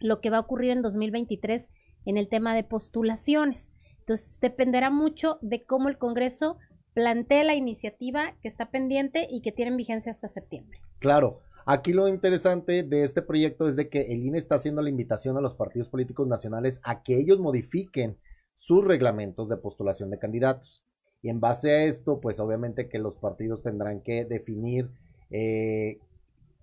lo 0.00 0.20
que 0.20 0.30
va 0.30 0.38
a 0.38 0.40
ocurrir 0.40 0.70
en 0.70 0.82
2023 0.82 1.70
en 2.06 2.16
el 2.16 2.28
tema 2.28 2.54
de 2.54 2.64
postulaciones. 2.64 3.70
Entonces, 4.00 4.38
dependerá 4.40 4.90
mucho 4.90 5.38
de 5.42 5.64
cómo 5.64 5.88
el 5.88 5.98
Congreso 5.98 6.56
plantee 6.94 7.44
la 7.44 7.54
iniciativa 7.54 8.34
que 8.42 8.48
está 8.48 8.70
pendiente 8.70 9.28
y 9.30 9.42
que 9.42 9.52
tiene 9.52 9.76
vigencia 9.76 10.10
hasta 10.10 10.28
septiembre. 10.28 10.80
Claro. 10.98 11.40
Aquí 11.66 11.92
lo 11.92 12.08
interesante 12.08 12.82
de 12.82 13.04
este 13.04 13.22
proyecto 13.22 13.68
es 13.68 13.76
de 13.76 13.88
que 13.88 14.00
el 14.12 14.24
INE 14.24 14.38
está 14.38 14.56
haciendo 14.56 14.82
la 14.82 14.88
invitación 14.88 15.36
a 15.36 15.40
los 15.40 15.54
partidos 15.54 15.88
políticos 15.88 16.26
nacionales 16.26 16.80
a 16.82 17.02
que 17.02 17.16
ellos 17.16 17.38
modifiquen 17.38 18.16
sus 18.56 18.84
reglamentos 18.84 19.48
de 19.48 19.56
postulación 19.56 20.10
de 20.10 20.18
candidatos. 20.18 20.84
Y 21.22 21.28
en 21.28 21.38
base 21.38 21.70
a 21.70 21.84
esto, 21.84 22.20
pues 22.20 22.40
obviamente 22.40 22.88
que 22.88 22.98
los 22.98 23.18
partidos 23.18 23.62
tendrán 23.62 24.00
que 24.00 24.24
definir 24.24 24.90
eh, 25.30 25.98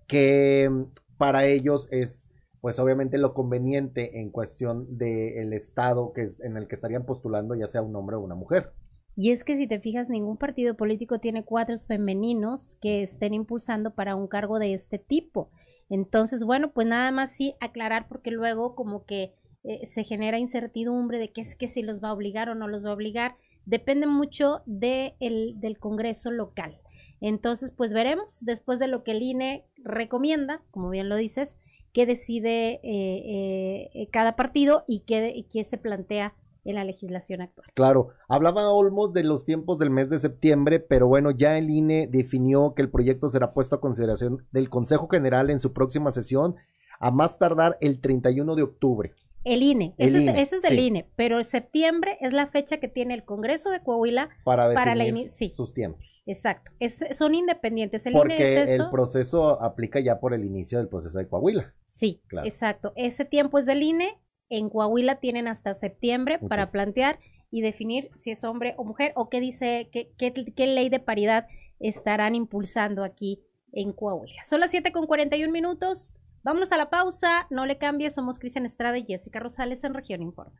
que 0.08 0.70
para 1.18 1.46
ellos 1.46 1.88
es 1.92 2.30
pues 2.62 2.80
obviamente 2.80 3.18
lo 3.18 3.34
conveniente 3.34 4.20
en 4.20 4.32
cuestión 4.32 4.98
del 4.98 5.54
estado 5.54 6.14
que, 6.14 6.30
en 6.42 6.58
el 6.58 6.68
que 6.68 6.76
estarían 6.76 7.06
postulando, 7.06 7.56
ya 7.56 7.68
sea 7.68 7.82
un 7.82 7.96
hombre 7.96 8.16
o 8.16 8.22
una 8.22 8.36
mujer. 8.36 8.74
Y 9.16 9.32
es 9.32 9.44
que 9.44 9.56
si 9.56 9.68
te 9.68 9.80
fijas, 9.80 10.10
ningún 10.10 10.38
partido 10.38 10.78
político 10.78 11.20
tiene 11.20 11.44
cuadros 11.44 11.88
femeninos 11.88 12.78
que 12.82 13.02
estén 13.02 13.34
impulsando 13.34 13.96
para 13.96 14.16
un 14.16 14.28
cargo 14.28 14.60
de 14.60 14.74
este 14.74 15.00
tipo. 15.00 15.50
Entonces, 15.90 16.44
bueno, 16.44 16.72
pues 16.72 16.86
nada 16.86 17.12
más 17.12 17.36
sí 17.36 17.56
aclarar 17.60 18.08
porque 18.08 18.30
luego 18.30 18.76
como 18.76 19.06
que 19.06 19.34
eh, 19.64 19.86
se 19.88 20.04
genera 20.04 20.38
incertidumbre 20.38 21.18
de 21.18 21.32
qué 21.32 21.42
es 21.42 21.56
que 21.56 21.68
si 21.68 21.82
los 21.82 22.02
va 22.02 22.10
a 22.10 22.14
obligar 22.14 22.50
o 22.50 22.56
no 22.56 22.68
los 22.68 22.86
va 22.86 22.90
a 22.90 22.94
obligar. 22.94 23.36
Depende 23.66 24.08
mucho 24.08 24.62
de 24.66 25.16
el, 25.20 25.60
del 25.60 25.78
Congreso 25.80 26.32
local. 26.32 26.80
Entonces, 27.20 27.72
pues 27.72 27.94
veremos 27.94 28.46
después 28.46 28.80
de 28.80 28.88
lo 28.88 29.04
que 29.04 29.12
el 29.12 29.24
INE 29.24 29.66
recomienda, 29.78 30.62
como 30.72 30.90
bien 30.90 31.10
lo 31.10 31.16
dices, 31.16 31.58
qué 31.94 32.06
decide 32.06 32.80
eh, 32.84 33.90
eh, 33.94 34.10
cada 34.12 34.36
partido 34.36 34.84
y 34.88 35.02
qué, 35.02 35.46
qué 35.52 35.64
se 35.64 35.78
plantea 35.78 36.34
en 36.64 36.76
la 36.76 36.84
legislación 36.84 37.42
actual. 37.42 37.68
Claro, 37.74 38.10
hablaba 38.28 38.72
Olmos 38.72 39.14
de 39.14 39.24
los 39.24 39.46
tiempos 39.46 39.80
del 39.80 39.90
mes 39.90 40.10
de 40.10 40.20
septiembre, 40.20 40.80
pero 40.80 41.08
bueno, 41.08 41.32
ya 41.32 41.58
el 41.58 41.70
INE 41.70 42.08
definió 42.08 42.74
que 42.76 42.82
el 42.82 42.90
proyecto 42.90 43.30
será 43.30 43.54
puesto 43.54 43.78
a 43.78 43.82
consideración 43.82 44.46
del 44.52 44.70
Consejo 44.70 45.08
General 45.08 45.50
en 45.50 45.60
su 45.60 45.72
próxima 45.72 46.12
sesión, 46.12 46.56
a 47.00 47.12
más 47.12 47.40
tardar 47.40 47.78
el 47.80 48.02
31 48.02 48.56
de 48.56 48.64
octubre. 48.64 49.14
El 49.48 49.64
INE, 49.64 49.96
eso, 49.98 50.18
Es, 50.18 50.52
es, 50.52 50.62
del 50.62 50.78
INE, 50.80 51.10
pero 51.16 51.42
septiembre 51.44 52.18
es 52.20 52.34
la 52.34 52.48
fecha 52.48 52.78
que 52.78 52.90
tiene 52.90 53.14
el 53.14 53.24
Congreso 53.24 53.70
de 53.70 53.82
Coahuila 53.82 54.30
para, 54.44 54.68
definir 54.68 55.30
sus 55.30 55.74
tiempos. 55.74 56.06
Exacto, 56.26 56.72
son 57.14 57.34
independientes. 57.34 58.06
El 58.06 58.14
Porque 58.14 58.64
el 58.64 58.90
proceso 58.90 59.62
aplica 59.62 60.02
ya 60.02 60.20
por 60.20 60.34
el 60.34 60.44
inicio 60.44 60.80
del 60.80 60.90
proceso 60.90 61.18
de 61.18 61.28
Coahuila. 61.28 61.74
Sí, 61.86 62.22
exacto. 62.44 62.92
Ese 62.98 63.24
tiempo 63.24 63.58
es 63.58 63.66
del 63.66 63.84
INE. 63.84 64.18
En 64.50 64.70
Coahuila 64.70 65.20
tienen 65.20 65.48
hasta 65.48 65.74
septiembre 65.74 66.40
para 66.40 66.72
plantear 66.72 67.20
y 67.50 67.62
definir 67.62 68.10
si 68.18 68.32
es 68.32 68.44
hombre 68.44 68.76
o 68.78 68.84
mujer 68.84 69.14
o 69.16 69.30
qué 69.30 69.40
dice, 69.40 69.90
qué, 69.92 70.12
qué, 70.18 70.34
qué 70.34 70.68
ley 70.68 70.90
de 70.90 71.00
paridad 71.00 71.48
estarán 71.80 72.36
impulsando 72.36 73.04
aquí 73.04 73.42
en 73.72 73.94
Coahuila. 73.94 74.44
Son 74.44 74.60
las 74.60 74.72
7 74.72 74.92
con 74.92 75.08
41 75.08 75.52
minutos. 75.52 76.16
Vámonos 76.48 76.72
a 76.72 76.78
la 76.78 76.90
pausa. 76.90 77.46
No 77.50 77.66
le 77.66 77.78
cambie. 77.78 78.10
Somos 78.10 78.40
Cristian 78.40 78.66
Estrada 78.66 78.98
y 78.98 79.04
Jessica 79.04 79.42
Rosales 79.42 79.84
en 79.84 79.94
Región 79.94 80.22
Informa. 80.22 80.54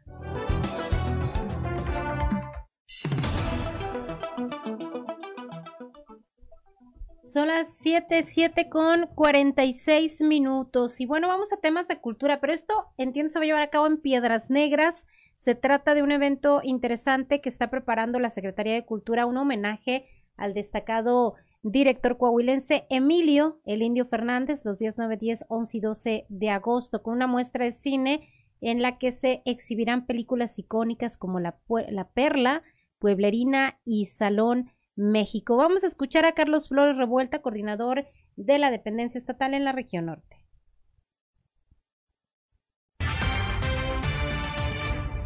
Son 7.24 7.48
las 7.48 7.78
7, 7.78 8.22
7 8.24 8.68
con 8.68 9.08
46 9.16 10.24
minutos. 10.24 11.00
Y 11.00 11.06
bueno, 11.06 11.30
vamos 11.30 11.54
a 11.54 11.62
temas 11.62 11.88
de 11.88 12.02
cultura, 12.02 12.42
pero 12.42 12.52
esto 12.52 12.88
entiendo 12.98 13.30
se 13.30 13.40
va 13.40 13.44
a 13.44 13.46
llevar 13.46 13.64
a 13.64 13.70
cabo 13.70 13.88
en 13.88 14.02
Piedras 14.02 14.50
Negras. 14.50 15.06
Se 15.38 15.56
trata 15.56 15.96
de 15.96 16.04
un 16.04 16.12
evento 16.12 16.60
interesante 16.64 17.40
que 17.40 17.48
está 17.48 17.70
preparando 17.70 18.20
la 18.20 18.30
Secretaría 18.30 18.74
de 18.74 18.86
Cultura, 18.86 19.26
un 19.26 19.38
homenaje 19.38 20.06
al 20.36 20.54
destacado 20.54 21.36
director 21.64 22.18
coahuilense 22.18 22.86
Emilio 22.90 23.60
El 23.66 23.82
Indio 23.82 24.06
Fernández 24.06 24.64
los 24.66 24.78
días 24.78 24.96
9, 24.98 25.18
10, 25.18 25.46
11 25.50 25.78
y 25.78 25.82
12 25.82 26.26
de 26.30 26.50
agosto 26.50 27.04
con 27.04 27.14
una 27.14 27.28
muestra 27.28 27.66
de 27.66 27.72
cine 27.72 28.30
en 28.62 28.82
la 28.82 28.98
que 28.98 29.12
se 29.12 29.42
exhibirán 29.46 30.06
películas 30.06 30.58
icónicas 30.60 31.18
como 31.18 31.40
La, 31.40 31.60
la 31.90 32.10
Perla, 32.10 32.64
Pueblerina 33.00 33.80
y 33.86 34.06
Salón 34.06 34.72
México. 34.96 35.58
Vamos 35.58 35.84
a 35.84 35.88
escuchar 35.88 36.26
a 36.26 36.34
Carlos 36.34 36.70
Flores 36.70 36.98
Revuelta, 36.98 37.42
coordinador 37.42 38.08
de 38.36 38.58
la 38.58 38.72
dependencia 38.72 39.20
estatal 39.20 39.54
en 39.54 39.64
la 39.64 39.72
región 39.72 40.08
norte. 40.08 40.47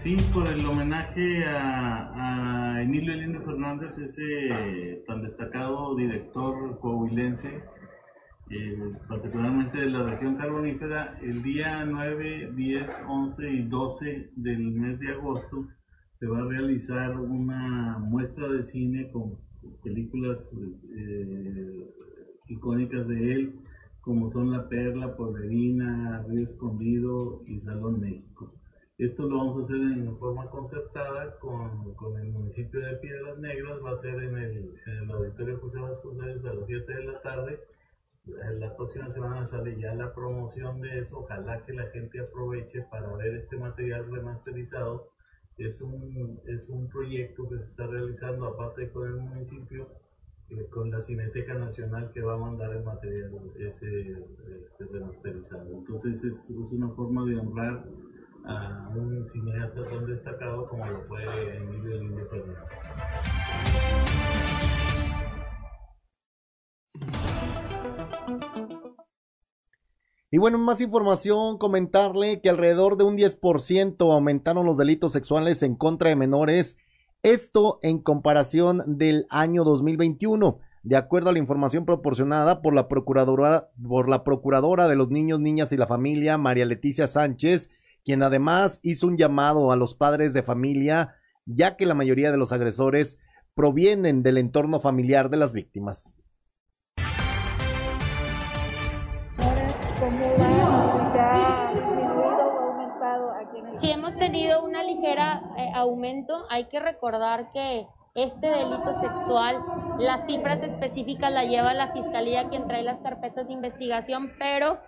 Sí, 0.02 0.18
por 0.34 0.48
el 0.48 0.66
homenaje 0.66 1.46
a, 1.46 2.82
Emilio 2.82 3.14
Lindo 3.14 3.40
Fernández, 3.42 3.96
ese 4.00 5.04
tan 5.06 5.22
destacado 5.22 5.96
director 5.96 6.80
coahuilense, 6.80 7.62
eh, 8.50 8.94
particularmente 9.08 9.78
de 9.78 9.92
la 9.92 10.02
región 10.02 10.38
carbonífera, 10.38 11.20
el 11.22 11.44
día 11.44 11.86
9, 11.86 12.52
10, 12.56 13.02
11 13.08 13.50
y 13.52 13.68
12 13.68 14.32
del 14.38 14.72
mes 14.72 15.00
de 15.00 15.12
agosto 15.12 15.68
se 16.20 16.26
va 16.26 16.40
a 16.40 16.48
realizar 16.48 17.20
una 17.20 18.00
muestra 18.00 18.48
de 18.48 18.64
cine 18.64 19.12
con 19.12 19.38
películas 19.84 20.52
eh, 20.98 21.94
icónicas 22.48 23.08
de 23.08 23.34
él, 23.34 23.56
como 24.02 24.32
son 24.32 24.50
La 24.50 24.68
Perla, 24.68 25.16
Polverina, 25.16 26.26
Río 26.28 26.44
Escondido 26.46 27.44
y 27.46 27.60
Salón 27.60 28.00
México. 28.00 28.61
Esto 29.02 29.28
lo 29.28 29.36
vamos 29.40 29.60
a 29.60 29.64
hacer 29.64 29.78
en 29.78 30.16
forma 30.16 30.48
concertada 30.52 31.36
con, 31.40 31.96
con 31.96 32.20
el 32.20 32.28
municipio 32.28 32.80
de 32.82 32.98
Piedras 32.98 33.40
Negras, 33.40 33.80
va 33.84 33.94
a 33.94 33.96
ser 33.96 34.14
en 34.14 34.38
el, 34.38 34.76
en 34.86 34.98
el 35.00 35.12
auditorio 35.12 35.60
José 35.60 35.80
Vasconcelos 35.80 36.46
a 36.46 36.54
las 36.54 36.68
7 36.68 36.94
de 36.94 37.04
la 37.06 37.20
tarde. 37.20 37.60
La 38.60 38.76
próxima 38.78 39.10
semana 39.10 39.44
sale 39.48 39.76
ya 39.80 39.96
la 39.96 40.14
promoción 40.14 40.82
de 40.82 41.00
eso, 41.00 41.18
ojalá 41.18 41.66
que 41.66 41.74
la 41.74 41.88
gente 41.88 42.20
aproveche 42.20 42.84
para 42.92 43.12
ver 43.16 43.34
este 43.34 43.58
material 43.58 44.06
remasterizado. 44.12 45.10
Es 45.58 45.82
un, 45.82 46.40
es 46.46 46.70
un 46.70 46.88
proyecto 46.88 47.50
que 47.50 47.56
se 47.56 47.72
está 47.72 47.88
realizando 47.88 48.46
aparte 48.46 48.92
con 48.92 49.08
el 49.08 49.16
municipio, 49.16 49.90
eh, 50.50 50.68
con 50.70 50.92
la 50.92 51.02
Cineteca 51.02 51.56
Nacional 51.56 52.12
que 52.14 52.22
va 52.22 52.36
a 52.36 52.38
mandar 52.38 52.72
el 52.72 52.84
material 52.84 53.32
ese, 53.58 54.12
este 54.12 54.86
remasterizado. 54.92 55.72
Entonces 55.72 56.24
es, 56.24 56.52
es 56.52 56.72
una 56.72 56.90
forma 56.92 57.26
de 57.26 57.40
honrar 57.40 57.84
a 58.46 58.90
un 58.96 59.26
cineasta 59.28 59.86
tan 59.88 60.06
destacado 60.06 60.68
como 60.68 60.86
lo 60.86 61.02
fue 61.08 61.24
Emilio 61.58 61.98
Lindo 61.98 62.26
Fernández. 62.30 63.82
Y 70.34 70.38
bueno, 70.38 70.58
más 70.58 70.80
información, 70.80 71.58
comentarle 71.58 72.40
que 72.40 72.50
alrededor 72.50 72.96
de 72.96 73.04
un 73.04 73.18
10% 73.18 74.14
aumentaron 74.14 74.66
los 74.66 74.78
delitos 74.78 75.12
sexuales 75.12 75.62
en 75.62 75.76
contra 75.76 76.10
de 76.10 76.16
menores, 76.16 76.78
esto 77.22 77.80
en 77.82 78.00
comparación 78.00 78.82
del 78.88 79.28
año 79.30 79.66
2021. 79.66 80.60
De 80.84 80.96
acuerdo 80.96 81.30
a 81.30 81.34
la 81.34 81.40
información 81.40 81.86
proporcionada 81.86 82.62
por 82.62 82.74
la 82.74 82.88
procuradora, 82.88 83.72
por 83.86 84.08
la 84.08 84.24
procuradora 84.24 84.88
de 84.88 84.96
los 84.96 85.10
niños, 85.10 85.42
niñas 85.42 85.74
y 85.74 85.78
la 85.78 85.86
familia, 85.86 86.38
María 86.38 86.66
Leticia 86.66 87.08
Sánchez, 87.08 87.70
quien 88.04 88.24
además 88.24 88.80
hizo 88.84 89.08
un 89.08 89.18
llamado 89.18 89.72
a 89.72 89.76
los 89.76 89.96
padres 89.96 90.34
de 90.34 90.44
familia, 90.44 91.16
ya 91.46 91.76
que 91.78 91.86
la 91.86 91.94
mayoría 91.94 92.32
de 92.32 92.38
los 92.38 92.54
agresores 92.54 93.20
provienen 93.54 94.24
del 94.24 94.38
entorno 94.38 94.80
familiar 94.80 95.30
de 95.30 95.38
las 95.38 95.54
víctimas. 95.54 96.16
Si 103.78 103.90
hemos 103.90 104.16
tenido 104.18 104.64
una 104.64 104.84
ligera 104.84 105.42
eh, 105.58 105.72
aumento, 105.74 106.46
hay 106.50 106.66
que 106.66 106.80
recordar 106.80 107.52
que 107.52 107.88
este 108.14 108.48
delito 108.48 109.00
sexual, 109.02 109.64
las 109.98 110.26
cifras 110.26 110.62
específicas 110.62 111.32
la 111.32 111.46
lleva 111.46 111.74
la 111.74 111.94
fiscalía 111.94 112.50
quien 112.50 112.68
trae 112.68 112.84
las 112.84 113.00
carpetas 113.00 113.48
de 113.48 113.54
investigación, 113.54 114.34
pero 114.38 114.80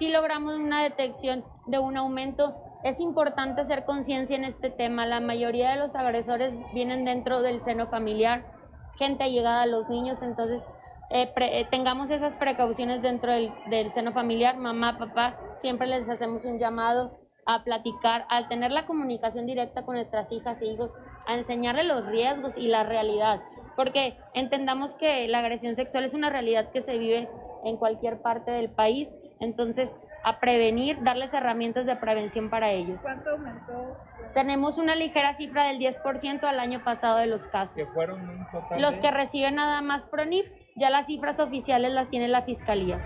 si 0.00 0.08
logramos 0.08 0.56
una 0.56 0.82
detección 0.82 1.44
de 1.66 1.78
un 1.78 1.98
aumento. 1.98 2.56
Es 2.82 3.00
importante 3.00 3.60
hacer 3.60 3.84
conciencia 3.84 4.34
en 4.34 4.44
este 4.44 4.70
tema. 4.70 5.04
La 5.04 5.20
mayoría 5.20 5.72
de 5.72 5.76
los 5.76 5.94
agresores 5.94 6.54
vienen 6.72 7.04
dentro 7.04 7.42
del 7.42 7.62
seno 7.62 7.86
familiar, 7.88 8.46
gente 8.98 9.30
llegada 9.30 9.60
a 9.60 9.66
los 9.66 9.90
niños, 9.90 10.16
entonces 10.22 10.62
eh, 11.10 11.30
eh, 11.36 11.66
tengamos 11.70 12.10
esas 12.10 12.34
precauciones 12.36 13.02
dentro 13.02 13.30
del, 13.30 13.52
del 13.68 13.92
seno 13.92 14.12
familiar. 14.12 14.56
Mamá, 14.56 14.96
papá, 14.96 15.38
siempre 15.56 15.86
les 15.86 16.08
hacemos 16.08 16.46
un 16.46 16.58
llamado 16.58 17.18
a 17.44 17.62
platicar, 17.62 18.24
al 18.30 18.48
tener 18.48 18.70
la 18.70 18.86
comunicación 18.86 19.44
directa 19.44 19.84
con 19.84 19.96
nuestras 19.96 20.32
hijas 20.32 20.62
e 20.62 20.66
hijos, 20.66 20.90
a 21.26 21.34
enseñarles 21.34 21.84
los 21.84 22.06
riesgos 22.06 22.56
y 22.56 22.68
la 22.68 22.84
realidad, 22.84 23.42
porque 23.76 24.16
entendamos 24.32 24.94
que 24.94 25.28
la 25.28 25.40
agresión 25.40 25.76
sexual 25.76 26.04
es 26.04 26.14
una 26.14 26.30
realidad 26.30 26.70
que 26.70 26.80
se 26.80 26.96
vive 26.96 27.28
en 27.64 27.76
cualquier 27.76 28.22
parte 28.22 28.50
del 28.50 28.70
país 28.70 29.12
entonces, 29.40 29.96
a 30.22 30.38
prevenir, 30.38 31.02
darles 31.02 31.32
herramientas 31.32 31.86
de 31.86 31.96
prevención 31.96 32.50
para 32.50 32.70
ellos. 32.70 32.98
¿Cuánto 33.00 33.30
aumentó? 33.30 33.96
Tenemos 34.34 34.78
una 34.78 34.94
ligera 34.94 35.34
cifra 35.34 35.64
del 35.64 35.78
10% 35.78 36.44
al 36.44 36.60
año 36.60 36.84
pasado 36.84 37.18
de 37.18 37.26
los 37.26 37.48
casos. 37.48 37.76
¿Que 37.76 37.86
fueron 37.86 38.28
un 38.28 38.46
total 38.50 38.80
Los 38.80 38.94
que 38.96 39.10
reciben 39.10 39.56
nada 39.56 39.80
más 39.80 40.06
PRONIF, 40.06 40.46
ya 40.76 40.90
las 40.90 41.06
cifras 41.06 41.40
oficiales 41.40 41.92
las 41.92 42.08
tiene 42.08 42.28
la 42.28 42.42
Fiscalía. 42.42 43.00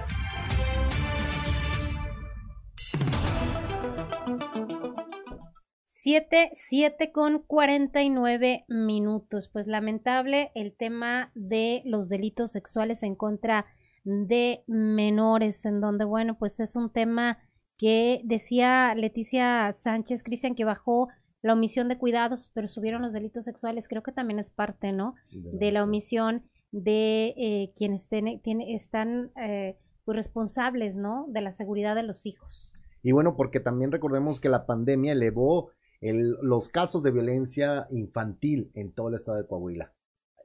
Siete, 5.87 6.51
siete 6.53 7.12
con 7.12 7.39
cuarenta 7.39 8.03
y 8.03 8.11
nueve 8.11 8.66
minutos. 8.68 9.49
Pues 9.51 9.66
lamentable 9.66 10.53
el 10.55 10.76
tema 10.76 11.30
de 11.35 11.80
los 11.87 12.11
delitos 12.11 12.53
sexuales 12.53 13.03
en 13.03 13.14
contra 13.14 13.64
de 14.05 14.63
menores, 14.67 15.65
en 15.65 15.81
donde, 15.81 16.05
bueno, 16.05 16.37
pues 16.39 16.61
es 16.61 16.77
un 16.77 16.91
tema 16.91 17.39
que 17.77 18.21
decía 18.25 18.95
Leticia 18.95 19.73
Sánchez, 19.73 20.23
Cristian, 20.23 20.55
que 20.55 20.65
bajó 20.65 21.09
la 21.43 21.55
omisión 21.55 21.89
de 21.89 21.99
cuidados, 21.99 22.51
pero 22.55 22.69
subieron 22.69 23.03
los 23.03 23.13
delitos 23.13 23.45
sexuales. 23.45 23.89
Creo 23.89 24.03
que 24.03 24.13
también 24.13 24.39
es 24.39 24.51
parte, 24.51 24.93
¿no? 24.93 25.15
De 25.31 25.73
la 25.73 25.85
omisión 25.85 26.45
de 26.71 27.35
eh, 27.37 27.73
quienes 27.77 28.09
tiene, 28.09 28.41
están 28.75 29.31
eh, 29.37 29.77
pues 30.05 30.17
responsables, 30.17 30.97
¿no? 30.97 31.27
De 31.29 31.41
la 31.41 31.53
seguridad 31.53 31.95
de 31.95 32.03
los 32.03 32.27
hijos. 32.27 32.73
Y 33.03 33.13
bueno, 33.13 33.37
porque 33.37 33.61
también 33.61 33.93
recordemos 33.93 34.41
que 34.41 34.49
la 34.49 34.65
pandemia 34.65 35.13
elevó 35.13 35.71
el, 36.01 36.37
los 36.43 36.69
casos 36.69 37.03
de 37.03 37.11
violencia 37.11 37.87
infantil 37.91 38.71
en 38.75 38.93
todo 38.93 39.09
el 39.09 39.15
estado 39.15 39.39
de 39.39 39.47
Coahuila. 39.47 39.93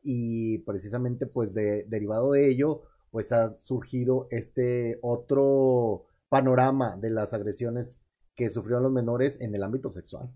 Y 0.04 0.60
precisamente, 0.60 1.26
pues, 1.26 1.54
de, 1.54 1.86
derivado 1.88 2.34
de 2.34 2.50
ello, 2.50 2.82
pues 3.12 3.32
ha 3.32 3.50
surgido 3.62 4.28
este 4.32 5.00
otro 5.02 6.06
panorama 6.30 6.96
de 6.98 7.10
las 7.10 7.34
agresiones 7.34 8.02
que 8.36 8.50
sufrieron 8.50 8.84
los 8.84 8.92
menores 8.92 9.42
en 9.42 9.54
el 9.56 9.64
ámbito 9.64 9.92
sexual. 9.92 10.30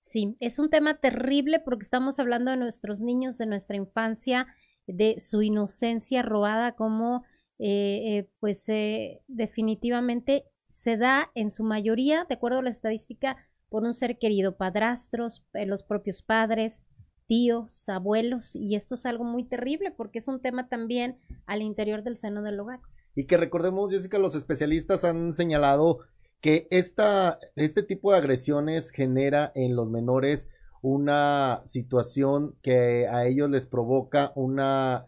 Sí, 0.00 0.36
es 0.40 0.58
un 0.58 0.70
tema 0.70 0.98
terrible 0.98 1.60
porque 1.60 1.82
estamos 1.82 2.18
hablando 2.18 2.50
de 2.50 2.56
nuestros 2.56 3.00
niños, 3.00 3.36
de 3.36 3.46
nuestra 3.46 3.76
infancia, 3.76 4.46
de 4.86 5.20
su 5.20 5.42
inocencia 5.42 6.22
robada, 6.22 6.72
como 6.72 7.22
eh, 7.58 8.18
eh, 8.18 8.30
pues 8.40 8.66
eh, 8.70 9.20
definitivamente 9.28 10.44
se 10.70 10.96
da 10.96 11.30
en 11.34 11.50
su 11.50 11.64
mayoría, 11.64 12.24
de 12.28 12.34
acuerdo 12.34 12.60
a 12.60 12.62
la 12.62 12.70
estadística, 12.70 13.36
por 13.68 13.84
un 13.84 13.92
ser 13.92 14.18
querido, 14.18 14.56
padrastros, 14.56 15.44
los 15.52 15.82
propios 15.82 16.22
padres, 16.22 16.84
tíos, 17.30 17.88
abuelos, 17.88 18.56
y 18.56 18.74
esto 18.74 18.96
es 18.96 19.06
algo 19.06 19.22
muy 19.22 19.44
terrible 19.44 19.92
porque 19.92 20.18
es 20.18 20.26
un 20.26 20.40
tema 20.40 20.68
también 20.68 21.16
al 21.46 21.62
interior 21.62 22.02
del 22.02 22.18
seno 22.18 22.42
del 22.42 22.58
hogar. 22.58 22.80
Y 23.14 23.26
que 23.26 23.36
recordemos, 23.36 23.92
Jessica, 23.92 24.18
los 24.18 24.34
especialistas 24.34 25.04
han 25.04 25.32
señalado 25.32 26.00
que 26.40 26.66
esta, 26.72 27.38
este 27.54 27.84
tipo 27.84 28.10
de 28.10 28.18
agresiones 28.18 28.90
genera 28.90 29.52
en 29.54 29.76
los 29.76 29.88
menores 29.88 30.48
una 30.82 31.62
situación 31.66 32.56
que 32.62 33.06
a 33.06 33.24
ellos 33.26 33.48
les 33.48 33.68
provoca 33.68 34.32
una 34.34 35.04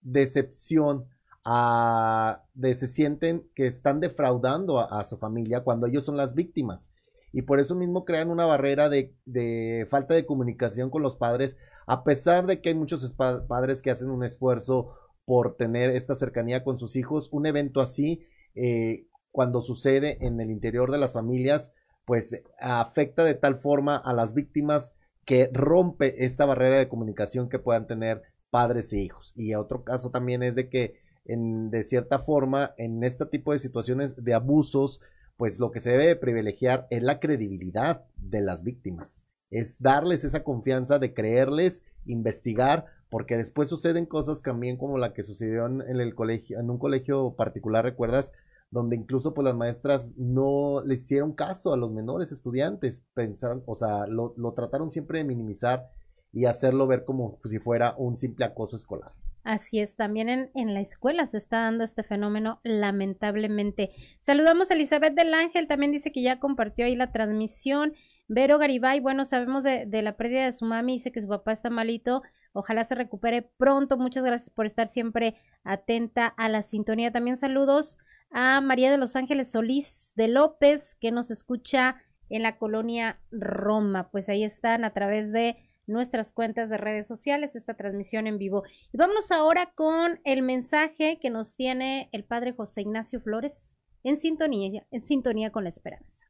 decepción 0.00 1.04
a, 1.44 2.42
de 2.52 2.74
se 2.74 2.88
sienten 2.88 3.48
que 3.54 3.68
están 3.68 4.00
defraudando 4.00 4.80
a, 4.80 5.04
su 5.04 5.18
familia 5.18 5.62
cuando 5.62 5.86
ellos 5.86 6.04
son 6.04 6.16
las 6.16 6.34
víctimas 6.34 6.90
y 7.32 7.42
por 7.42 7.60
eso 7.60 7.74
mismo 7.74 8.04
crean 8.04 8.30
una 8.30 8.46
barrera 8.46 8.88
de, 8.88 9.14
de, 9.24 9.86
falta 9.88 10.14
de 10.14 10.26
comunicación 10.26 10.90
con 10.90 11.02
los 11.02 11.16
padres, 11.16 11.56
a 11.86 12.04
pesar 12.04 12.46
de 12.46 12.60
que 12.60 12.70
hay 12.70 12.74
muchos 12.74 13.14
padres 13.14 13.82
que 13.82 13.90
hacen 13.90 14.10
un 14.10 14.24
esfuerzo 14.24 14.94
por 15.24 15.56
tener 15.56 15.90
esta 15.90 16.14
cercanía 16.14 16.64
con 16.64 16.78
sus 16.78 16.96
hijos, 16.96 17.28
un 17.32 17.46
evento 17.46 17.80
así, 17.80 18.26
eh, 18.54 19.06
cuando 19.30 19.60
sucede 19.60 20.18
en 20.26 20.40
el 20.40 20.50
interior 20.50 20.90
de 20.90 20.98
las 20.98 21.12
familias, 21.12 21.72
pues 22.04 22.42
afecta 22.58 23.24
de 23.24 23.34
tal 23.34 23.56
forma 23.56 23.96
a 23.96 24.12
las 24.12 24.34
víctimas 24.34 24.94
que 25.24 25.48
rompe 25.52 26.24
esta 26.24 26.46
barrera 26.46 26.78
de 26.78 26.88
comunicación 26.88 27.48
que 27.48 27.60
puedan 27.60 27.86
tener 27.86 28.22
padres 28.50 28.92
e 28.92 28.98
hijos. 28.98 29.32
Y 29.36 29.54
otro 29.54 29.84
caso 29.84 30.10
también 30.10 30.42
es 30.42 30.56
de 30.56 30.68
que 30.68 30.94
en, 31.24 31.70
de 31.70 31.84
cierta 31.84 32.18
forma 32.18 32.74
en 32.78 33.04
este 33.04 33.26
tipo 33.26 33.52
de 33.52 33.60
situaciones 33.60 34.16
de 34.24 34.34
abusos, 34.34 35.00
pues 35.40 35.58
lo 35.58 35.70
que 35.70 35.80
se 35.80 35.92
debe 35.92 36.16
privilegiar 36.16 36.86
es 36.90 37.02
la 37.02 37.18
credibilidad 37.18 38.04
de 38.18 38.42
las 38.42 38.62
víctimas. 38.62 39.24
Es 39.50 39.80
darles 39.80 40.22
esa 40.24 40.44
confianza 40.44 40.98
de 40.98 41.14
creerles, 41.14 41.82
investigar, 42.04 42.84
porque 43.08 43.38
después 43.38 43.70
suceden 43.70 44.04
cosas 44.04 44.42
también 44.42 44.76
como 44.76 44.98
la 44.98 45.14
que 45.14 45.22
sucedió 45.22 45.64
en, 45.64 45.80
el 45.80 46.14
colegio, 46.14 46.60
en 46.60 46.68
un 46.68 46.76
colegio 46.76 47.36
particular, 47.36 47.86
¿recuerdas? 47.86 48.32
donde 48.70 48.96
incluso 48.96 49.32
pues 49.32 49.46
las 49.46 49.56
maestras 49.56 50.12
no 50.18 50.82
le 50.84 50.96
hicieron 50.96 51.32
caso 51.32 51.72
a 51.72 51.78
los 51.78 51.90
menores 51.90 52.32
estudiantes, 52.32 53.06
pensaron, 53.14 53.62
o 53.64 53.76
sea, 53.76 54.06
lo, 54.06 54.34
lo 54.36 54.52
trataron 54.52 54.90
siempre 54.90 55.20
de 55.20 55.24
minimizar 55.24 55.88
y 56.34 56.44
hacerlo 56.44 56.86
ver 56.86 57.06
como 57.06 57.38
si 57.48 57.58
fuera 57.58 57.94
un 57.96 58.18
simple 58.18 58.44
acoso 58.44 58.76
escolar. 58.76 59.12
Así 59.42 59.80
es, 59.80 59.96
también 59.96 60.28
en, 60.28 60.50
en, 60.54 60.74
la 60.74 60.80
escuela 60.80 61.26
se 61.26 61.38
está 61.38 61.60
dando 61.60 61.82
este 61.82 62.02
fenómeno, 62.02 62.60
lamentablemente. 62.62 63.90
Saludamos 64.18 64.70
a 64.70 64.74
Elizabeth 64.74 65.14
del 65.14 65.32
Ángel, 65.32 65.66
también 65.66 65.92
dice 65.92 66.12
que 66.12 66.22
ya 66.22 66.38
compartió 66.38 66.84
ahí 66.84 66.94
la 66.94 67.10
transmisión. 67.10 67.94
Vero 68.28 68.58
Garibay, 68.58 69.00
bueno, 69.00 69.24
sabemos 69.24 69.62
de, 69.62 69.86
de 69.86 70.02
la 70.02 70.16
pérdida 70.16 70.44
de 70.44 70.52
su 70.52 70.66
mami, 70.66 70.94
dice 70.94 71.10
que 71.10 71.22
su 71.22 71.28
papá 71.28 71.52
está 71.52 71.70
malito, 71.70 72.22
ojalá 72.52 72.84
se 72.84 72.94
recupere 72.94 73.42
pronto. 73.42 73.96
Muchas 73.96 74.24
gracias 74.24 74.50
por 74.50 74.66
estar 74.66 74.88
siempre 74.88 75.36
atenta 75.64 76.26
a 76.26 76.48
la 76.48 76.62
sintonía. 76.62 77.10
También 77.10 77.38
saludos 77.38 77.98
a 78.30 78.60
María 78.60 78.90
de 78.90 78.98
los 78.98 79.16
Ángeles 79.16 79.52
Solís 79.52 80.12
de 80.16 80.28
López, 80.28 80.96
que 81.00 81.12
nos 81.12 81.30
escucha 81.30 81.96
en 82.28 82.42
la 82.42 82.56
colonia 82.58 83.18
Roma. 83.30 84.10
Pues 84.10 84.28
ahí 84.28 84.44
están 84.44 84.84
a 84.84 84.92
través 84.92 85.32
de 85.32 85.56
nuestras 85.90 86.32
cuentas 86.32 86.70
de 86.70 86.78
redes 86.78 87.06
sociales 87.06 87.56
esta 87.56 87.74
transmisión 87.74 88.26
en 88.26 88.38
vivo. 88.38 88.62
Y 88.92 88.96
vámonos 88.96 89.30
ahora 89.30 89.72
con 89.74 90.20
el 90.24 90.42
mensaje 90.42 91.18
que 91.20 91.30
nos 91.30 91.56
tiene 91.56 92.08
el 92.12 92.24
padre 92.24 92.52
José 92.52 92.82
Ignacio 92.82 93.20
Flores 93.20 93.74
en 94.02 94.16
sintonía, 94.16 94.86
en 94.90 95.02
sintonía 95.02 95.50
con 95.50 95.64
la 95.64 95.70
esperanza. 95.70 96.26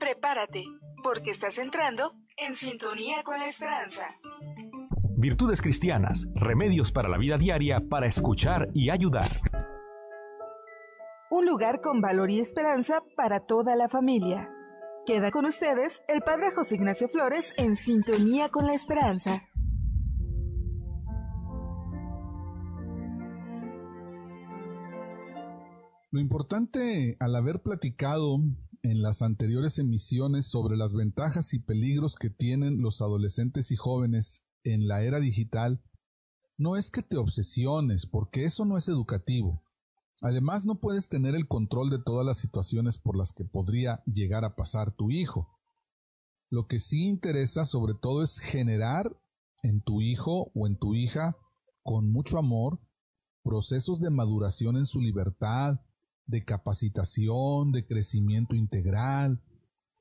Prepárate, 0.00 0.64
porque 1.02 1.30
estás 1.30 1.58
entrando 1.58 2.14
en 2.36 2.54
sintonía 2.54 3.22
con 3.22 3.38
la 3.38 3.46
esperanza. 3.46 4.08
Virtudes 5.18 5.62
cristianas, 5.62 6.26
remedios 6.34 6.92
para 6.92 7.08
la 7.08 7.16
vida 7.16 7.38
diaria 7.38 7.80
para 7.88 8.06
escuchar 8.06 8.68
y 8.74 8.90
ayudar 8.90 9.28
un 11.30 11.44
lugar 11.44 11.80
con 11.80 12.00
valor 12.00 12.30
y 12.30 12.40
esperanza 12.40 13.02
para 13.16 13.40
toda 13.40 13.74
la 13.76 13.88
familia. 13.88 14.48
Queda 15.06 15.30
con 15.30 15.44
ustedes 15.46 16.02
el 16.08 16.20
Padre 16.22 16.50
José 16.52 16.74
Ignacio 16.74 17.08
Flores 17.08 17.54
en 17.58 17.76
sintonía 17.76 18.48
con 18.48 18.66
la 18.66 18.74
esperanza. 18.74 19.48
Lo 26.10 26.18
importante 26.20 27.16
al 27.20 27.36
haber 27.36 27.62
platicado 27.62 28.38
en 28.82 29.00
las 29.00 29.22
anteriores 29.22 29.78
emisiones 29.78 30.48
sobre 30.48 30.76
las 30.76 30.92
ventajas 30.92 31.54
y 31.54 31.60
peligros 31.60 32.16
que 32.16 32.30
tienen 32.30 32.82
los 32.82 33.00
adolescentes 33.00 33.70
y 33.70 33.76
jóvenes 33.76 34.44
en 34.64 34.88
la 34.88 35.02
era 35.02 35.20
digital, 35.20 35.84
no 36.58 36.76
es 36.76 36.90
que 36.90 37.02
te 37.02 37.16
obsesiones, 37.16 38.06
porque 38.06 38.42
eso 38.42 38.64
no 38.64 38.76
es 38.76 38.88
educativo. 38.88 39.62
Además, 40.22 40.64
no 40.64 40.80
puedes 40.80 41.08
tener 41.08 41.34
el 41.34 41.46
control 41.46 41.90
de 41.90 41.98
todas 41.98 42.24
las 42.24 42.38
situaciones 42.38 42.98
por 42.98 43.16
las 43.16 43.32
que 43.32 43.44
podría 43.44 44.02
llegar 44.04 44.44
a 44.44 44.56
pasar 44.56 44.90
tu 44.92 45.10
hijo. 45.10 45.58
Lo 46.48 46.66
que 46.66 46.78
sí 46.78 47.04
interesa 47.04 47.64
sobre 47.64 47.94
todo 47.94 48.22
es 48.22 48.38
generar 48.38 49.20
en 49.62 49.82
tu 49.82 50.00
hijo 50.00 50.50
o 50.54 50.66
en 50.66 50.78
tu 50.78 50.94
hija, 50.94 51.36
con 51.82 52.10
mucho 52.10 52.38
amor, 52.38 52.80
procesos 53.42 54.00
de 54.00 54.10
maduración 54.10 54.76
en 54.76 54.86
su 54.86 55.00
libertad, 55.00 55.80
de 56.26 56.44
capacitación, 56.44 57.72
de 57.72 57.84
crecimiento 57.84 58.56
integral, 58.56 59.42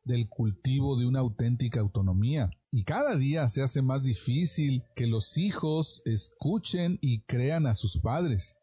del 0.03 0.29
cultivo 0.29 0.97
de 0.97 1.07
una 1.07 1.19
auténtica 1.19 1.79
autonomía. 1.79 2.49
Y 2.71 2.83
cada 2.83 3.15
día 3.15 3.47
se 3.49 3.61
hace 3.61 3.81
más 3.81 4.03
difícil 4.03 4.83
que 4.95 5.07
los 5.07 5.37
hijos 5.37 6.01
escuchen 6.05 6.99
y 7.01 7.23
crean 7.23 7.67
a 7.67 7.75
sus 7.75 7.99
padres 7.99 8.55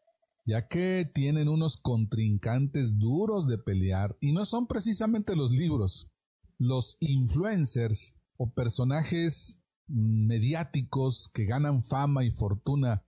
ya 0.45 0.67
que 0.67 1.09
tienen 1.13 1.47
unos 1.47 1.77
contrincantes 1.77 2.99
duros 2.99 3.47
de 3.47 3.57
pelear 3.57 4.17
y 4.19 4.33
no 4.33 4.45
son 4.45 4.67
precisamente 4.67 5.35
los 5.35 5.51
libros. 5.51 6.11
Los 6.57 6.97
influencers 6.99 8.15
o 8.37 8.51
personajes 8.53 9.61
mediáticos 9.87 11.29
que 11.33 11.45
ganan 11.45 11.83
fama 11.83 12.23
y 12.25 12.31
fortuna 12.31 13.05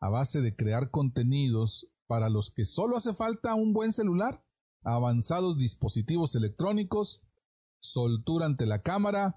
a 0.00 0.08
base 0.08 0.40
de 0.40 0.56
crear 0.56 0.90
contenidos 0.90 1.88
para 2.06 2.30
los 2.30 2.50
que 2.50 2.64
solo 2.64 2.96
hace 2.96 3.14
falta 3.14 3.54
un 3.54 3.72
buen 3.72 3.92
celular, 3.92 4.44
avanzados 4.82 5.58
dispositivos 5.58 6.34
electrónicos, 6.34 7.22
soltura 7.80 8.46
ante 8.46 8.66
la 8.66 8.82
cámara 8.82 9.36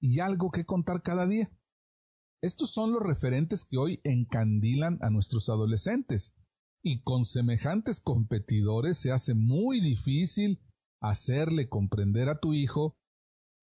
y 0.00 0.20
algo 0.20 0.50
que 0.50 0.64
contar 0.64 1.02
cada 1.02 1.26
día. 1.26 1.50
Estos 2.40 2.70
son 2.70 2.92
los 2.92 3.02
referentes 3.02 3.64
que 3.64 3.78
hoy 3.78 4.00
encandilan 4.04 4.98
a 5.02 5.10
nuestros 5.10 5.48
adolescentes 5.48 6.34
y 6.88 7.00
con 7.00 7.26
semejantes 7.26 8.00
competidores 8.00 8.96
se 8.96 9.12
hace 9.12 9.34
muy 9.34 9.80
difícil 9.80 10.58
hacerle 11.02 11.68
comprender 11.68 12.30
a 12.30 12.40
tu 12.40 12.54
hijo 12.54 12.96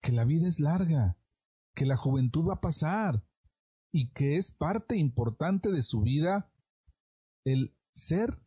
que 0.04 0.12
la 0.12 0.26
vida 0.26 0.48
es 0.48 0.60
larga, 0.60 1.18
que 1.74 1.88
la 1.88 1.98
juventud 1.98 2.48
va 2.48 2.56
a 2.56 2.62
pasar 2.62 3.26
y 3.92 4.12
que 4.12 4.38
es 4.38 4.52
parte 4.52 4.96
importante 4.98 5.72
de 5.72 5.82
su 5.82 6.02
vida 6.02 6.54
el 7.46 7.76
ser 7.96 8.40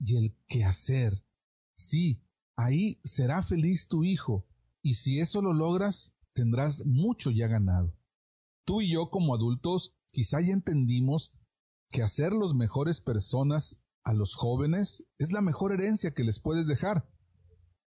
y 0.00 0.16
el 0.16 0.36
quehacer. 0.48 1.24
Sí, 1.76 2.24
ahí 2.56 3.00
será 3.04 3.44
feliz 3.44 3.86
tu 3.86 4.02
hijo 4.02 4.48
y 4.82 4.94
si 4.94 5.20
eso 5.20 5.42
lo 5.42 5.52
logras 5.52 6.12
tendrás 6.32 6.84
mucho 6.84 7.30
ya 7.30 7.46
ganado. 7.46 7.96
Tú 8.66 8.80
y 8.80 8.90
yo 8.90 9.10
como 9.10 9.36
adultos 9.36 9.94
quizá 10.10 10.40
ya 10.40 10.54
entendimos 10.54 11.32
que 11.88 12.02
hacer 12.02 12.32
los 12.32 12.54
mejores 12.54 13.00
personas 13.00 13.81
a 14.04 14.12
los 14.12 14.34
jóvenes 14.34 15.04
es 15.18 15.32
la 15.32 15.40
mejor 15.40 15.72
herencia 15.72 16.12
que 16.12 16.24
les 16.24 16.40
puedes 16.40 16.66
dejar, 16.66 17.08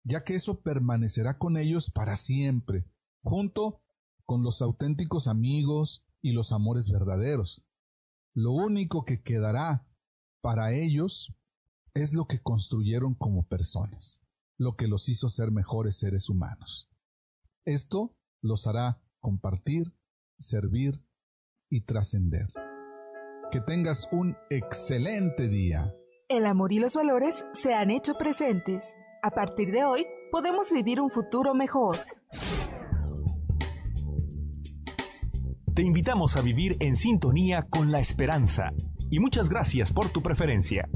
ya 0.05 0.25
que 0.25 0.35
eso 0.35 0.61
permanecerá 0.61 1.39
con 1.39 1.57
ellos 1.57 1.91
para 1.91 2.17
siempre, 2.17 2.87
junto 3.23 3.83
con 4.25 4.43
los 4.43 4.63
auténticos 4.63 5.29
amigos 5.29 6.05
y 6.23 6.33
los 6.33 6.53
amores 6.53 6.91
verdaderos. 6.91 7.65
Lo 8.35 8.53
único 8.53 9.05
que 9.05 9.23
quedará 9.23 9.87
para 10.41 10.73
ellos 10.73 11.35
es 11.95 12.15
lo 12.15 12.27
que 12.27 12.41
construyeron 12.41 13.15
como 13.15 13.47
personas, 13.47 14.21
lo 14.59 14.77
que 14.77 14.87
los 14.87 15.09
hizo 15.09 15.29
ser 15.29 15.51
mejores 15.51 15.99
seres 15.99 16.29
humanos. 16.29 16.89
Esto 17.65 18.17
los 18.43 18.67
hará 18.67 19.03
compartir, 19.21 19.93
servir 20.39 21.05
y 21.69 21.83
trascender. 21.83 22.53
Que 23.51 23.61
tengas 23.61 24.09
un 24.13 24.37
excelente 24.49 25.49
día. 25.49 25.95
El 26.31 26.47
amor 26.47 26.73
y 26.73 26.79
los 26.79 26.95
valores 26.95 27.45
se 27.55 27.75
han 27.75 27.91
hecho 27.91 28.15
presentes. 28.15 28.95
A 29.21 29.33
partir 29.33 29.73
de 29.73 29.83
hoy, 29.83 30.07
podemos 30.31 30.71
vivir 30.71 31.01
un 31.01 31.11
futuro 31.11 31.55
mejor. 31.55 31.97
Te 35.75 35.83
invitamos 35.83 36.37
a 36.37 36.43
vivir 36.43 36.77
en 36.79 36.95
sintonía 36.95 37.67
con 37.69 37.91
la 37.91 37.99
esperanza 37.99 38.71
y 39.11 39.19
muchas 39.19 39.49
gracias 39.49 39.93
por 39.93 40.11
tu 40.11 40.23
preferencia. 40.23 40.89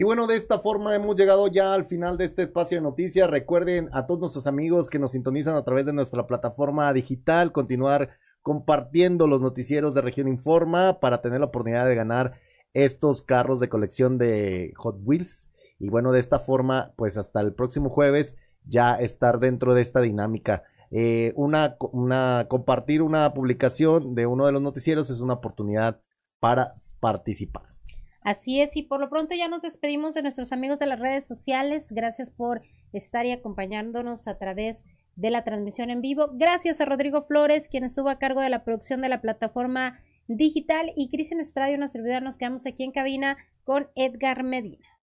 Y 0.00 0.04
bueno, 0.04 0.28
de 0.28 0.36
esta 0.36 0.60
forma 0.60 0.94
hemos 0.94 1.16
llegado 1.16 1.48
ya 1.48 1.74
al 1.74 1.84
final 1.84 2.16
de 2.18 2.26
este 2.26 2.42
espacio 2.42 2.78
de 2.78 2.82
noticias. 2.82 3.28
Recuerden 3.28 3.88
a 3.90 4.06
todos 4.06 4.20
nuestros 4.20 4.46
amigos 4.46 4.90
que 4.90 5.00
nos 5.00 5.10
sintonizan 5.10 5.56
a 5.56 5.64
través 5.64 5.86
de 5.86 5.92
nuestra 5.92 6.24
plataforma 6.24 6.92
digital, 6.92 7.50
continuar 7.50 8.10
compartiendo 8.40 9.26
los 9.26 9.40
noticieros 9.40 9.94
de 9.94 10.02
Región 10.02 10.28
Informa 10.28 11.00
para 11.00 11.20
tener 11.20 11.40
la 11.40 11.46
oportunidad 11.46 11.88
de 11.88 11.96
ganar 11.96 12.38
estos 12.74 13.22
carros 13.22 13.58
de 13.58 13.68
colección 13.68 14.18
de 14.18 14.72
Hot 14.76 15.00
Wheels. 15.02 15.50
y 15.80 15.88
bueno, 15.88 16.12
de 16.12 16.20
esta 16.20 16.38
forma, 16.38 16.92
pues 16.96 17.18
hasta 17.18 17.40
el 17.40 17.52
próximo 17.52 17.90
jueves 17.90 18.36
ya 18.62 18.94
estar 18.94 19.40
dentro 19.40 19.74
de 19.74 19.80
esta 19.80 20.00
dinámica. 20.00 20.62
Eh, 20.92 21.32
una, 21.34 21.76
una, 21.90 22.46
compartir 22.48 23.02
una 23.02 23.34
publicación 23.34 24.14
de 24.14 24.26
uno 24.26 24.46
de 24.46 24.52
los 24.52 24.62
noticieros 24.62 25.10
es 25.10 25.20
una 25.20 25.34
oportunidad 25.34 26.00
para 26.38 26.74
participar. 27.00 27.77
Así 28.28 28.60
es, 28.60 28.76
y 28.76 28.82
por 28.82 29.00
lo 29.00 29.08
pronto 29.08 29.34
ya 29.34 29.48
nos 29.48 29.62
despedimos 29.62 30.12
de 30.12 30.20
nuestros 30.20 30.52
amigos 30.52 30.78
de 30.78 30.84
las 30.84 30.98
redes 30.98 31.26
sociales. 31.26 31.90
Gracias 31.90 32.28
por 32.28 32.60
estar 32.92 33.24
y 33.24 33.32
acompañándonos 33.32 34.28
a 34.28 34.36
través 34.36 34.84
de 35.16 35.30
la 35.30 35.44
transmisión 35.44 35.88
en 35.88 36.02
vivo. 36.02 36.28
Gracias 36.34 36.82
a 36.82 36.84
Rodrigo 36.84 37.22
Flores, 37.22 37.70
quien 37.70 37.84
estuvo 37.84 38.10
a 38.10 38.18
cargo 38.18 38.42
de 38.42 38.50
la 38.50 38.64
producción 38.64 39.00
de 39.00 39.08
la 39.08 39.22
plataforma 39.22 39.98
digital, 40.26 40.92
y 40.94 41.08
Cristian 41.08 41.40
Estradio, 41.40 41.78
una 41.78 41.88
servidora. 41.88 42.20
Nos 42.20 42.36
quedamos 42.36 42.66
aquí 42.66 42.84
en 42.84 42.92
cabina 42.92 43.38
con 43.64 43.88
Edgar 43.96 44.42
Medina. 44.42 44.97